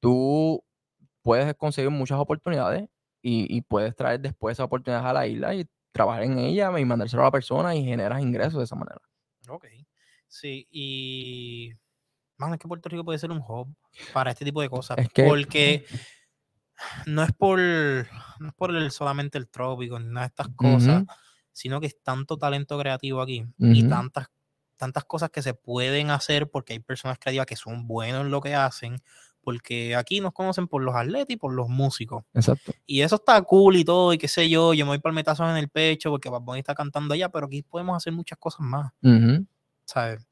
[0.00, 0.62] tú
[1.22, 2.88] puedes conseguir muchas oportunidades
[3.22, 6.84] y, y puedes traer después esas oportunidades a la isla y trabajar en ella y
[6.84, 9.00] mandárselo a la persona y generas ingresos de esa manera.
[9.48, 9.66] Ok.
[10.28, 11.72] Sí, y.
[12.36, 13.72] Mano, es que Puerto Rico puede ser un hub
[14.12, 14.98] para este tipo de cosas.
[14.98, 15.84] Es que- Porque
[17.06, 17.58] no es por.
[17.58, 21.04] No es por el, solamente el trópico ni nada de estas cosas,
[21.52, 24.28] sino que es tanto talento creativo aquí y tantas,
[24.76, 28.40] tantas cosas que se pueden hacer porque hay personas creativas que son buenos en lo
[28.40, 29.00] que hacen.
[29.40, 32.24] Porque aquí nos conocen por los atletas y por los músicos.
[32.32, 32.72] Exacto.
[32.86, 34.72] Y eso está cool y todo, y qué sé yo.
[34.72, 37.62] Yo me voy palmetazos en el pecho porque Bad Bunny está cantando allá, pero aquí
[37.62, 38.90] podemos hacer muchas cosas más.
[39.02, 39.46] Ujú,
[39.84, 40.26] ¿sabes?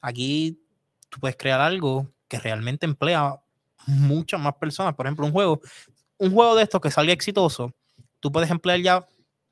[0.00, 0.60] Aquí
[1.08, 3.40] tú puedes crear algo que realmente emplea
[3.86, 4.94] muchas más personas.
[4.94, 5.60] Por ejemplo, un juego,
[6.18, 7.74] un juego de estos que salga exitoso,
[8.20, 9.06] tú puedes emplear ya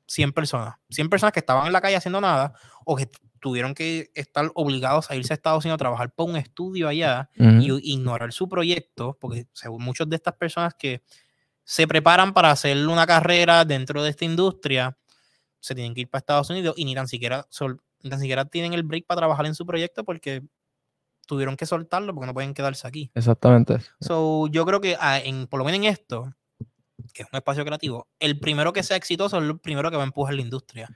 [0.07, 0.75] 100 personas.
[0.89, 2.53] 100 personas que estaban en la calle haciendo nada
[2.85, 3.09] o que
[3.39, 7.29] tuvieron que estar obligados a irse a Estados Unidos a trabajar por un estudio allá
[7.61, 11.03] y ignorar su proyecto, porque según muchas de estas personas que
[11.63, 14.97] se preparan para hacer una carrera dentro de esta industria,
[15.59, 18.45] se tienen que ir para Estados Unidos y ni tan siquiera, sol- ni tan siquiera
[18.45, 20.43] tienen el break para trabajar en su proyecto porque
[21.27, 23.11] tuvieron que soltarlo porque no pueden quedarse aquí.
[23.15, 23.79] Exactamente.
[23.99, 26.33] So, yo creo que ah, en, por lo menos en esto,
[27.13, 30.03] que es un espacio creativo, el primero que sea exitoso es el primero que va
[30.03, 30.89] a empujar la industria.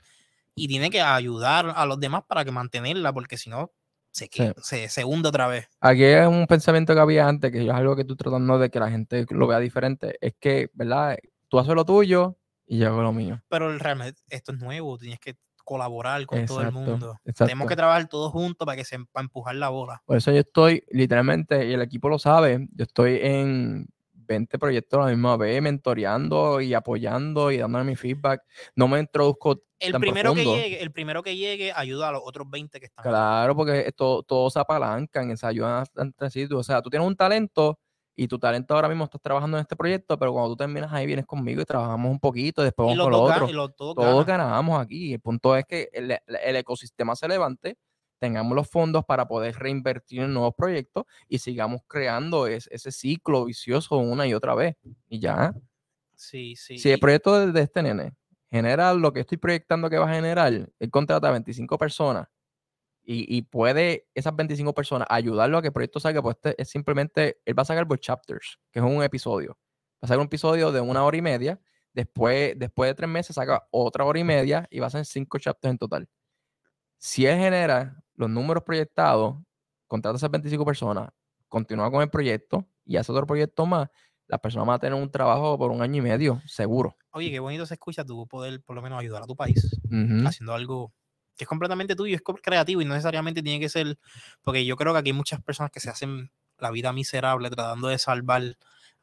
[0.56, 3.72] Y tiene que ayudar a los demás para que mantenerla, porque si no,
[4.12, 5.70] se, que- se, se hunde otra vez.
[5.80, 8.80] Aquí es un pensamiento que había antes, que es algo que estoy tratando de que
[8.80, 10.18] la gente lo vea diferente.
[10.20, 11.18] Es que, ¿verdad?
[11.48, 13.42] Tú haces lo tuyo y yo hago lo mío.
[13.48, 17.16] Pero realmente esto es nuevo, tienes que colaborar con todo el Exacto, mundo.
[17.24, 17.46] exacto.
[17.46, 20.02] Tenemos que trabajar todos juntos para que se para empujar la bola.
[20.06, 23.88] Por eso yo estoy, literalmente, y el equipo lo sabe, yo estoy en
[24.30, 28.42] 20 proyectos a la misma vez, mentoreando y apoyando y dándole mi feedback.
[28.76, 30.62] No me introduzco El tan primero que profundo.
[30.64, 33.04] llegue, el primero que llegue ayuda a los otros 20 que están.
[33.04, 36.48] Claro, porque todo, todo se apalancan, se ayudan entre sí.
[36.54, 37.80] O sea, tú tienes un talento
[38.16, 41.06] y tu talento ahora mismo estás trabajando en este proyecto, pero cuando tú terminas ahí
[41.08, 43.06] vienes conmigo y trabajamos un poquito, después Y vamos
[43.40, 44.48] con y los todos Todos ganan.
[44.50, 45.14] ganamos aquí.
[45.14, 47.78] El punto es que el, el ecosistema se levante,
[48.20, 53.46] tengamos los fondos para poder reinvertir en nuevos proyectos y sigamos creando es- ese ciclo
[53.46, 54.76] vicioso una y otra vez.
[55.08, 55.54] Y ya.
[56.16, 56.78] Sí, sí.
[56.78, 58.14] Si el proyecto de, de este nene
[58.52, 62.28] genera lo que estoy proyectando que va a generar, él contrata a 25 personas
[63.04, 66.70] y, y puede esas 25 personas ayudarlo a que el proyecto salga, pues este es
[66.70, 69.58] simplemente, él va a sacar por chapters, que es un episodio.
[69.96, 71.60] Va a sacar un episodio de una hora y media,
[71.94, 75.40] después, después de tres meses saca otra hora y media y va a ser cinco
[75.40, 76.10] chapters en total.
[76.98, 79.38] Si él genera los números proyectados,
[79.88, 81.10] contrata a esas 25 personas,
[81.48, 83.90] continúa con el proyecto y hace otro proyecto más,
[84.28, 86.98] las personas van a tener un trabajo por un año y medio, seguro.
[87.12, 89.80] Oye, qué bonito se escucha tú poder por lo menos ayudar a tu país
[90.28, 90.94] haciendo algo
[91.38, 93.98] que es completamente tuyo, es creativo y no necesariamente tiene que ser,
[94.42, 97.88] porque yo creo que aquí hay muchas personas que se hacen la vida miserable tratando
[97.88, 98.58] de salvar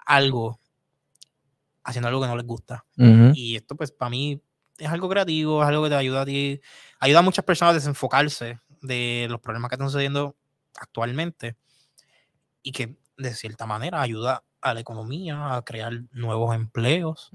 [0.04, 0.60] algo
[1.82, 2.84] haciendo algo que no les gusta.
[3.34, 4.42] Y esto, pues, para mí
[4.76, 6.60] es algo creativo, es algo que te ayuda a ti,
[7.00, 10.36] ayuda a muchas personas a desenfocarse de los problemas que están sucediendo
[10.78, 11.56] actualmente
[12.62, 17.30] y que de cierta manera ayuda a la economía, a crear nuevos empleos,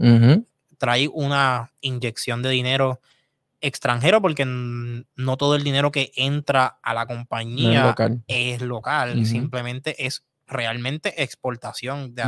[0.78, 3.02] trae una inyección de dinero
[3.62, 8.24] extranjero porque no todo el dinero que entra a la No es compañía local.
[8.28, 12.24] es local, simplemente es realmente exportación de,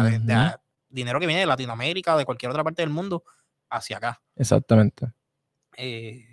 [0.89, 3.23] dinero que viene de Latinoamérica, de cualquier otra parte del mundo,
[3.69, 4.21] hacia acá.
[4.35, 5.11] Exactamente.
[5.75, 6.27] Eh,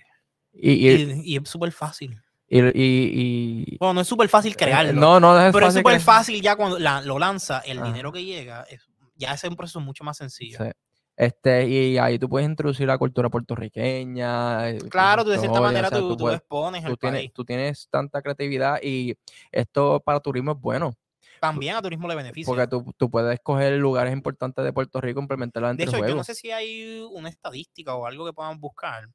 [0.53, 2.21] Y, y, y, y es súper fácil.
[2.51, 5.75] Y, y- y- Bueno, no es súper fácil eh, crearlo, no, no es pero es
[5.75, 7.87] súper fácil ya cuando la- lo lanza, el Ajá.
[7.87, 10.59] dinero que llega, es- ya ese es un proceso mucho más sencillo.
[10.63, 10.71] Sí.
[11.17, 14.71] Este, y ahí tú puedes introducir la cultura puertorriqueña.
[14.71, 17.33] eh, Claro, tú de cierta o manera sea, tú, tú puedes- expones tú tienes, país.
[17.35, 19.15] tú tienes tanta creatividad y
[19.53, 20.95] esto para turismo es bueno,
[21.41, 22.47] También a turismo le beneficia.
[22.51, 26.15] porque tú, tú puedes escoger lugares importantes de Puerto Rico, implementarla De entre hecho, yo
[26.17, 29.07] no sé si hay una estadística o algo que podamos buscar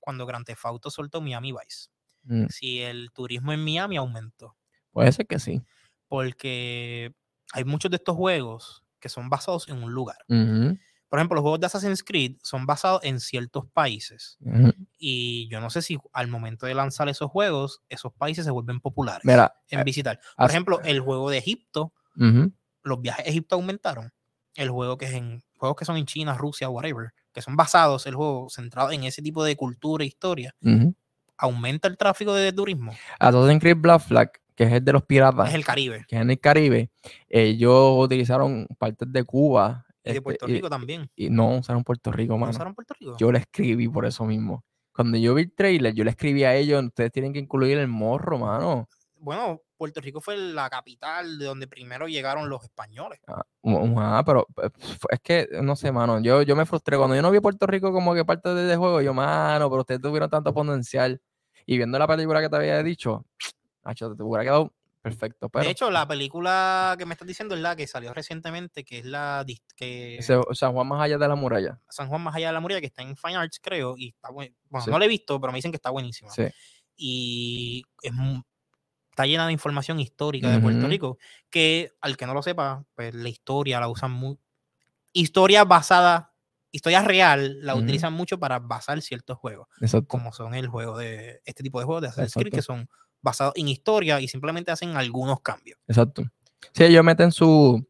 [0.00, 1.88] cuando Grand Theft Auto soltó Miami Vice.
[2.24, 4.56] Mm, Si el turismo en Miami aumentó.
[4.92, 5.62] Puede ser que sí.
[6.08, 7.14] Porque
[7.52, 10.18] hay muchos de estos juegos que son basados en un lugar.
[11.08, 14.38] Por ejemplo, los juegos de Assassin's Creed son basados en ciertos países.
[14.96, 18.80] Y yo no sé si al momento de lanzar esos juegos, esos países se vuelven
[18.80, 20.20] populares Mira, en eh, visitar.
[20.36, 21.92] Por ejemplo, el juego de Egipto,
[22.82, 24.12] los viajes a Egipto aumentaron.
[24.54, 28.06] El juego que es en juegos que son en China, Rusia, whatever, que son basados,
[28.06, 30.54] el juego centrado en ese tipo de cultura e historia.
[31.38, 32.92] Aumenta el tráfico de turismo.
[33.18, 36.04] Assassin's Creed Black Flag, que es el de los piratas, Es el Caribe.
[36.08, 36.90] que es en el Caribe,
[37.28, 39.84] ellos utilizaron partes de Cuba.
[40.04, 41.08] Y de este, Puerto y- Rico también.
[41.14, 42.50] y no usaron Puerto Rico, ¿No mano.
[42.50, 43.16] usaron Puerto Rico?
[43.18, 44.64] Yo le escribí por eso mismo.
[44.94, 47.88] Cuando yo vi el trailer, yo le escribí a ellos, ustedes tienen que incluir el
[47.88, 48.88] morro, mano.
[49.16, 53.18] Bueno, Puerto Rico fue la capital de donde primero llegaron los españoles.
[53.26, 53.42] Ah,
[53.96, 54.70] ah, pero eh,
[55.10, 56.96] es que, no sé, mano, yo, yo me frustré.
[56.96, 60.00] Cuando yo no vi Puerto Rico como que parte del juego, yo, mano, pero ustedes
[60.00, 61.20] tuvieron tanto potencial.
[61.66, 63.26] Y viendo la película que te había dicho,
[63.82, 65.48] macho, te hubiera quedado perfecto.
[65.48, 69.00] Pero de hecho, la película que me estás diciendo es la que salió recientemente, que
[69.00, 69.44] es la
[69.74, 70.20] que
[70.52, 71.80] San Juan más allá de la muralla.
[71.88, 74.30] San Juan más allá de la muralla, que está en Fine Arts, creo, y está
[74.30, 74.92] buen- Bueno, Sí.
[74.92, 76.30] no la he visto, pero me dicen que está buenísima.
[76.30, 76.44] Sí.
[76.94, 78.12] Y es
[79.12, 80.88] está llena de información histórica de Puerto.
[80.88, 81.18] Rico,
[81.50, 84.38] que al que no lo sepa, pues la historia la usan muy...
[85.12, 86.32] Historia basada,
[86.70, 87.82] historia real, la Ujú.
[87.84, 90.08] utilizan mucho para basar ciertos juegos, Exacto.
[90.08, 92.88] como son el juego de este tipo de juegos de Assassin's Creed, que son
[93.20, 95.78] basados en historia y simplemente hacen algunos cambios.
[95.86, 96.22] Exacto.
[96.72, 97.86] Sí, ellos meten su.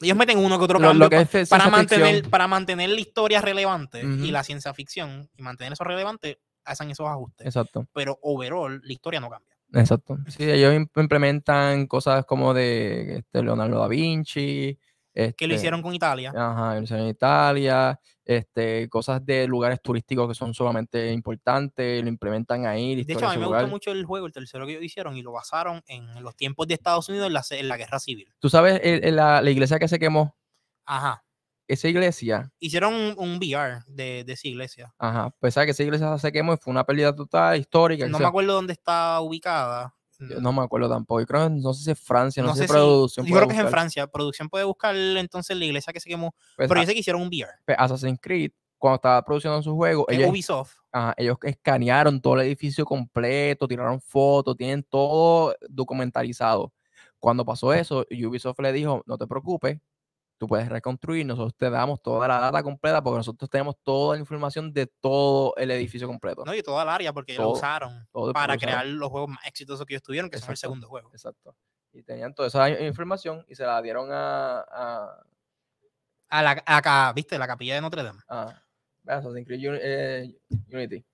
[0.00, 2.30] Ellos meten uno que otro Lo, cambio lo que es para, mantener, ficción.
[2.30, 4.32] para mantener la historia relevante y Ujú.
[4.32, 7.46] la ciencia ficción y mantener eso relevante, hacen esos ajustes.
[7.46, 7.86] Exacto.
[7.92, 9.51] Pero overall, la historia no cambia.
[9.72, 10.18] Exacto.
[10.28, 14.78] Sí, ellos im- implementan cosas como de este, Leonardo da Vinci.
[15.14, 16.32] Que lo este, hicieron con Italia.
[16.34, 22.08] Ajá, lo hicieron en Italia, este, cosas de lugares turísticos que son sumamente importantes, lo
[22.08, 24.84] implementan ahí, De hecho, a mí me gustó mucho el juego, el tercero que ellos
[24.84, 27.98] hicieron, y lo basaron en los tiempos de Estados Unidos en la, en la guerra
[27.98, 28.32] civil.
[28.38, 30.34] Tú sabes, el- el- la, la iglesia que se quemó,
[30.86, 31.22] Ajá.
[31.72, 34.92] Esa iglesia, Hicieron un, un VR de, de esa iglesia.
[34.98, 38.06] ajá, pues sabes que esa iglesia se quemó y fue una pérdida total histórica.
[38.08, 39.94] No me acuerdo dónde está ubicada.
[40.18, 42.62] yo no me acuerdo tampoco, yo creo, no sé si es Francia, no, No sé
[42.62, 43.26] si producción.
[43.26, 43.68] Yo creo que es en.
[43.68, 44.06] Francia.
[44.06, 46.34] Producción puede buscar entonces la iglesia que se quemó.
[46.56, 47.50] Pues, Pero yo sé que hicieron un VR.
[47.64, 50.74] pues, Assassin's Creed, cuando estaba produciendo su juego, ellos, Ubisoft.
[50.92, 56.72] ajá, ellos escanearon todo el edificio completo, tiraron fotos, tienen todo documentalizado.
[57.18, 59.78] Cuando pasó eso, Ubisoft le dijo, no te preocupes,
[60.42, 64.20] tú puedes reconstruir, nosotros te damos toda la data completa porque nosotros tenemos toda la
[64.20, 66.44] información de todo el edificio completo.
[66.44, 68.72] No, y toda el área, porque lo Todo, usaron todo para lo usaron.
[68.74, 70.60] crear los juegos más exitosos que ellos tuvieron, que son el Exacto.
[70.60, 71.10] segundo juego.
[71.12, 71.54] Exacto.
[71.92, 75.22] Y tenían toda esa información y se la dieron a, a,
[76.28, 77.38] A la, a ¿viste?
[77.38, 78.18] La capilla de Notre Dame.
[78.28, 78.60] a
[79.06, 80.34] Assassin's Creed eh,
[80.72, 81.04] Unity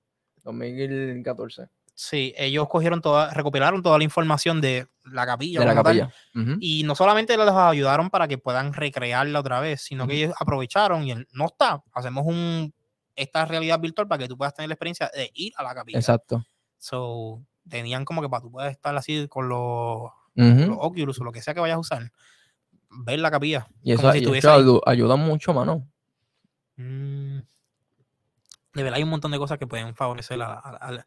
[0.42, 1.68] 2014.
[2.00, 5.58] Sí, ellos cogieron toda, recopilaron toda la información de la capilla.
[5.58, 5.74] De la.
[6.60, 11.02] Y no solamente los ayudaron para que puedan recrearla otra vez, sino que ellos aprovecharon
[11.02, 11.82] y el- no está.
[11.92, 12.72] Hacemos un
[13.16, 15.98] esta realidad virtual para que tú puedas tener la experiencia de ir a la capilla.
[15.98, 16.46] Exacto.
[16.76, 20.02] So, tenían como que para tú puedas estar así con los,
[20.68, 22.12] los Oculus o lo que sea que vayas a usar,
[22.90, 23.66] ver la capilla.
[23.82, 24.24] Y eso, si y
[24.86, 25.84] ayuda mucho, mano.
[26.76, 27.38] Mm,
[28.74, 31.06] de verdad hay un montón de cosas que pueden favorecer a, a a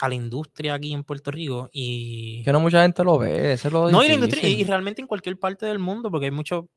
[0.00, 3.68] a la industria aquí en Puerto Rico y Que no mucha gente lo ve, eso
[3.68, 6.30] es lo no y la industria y- realmente en cualquier parte del mundo porque hay
[6.32, 6.68] mucho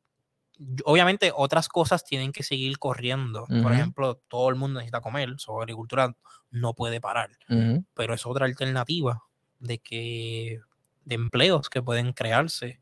[0.86, 3.70] obviamente otras cosas tienen que seguir corriendo por Ujú.
[3.74, 6.16] ejemplo todo el mundo necesita comer su agricultura
[6.52, 7.84] no puede parar Ujú.
[7.94, 9.24] pero es otra alternativa
[9.60, 10.60] de que
[11.06, 12.80] de empleos que pueden crearse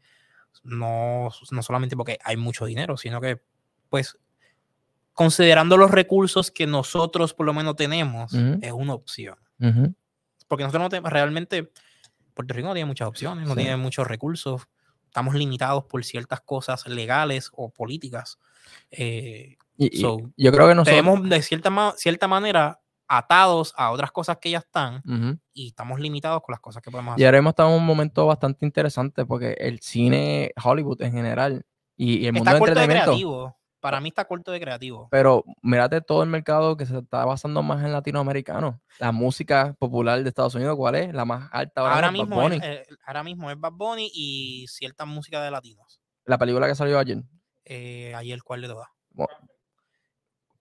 [0.63, 3.39] no, no solamente porque hay mucho dinero sino que
[3.89, 4.17] pues
[5.13, 8.59] considerando los recursos que nosotros por lo menos tenemos Ujú.
[8.61, 9.93] es una opción Ujú.
[10.51, 11.71] Porque nosotros no tenemos realmente
[12.35, 13.61] Puerto Rico no tiene muchas opciones no Sí.
[13.61, 14.67] tiene muchos recursos
[15.05, 18.37] estamos limitados por ciertas cosas legales o políticas
[18.91, 20.85] eh, Y, y So, yo creo que nosotros.
[21.03, 25.01] tenemos de cierta, ma- cierta manera atados a otras cosas que ya están
[25.53, 27.25] y estamos limitados con las cosas que podemos Y hacer.
[27.27, 31.65] ahora hemos estado en un momento bastante interesante porque el cine Hollywood en general
[31.97, 33.11] y, y el mundo Está del corto de entretenimiento.
[33.11, 33.57] creativo.
[33.81, 35.07] Para mí está corto de creativo.
[35.11, 38.79] Pero mírate todo el mercado que se está basando más en latinoamericano.
[38.99, 41.13] La música popular de Estados Unidos, ¿cuál es?
[41.13, 42.65] La más alta ahora, Ahora mismo, Bad es, Bunny.
[42.67, 45.99] eh, ahora mismo es Bad Bunny y cierta música de latinos.
[46.25, 47.23] La película que salió ayer.
[47.65, 48.87] Eh, ayer, ¿cuál de todas?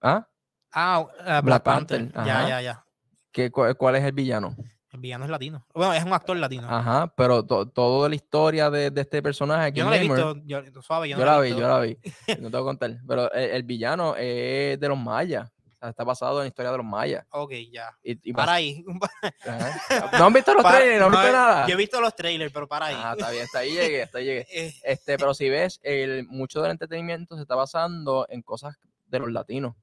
[0.01, 0.27] ¿Ah?
[0.71, 2.11] Ah, eh, Black, Black Panther.
[2.11, 2.85] Panther, Ya, ya, ya.
[3.31, 4.55] ¿Qué, cu- ¿Cuál es el villano?
[4.93, 5.65] El villano es latino.
[5.73, 6.67] Bueno, es un actor latino.
[6.69, 9.71] Ajá, pero to- toda la historia de, de este personaje.
[9.71, 10.35] yo no la he visto.
[10.45, 11.61] Yo, suave, yo, Yo, no la he vi, visto.
[11.61, 11.97] yo la vi.
[12.41, 12.97] No te voy a contar.
[13.07, 15.49] Pero el, el villano es de los mayas.
[15.49, 17.25] O sea, está basado en la historia de los mayas.
[17.31, 17.89] Ok, ya.
[18.03, 18.83] Y, y Para ahí.
[19.47, 20.17] Ajá.
[20.19, 20.99] ¿No han visto los Para- trailers?
[20.99, 21.67] ¿No han visto nada?
[21.67, 22.95] Yo he visto los trailers, pero para ahí.
[22.97, 24.47] Ah, está bien, hasta ahí llegué, hasta ahí llegué.
[24.51, 28.77] Eh, Este, pero si ves, el, mucho del entretenimiento se está basando en cosas
[29.07, 29.73] de los latinos.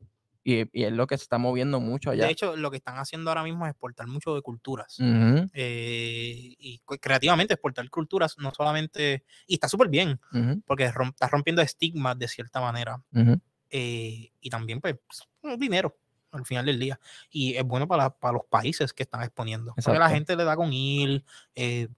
[0.44, 2.24] Y, y es lo que se está moviendo mucho allá.
[2.24, 4.98] de hecho, lo que están haciendo ahora mismo es exportar mucho de culturas.
[4.98, 11.10] Ujú, eh, y creativamente exportar culturas, no solamente, y está súper bien, ujú, porque rom-
[11.10, 13.40] está rompiendo estigmas de cierta manera, ujú.
[13.70, 14.96] eh, y también pues
[15.42, 15.98] es dinero
[16.32, 16.98] al final del día,
[17.30, 20.14] y es bueno para, para los países que están exponiendo, porque la Exacto.
[20.14, 21.24] gente le da con ir,
[21.54, 21.88] eh,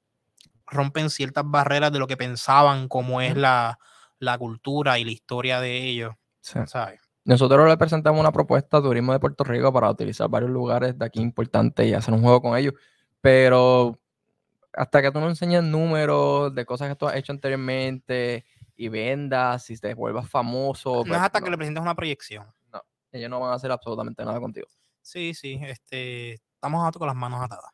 [0.67, 3.79] rompen ciertas barreras de lo que pensaban como es la,
[4.19, 6.59] la cultura y la historia de ellos, Sí.
[6.67, 7.01] ¿sabes?
[7.25, 11.05] Nosotros le presentamos una propuesta a Turismo de Puerto Rico para utilizar varios lugares de
[11.05, 12.75] aquí importantes y hacer un juego con ellos.
[13.21, 13.99] Pero
[14.73, 19.65] hasta que tú no enseñes números de cosas que tú has hecho anteriormente y vendas,
[19.65, 20.97] si te vuelvas famoso.
[20.97, 22.47] No pues, es hasta que no, le presentes una proyección.
[23.13, 24.69] ellos no van a hacer absolutamente nada contigo.
[25.03, 27.71] Sí, sí, este, estamos con las manos atadas.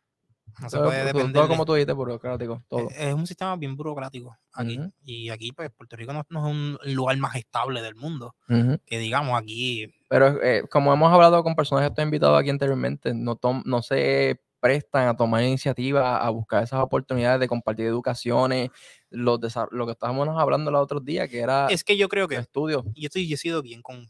[0.60, 1.32] No se puede depender.
[1.34, 2.88] todo como tú dijiste, burocrático, todo.
[2.90, 4.78] Es un sistema bien burocrático aquí.
[4.78, 4.92] Ujú.
[5.04, 8.34] Y aquí, pues, Puerto Rico no, no es un lugar más estable del mundo.
[8.48, 8.78] Ujú.
[8.86, 13.12] Que digamos, aquí Pero eh, como hemos hablado con personas que estoy invitado aquí anteriormente,
[13.14, 18.70] no, no se prestan a tomar iniciativa a buscar esas oportunidades de compartir educaciones,
[19.10, 19.38] los
[19.70, 22.82] lo que estábamos hablando los otros días, que era es que yo creo que estudios
[22.94, 24.06] yo estoy yo he sido bien con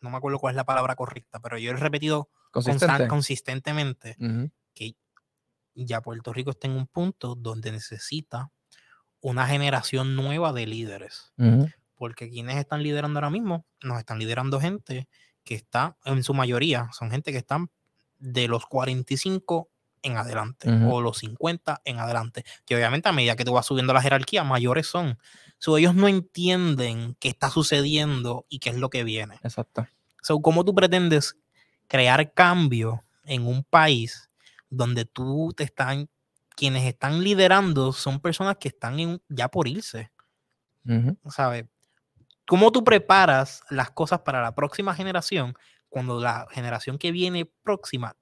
[0.00, 3.08] no me acuerdo cuál es la palabra correcta, pero yo he repetido constan- consistentes.
[3.08, 4.96] consistentemente Ujú, que
[5.74, 8.50] ya Puerto Rico está en un punto donde necesita
[9.20, 11.32] una generación nueva de líderes.
[11.96, 15.08] Porque quienes están liderando ahora mismo, nos están liderando gente
[15.44, 17.70] que está, en su mayoría, son gente que están
[18.18, 19.70] de los 45
[20.02, 22.44] en adelante o los 50 en adelante.
[22.66, 25.18] Que obviamente a medida que tú vas subiendo la jerarquía, mayores son.
[25.58, 29.38] So, ellos no entienden qué está sucediendo y qué es lo que viene.
[29.42, 29.86] Exacto.
[30.22, 31.36] So, ¿Cómo tú pretendes
[31.88, 34.30] crear cambio en un país
[34.76, 36.08] donde tú te están,
[36.56, 40.10] quienes están liderando son personas que están en- ya por irse?
[40.86, 41.64] Ujú, ¿Sabes?
[42.46, 45.54] ¿Cómo tú preparas las cosas para la próxima generación
[45.88, 48.16] cuando la generación que viene próxima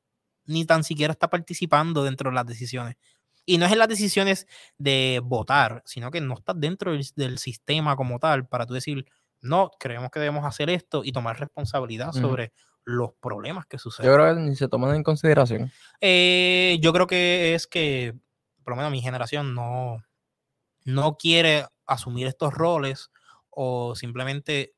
[0.46, 2.96] ni tan siquiera está participando dentro de las decisiones?
[3.46, 4.46] Y no es en las decisiones
[4.78, 9.06] de votar, sino que no estás dentro del, del sistema como tal para tú decir,
[9.40, 12.52] no, creemos que debemos hacer esto y tomar responsabilidad sobre
[12.84, 14.12] los problemas que Yo suceden.
[14.14, 15.70] creo que ni se toman en consideración.
[16.00, 18.14] Eh, yo creo que es que,
[18.64, 20.02] por lo menos mi generación no,
[20.84, 23.10] no quiere asumir estos roles
[23.50, 24.74] o simplemente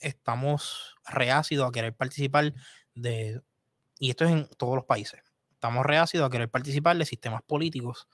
[0.00, 2.52] estamos reácidos a querer participar
[2.94, 3.40] de,
[3.98, 5.20] y esto es en todos los países,
[5.52, 8.08] estamos reácidos a querer participar de sistemas políticos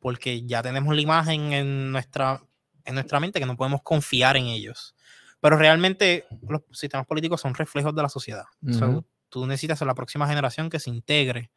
[0.00, 2.42] porque ya tenemos la imagen en nuestra,
[2.84, 4.94] en nuestra mente que no podemos confiar en ellos.
[5.40, 8.44] Pero realmente los sistemas políticos son reflejos de la sociedad.
[8.70, 9.06] So, Ujú.
[9.28, 11.50] tú necesitas a la próxima generación que se integre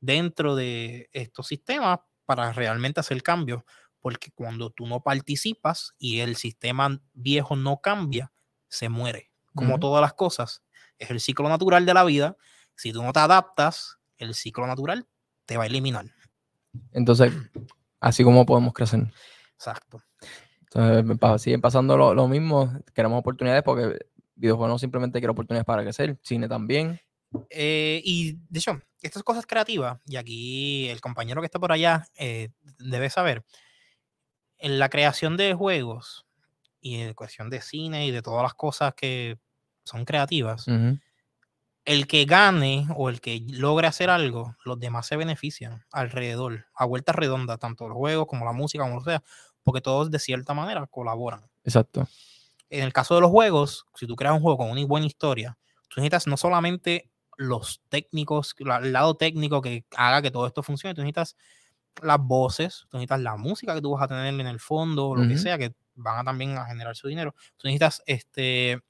[0.00, 3.62] dentro de estos sistemas para realmente hacer cambios.
[4.00, 8.32] Porque cuando tú no participas y el sistema viejo no cambia,
[8.68, 9.30] se muere.
[9.54, 9.80] Como Ujú.
[9.80, 10.62] todas las cosas,
[10.98, 12.36] es el ciclo natural de la vida.
[12.76, 15.08] Si tú no te adaptas, el ciclo natural
[15.46, 16.06] te va a eliminar.
[16.92, 17.32] Entonces,
[18.00, 19.12] así como podemos crecer.
[19.54, 20.02] Exacto.
[20.74, 22.72] Entonces, pa- siguen pasando lo, lo mismo.
[22.94, 23.98] Queremos oportunidades porque
[24.34, 27.00] videojuegos no simplemente quiere oportunidades para crecer, cine también.
[27.50, 32.06] Eh, y de hecho, estas cosas creativas, y aquí el compañero que está por allá
[32.16, 32.48] eh,
[32.78, 33.44] debe saber,
[34.58, 36.26] en la creación de juegos
[36.80, 39.38] y en cuestión de cine y de todas las cosas que
[39.84, 40.66] son creativas,
[41.84, 46.86] el que gane o el que logre hacer algo, los demás se benefician alrededor, a
[46.86, 49.22] vuelta redonda, tanto los juegos como la música, como lo sea,
[49.64, 51.40] porque todos de cierta manera colaboran.
[51.64, 52.06] Exacto.
[52.70, 55.56] en el caso de los juegos, si tú creas un juego con una buena historia,
[55.88, 60.94] tú necesitas no solamente los técnicos, el lado técnico que haga que todo esto funcione,
[60.94, 61.36] tú necesitas
[62.02, 65.22] las voces, tú necesitas la música que tú vas a tener en el fondo, lo
[65.22, 65.42] que Ujú.
[65.42, 67.34] sea, que van a también a generar su dinero.
[67.56, 68.82] Tú necesitas este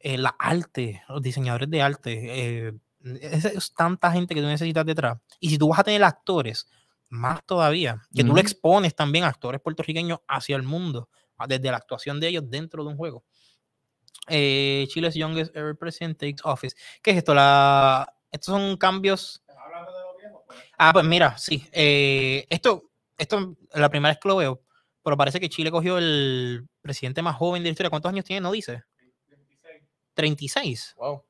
[0.00, 2.72] eh, la arte, los diseñadores de arte, eh,
[3.20, 5.18] es, es tanta gente que tú necesitas detrás.
[5.40, 6.66] Y si tú vas a tener actores,
[7.12, 8.36] más todavía, que tú Ujú.
[8.36, 11.10] le expones también a actores puertorriqueños hacia el mundo,
[11.46, 13.24] desde la actuación de ellos dentro de un juego.
[14.28, 16.76] Eh, Chile's Youngest Ever President Takes Office.
[17.02, 17.34] ¿Qué es esto?
[17.34, 19.42] La, estos son cambios.
[20.78, 21.66] Ah, pues mira, sí.
[21.72, 24.62] eh, esto, esto es la primera vez que lo veo,
[25.02, 27.90] pero parece que Chile cogió el presidente más joven de la historia.
[27.90, 28.40] ¿Cuántos años tiene?
[28.40, 28.84] No dice.
[30.14, 30.94] 36.
[30.96, 31.24] Wow.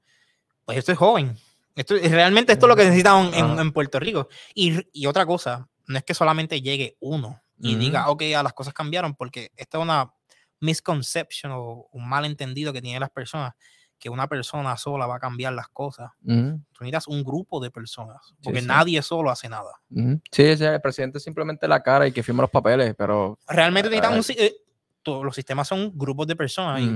[0.64, 1.36] Pues esto es joven.
[1.74, 4.28] Esto, realmente esto es lo que necesitamos en, en Puerto Rico.
[4.54, 8.52] Y, y otra cosa, no es que solamente llegue uno y diga, ok, ya las
[8.54, 10.12] cosas cambiaron, porque esta es una
[10.60, 13.52] misconception o un malentendido que tienen las personas,
[13.98, 16.10] que una persona sola va a cambiar las cosas.
[16.72, 18.66] Tú necesitas un grupo de personas, porque sí.
[18.66, 19.70] nadie solo hace nada.
[19.90, 20.20] ujú.
[20.30, 23.90] Sí, sí, el presidente es simplemente la cara y que firma los papeles, pero Realmente
[23.90, 24.22] necesitas Ah, un...
[24.22, 24.54] si- eh,
[25.02, 26.86] todos los sistemas son grupos de personas y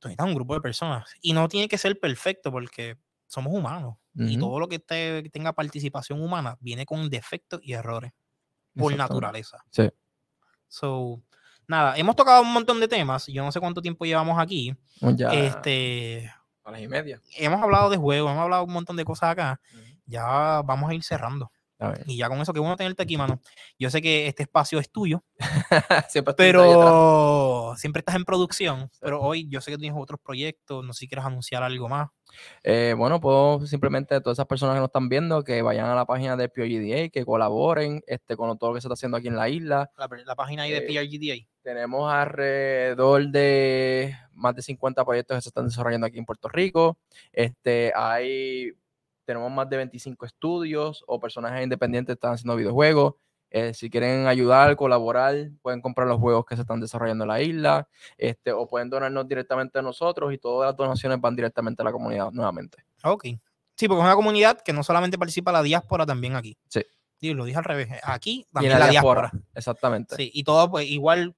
[0.00, 1.04] tú necesitas un grupo de personas.
[1.20, 2.96] Y no tiene que ser perfecto porque
[3.26, 3.96] somos humanos.
[4.14, 8.12] Y todo lo que te- tenga participación humana viene con defectos y errores
[8.76, 9.58] por naturaleza.
[9.70, 9.90] Sí.
[10.68, 11.20] So,
[11.66, 13.26] nada, hemos tocado un montón de temas.
[13.26, 14.74] Yo no sé cuánto tiempo llevamos aquí.
[15.00, 16.32] Pues Ya Este,
[16.64, 17.20] a las y media.
[17.36, 19.60] hemos hablado de juegos, hemos hablado un montón de cosas acá.
[20.06, 21.50] Ya vamos a ir cerrando.
[22.06, 23.40] Y ya con eso, que bueno tenerte aquí, mano.
[23.78, 25.22] Yo sé que este espacio es tuyo,
[26.08, 28.90] Siempre pero siempre estás en producción.
[29.00, 32.08] Pero hoy yo sé que tienes otros proyectos, no sé si quieres anunciar algo más.
[32.62, 36.06] Eh, bueno, puedo simplemente todas esas personas que nos están viendo que vayan a la
[36.06, 39.36] página de POGDA, que colaboren este, con todo lo que se está haciendo aquí en
[39.36, 39.90] la isla.
[39.96, 41.46] La, la página ahí de Eh, PRGDA.
[41.62, 46.98] Tenemos alrededor de más de 50 proyectos que se están desarrollando aquí en Puerto Rico.
[47.32, 48.72] Este, hay,
[49.32, 53.14] tenemos más de 25 estudios o personajes independientes que están haciendo videojuegos.
[53.50, 57.42] Eh, si quieren ayudar, colaborar, pueden comprar los juegos que se están desarrollando en la
[57.42, 61.84] isla, este, o pueden donarnos directamente a nosotros y todas las donaciones van directamente a
[61.84, 62.84] la comunidad nuevamente.
[63.04, 63.24] Ok.
[63.74, 66.56] Sí, porque es una comunidad que no solamente participa la diáspora, también aquí.
[66.68, 66.82] Sí.
[67.20, 67.88] Sí, lo dije al revés.
[68.02, 69.30] Aquí Y en también la, diáspora.
[69.54, 70.16] Exactamente.
[70.16, 71.36] Sí, y todo, pues igual,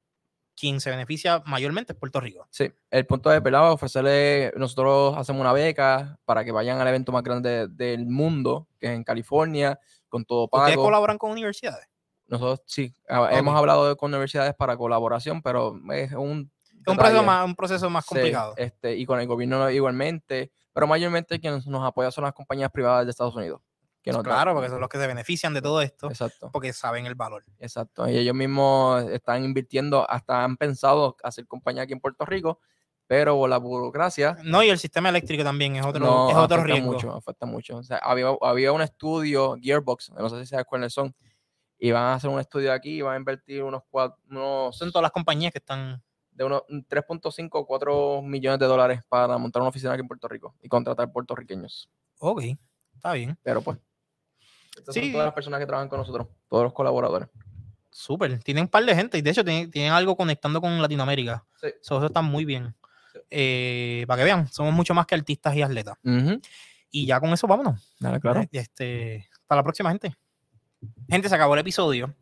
[0.56, 2.46] quien se beneficia mayormente es Puerto Rico.
[2.50, 7.12] Sí, el punto de pelado ofrecerle, nosotros hacemos una beca para que vayan al evento
[7.12, 9.78] más grande del mundo, que es en California,
[10.08, 10.82] con todo ¿Ustedes pago.
[10.84, 11.86] colaboran con universidades?
[12.26, 16.96] Nosotros sí, ah, hemos hablado de- con universidades para colaboración, pero es un, Es un
[16.96, 18.54] proceso más, un proceso más Sí, complicado.
[18.56, 22.70] este, y con el gobierno igualmente, pero mayormente quien nos, nos apoya son las compañías
[22.70, 23.60] privadas de Estados Unidos.
[24.04, 26.50] Que dan- claro, porque son los que se benefician de todo esto, Exacto.
[26.52, 27.42] porque saben el valor.
[27.58, 28.08] Exacto.
[28.08, 32.60] Y ellos mismos están invirtiendo, hasta han pensado hacer compañía aquí en Puerto Rico,
[33.06, 36.56] pero por la burocracia No, y el sistema eléctrico también es otro, no, es otro
[36.58, 36.92] afecta riesgo.
[36.92, 37.76] mucho, afecta mucho.
[37.78, 41.14] O sea, había, había un estudio, Gearbox, no sé si sabes cuáles son,
[41.78, 44.90] y van a hacer un estudio aquí y van a invertir unos, cua- unos Son
[44.92, 46.02] todas las compañías que están.
[46.30, 50.26] de unos 3.5 o 4 millones de dólares para montar una oficina aquí en Puerto
[50.28, 51.88] Rico y contratar puertorriqueños.
[52.18, 52.42] Ok,
[52.94, 53.38] está bien.
[53.42, 53.78] Pero pues,
[54.76, 55.02] estas Sí.
[55.02, 57.28] son todas las personas que trabajan con nosotros, todos los colaboradores.
[57.90, 58.38] Súper.
[58.42, 61.44] Tienen un par de gente y de hecho tienen, tienen algo conectando con Latinoamérica.
[61.60, 61.68] Sí.
[61.80, 62.74] So, eso está muy bien.
[63.12, 63.18] Sí.
[63.30, 65.96] Eh, para que vean, somos mucho más que artistas y atletas.
[66.04, 66.40] Ujú.
[66.90, 67.94] Y ya con eso vámonos.
[68.00, 68.40] Dale, claro.
[68.40, 70.14] Eh, Este, hasta la próxima, gente.
[71.08, 72.14] Gente, se acabó el episodio.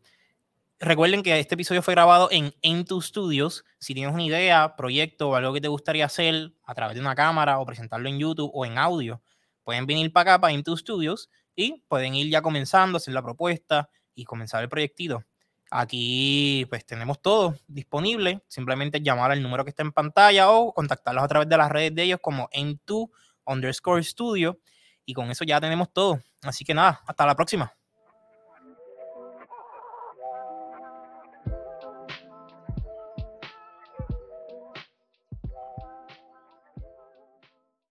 [0.79, 3.63] Recuerden que este episodio fue grabado en Into Studios.
[3.79, 7.15] Si tienes una idea, proyecto o algo que te gustaría hacer a través de una
[7.15, 9.21] cámara o presentarlo en YouTube o en audio,
[9.63, 13.89] pueden venir para acá, para Into Studios, y pueden ir ya comenzando, hacer la propuesta
[14.15, 15.23] y comenzar el proyectito.
[15.71, 18.43] Aquí pues tenemos todo disponible.
[18.47, 21.95] Simplemente llamar al número que está en pantalla o contactarlos a través de las redes
[21.95, 23.09] de ellos como Into
[23.45, 24.59] underscore studio.
[25.05, 26.21] Y con eso ya tenemos todo.
[26.43, 27.73] Así que nada, hasta la próxima.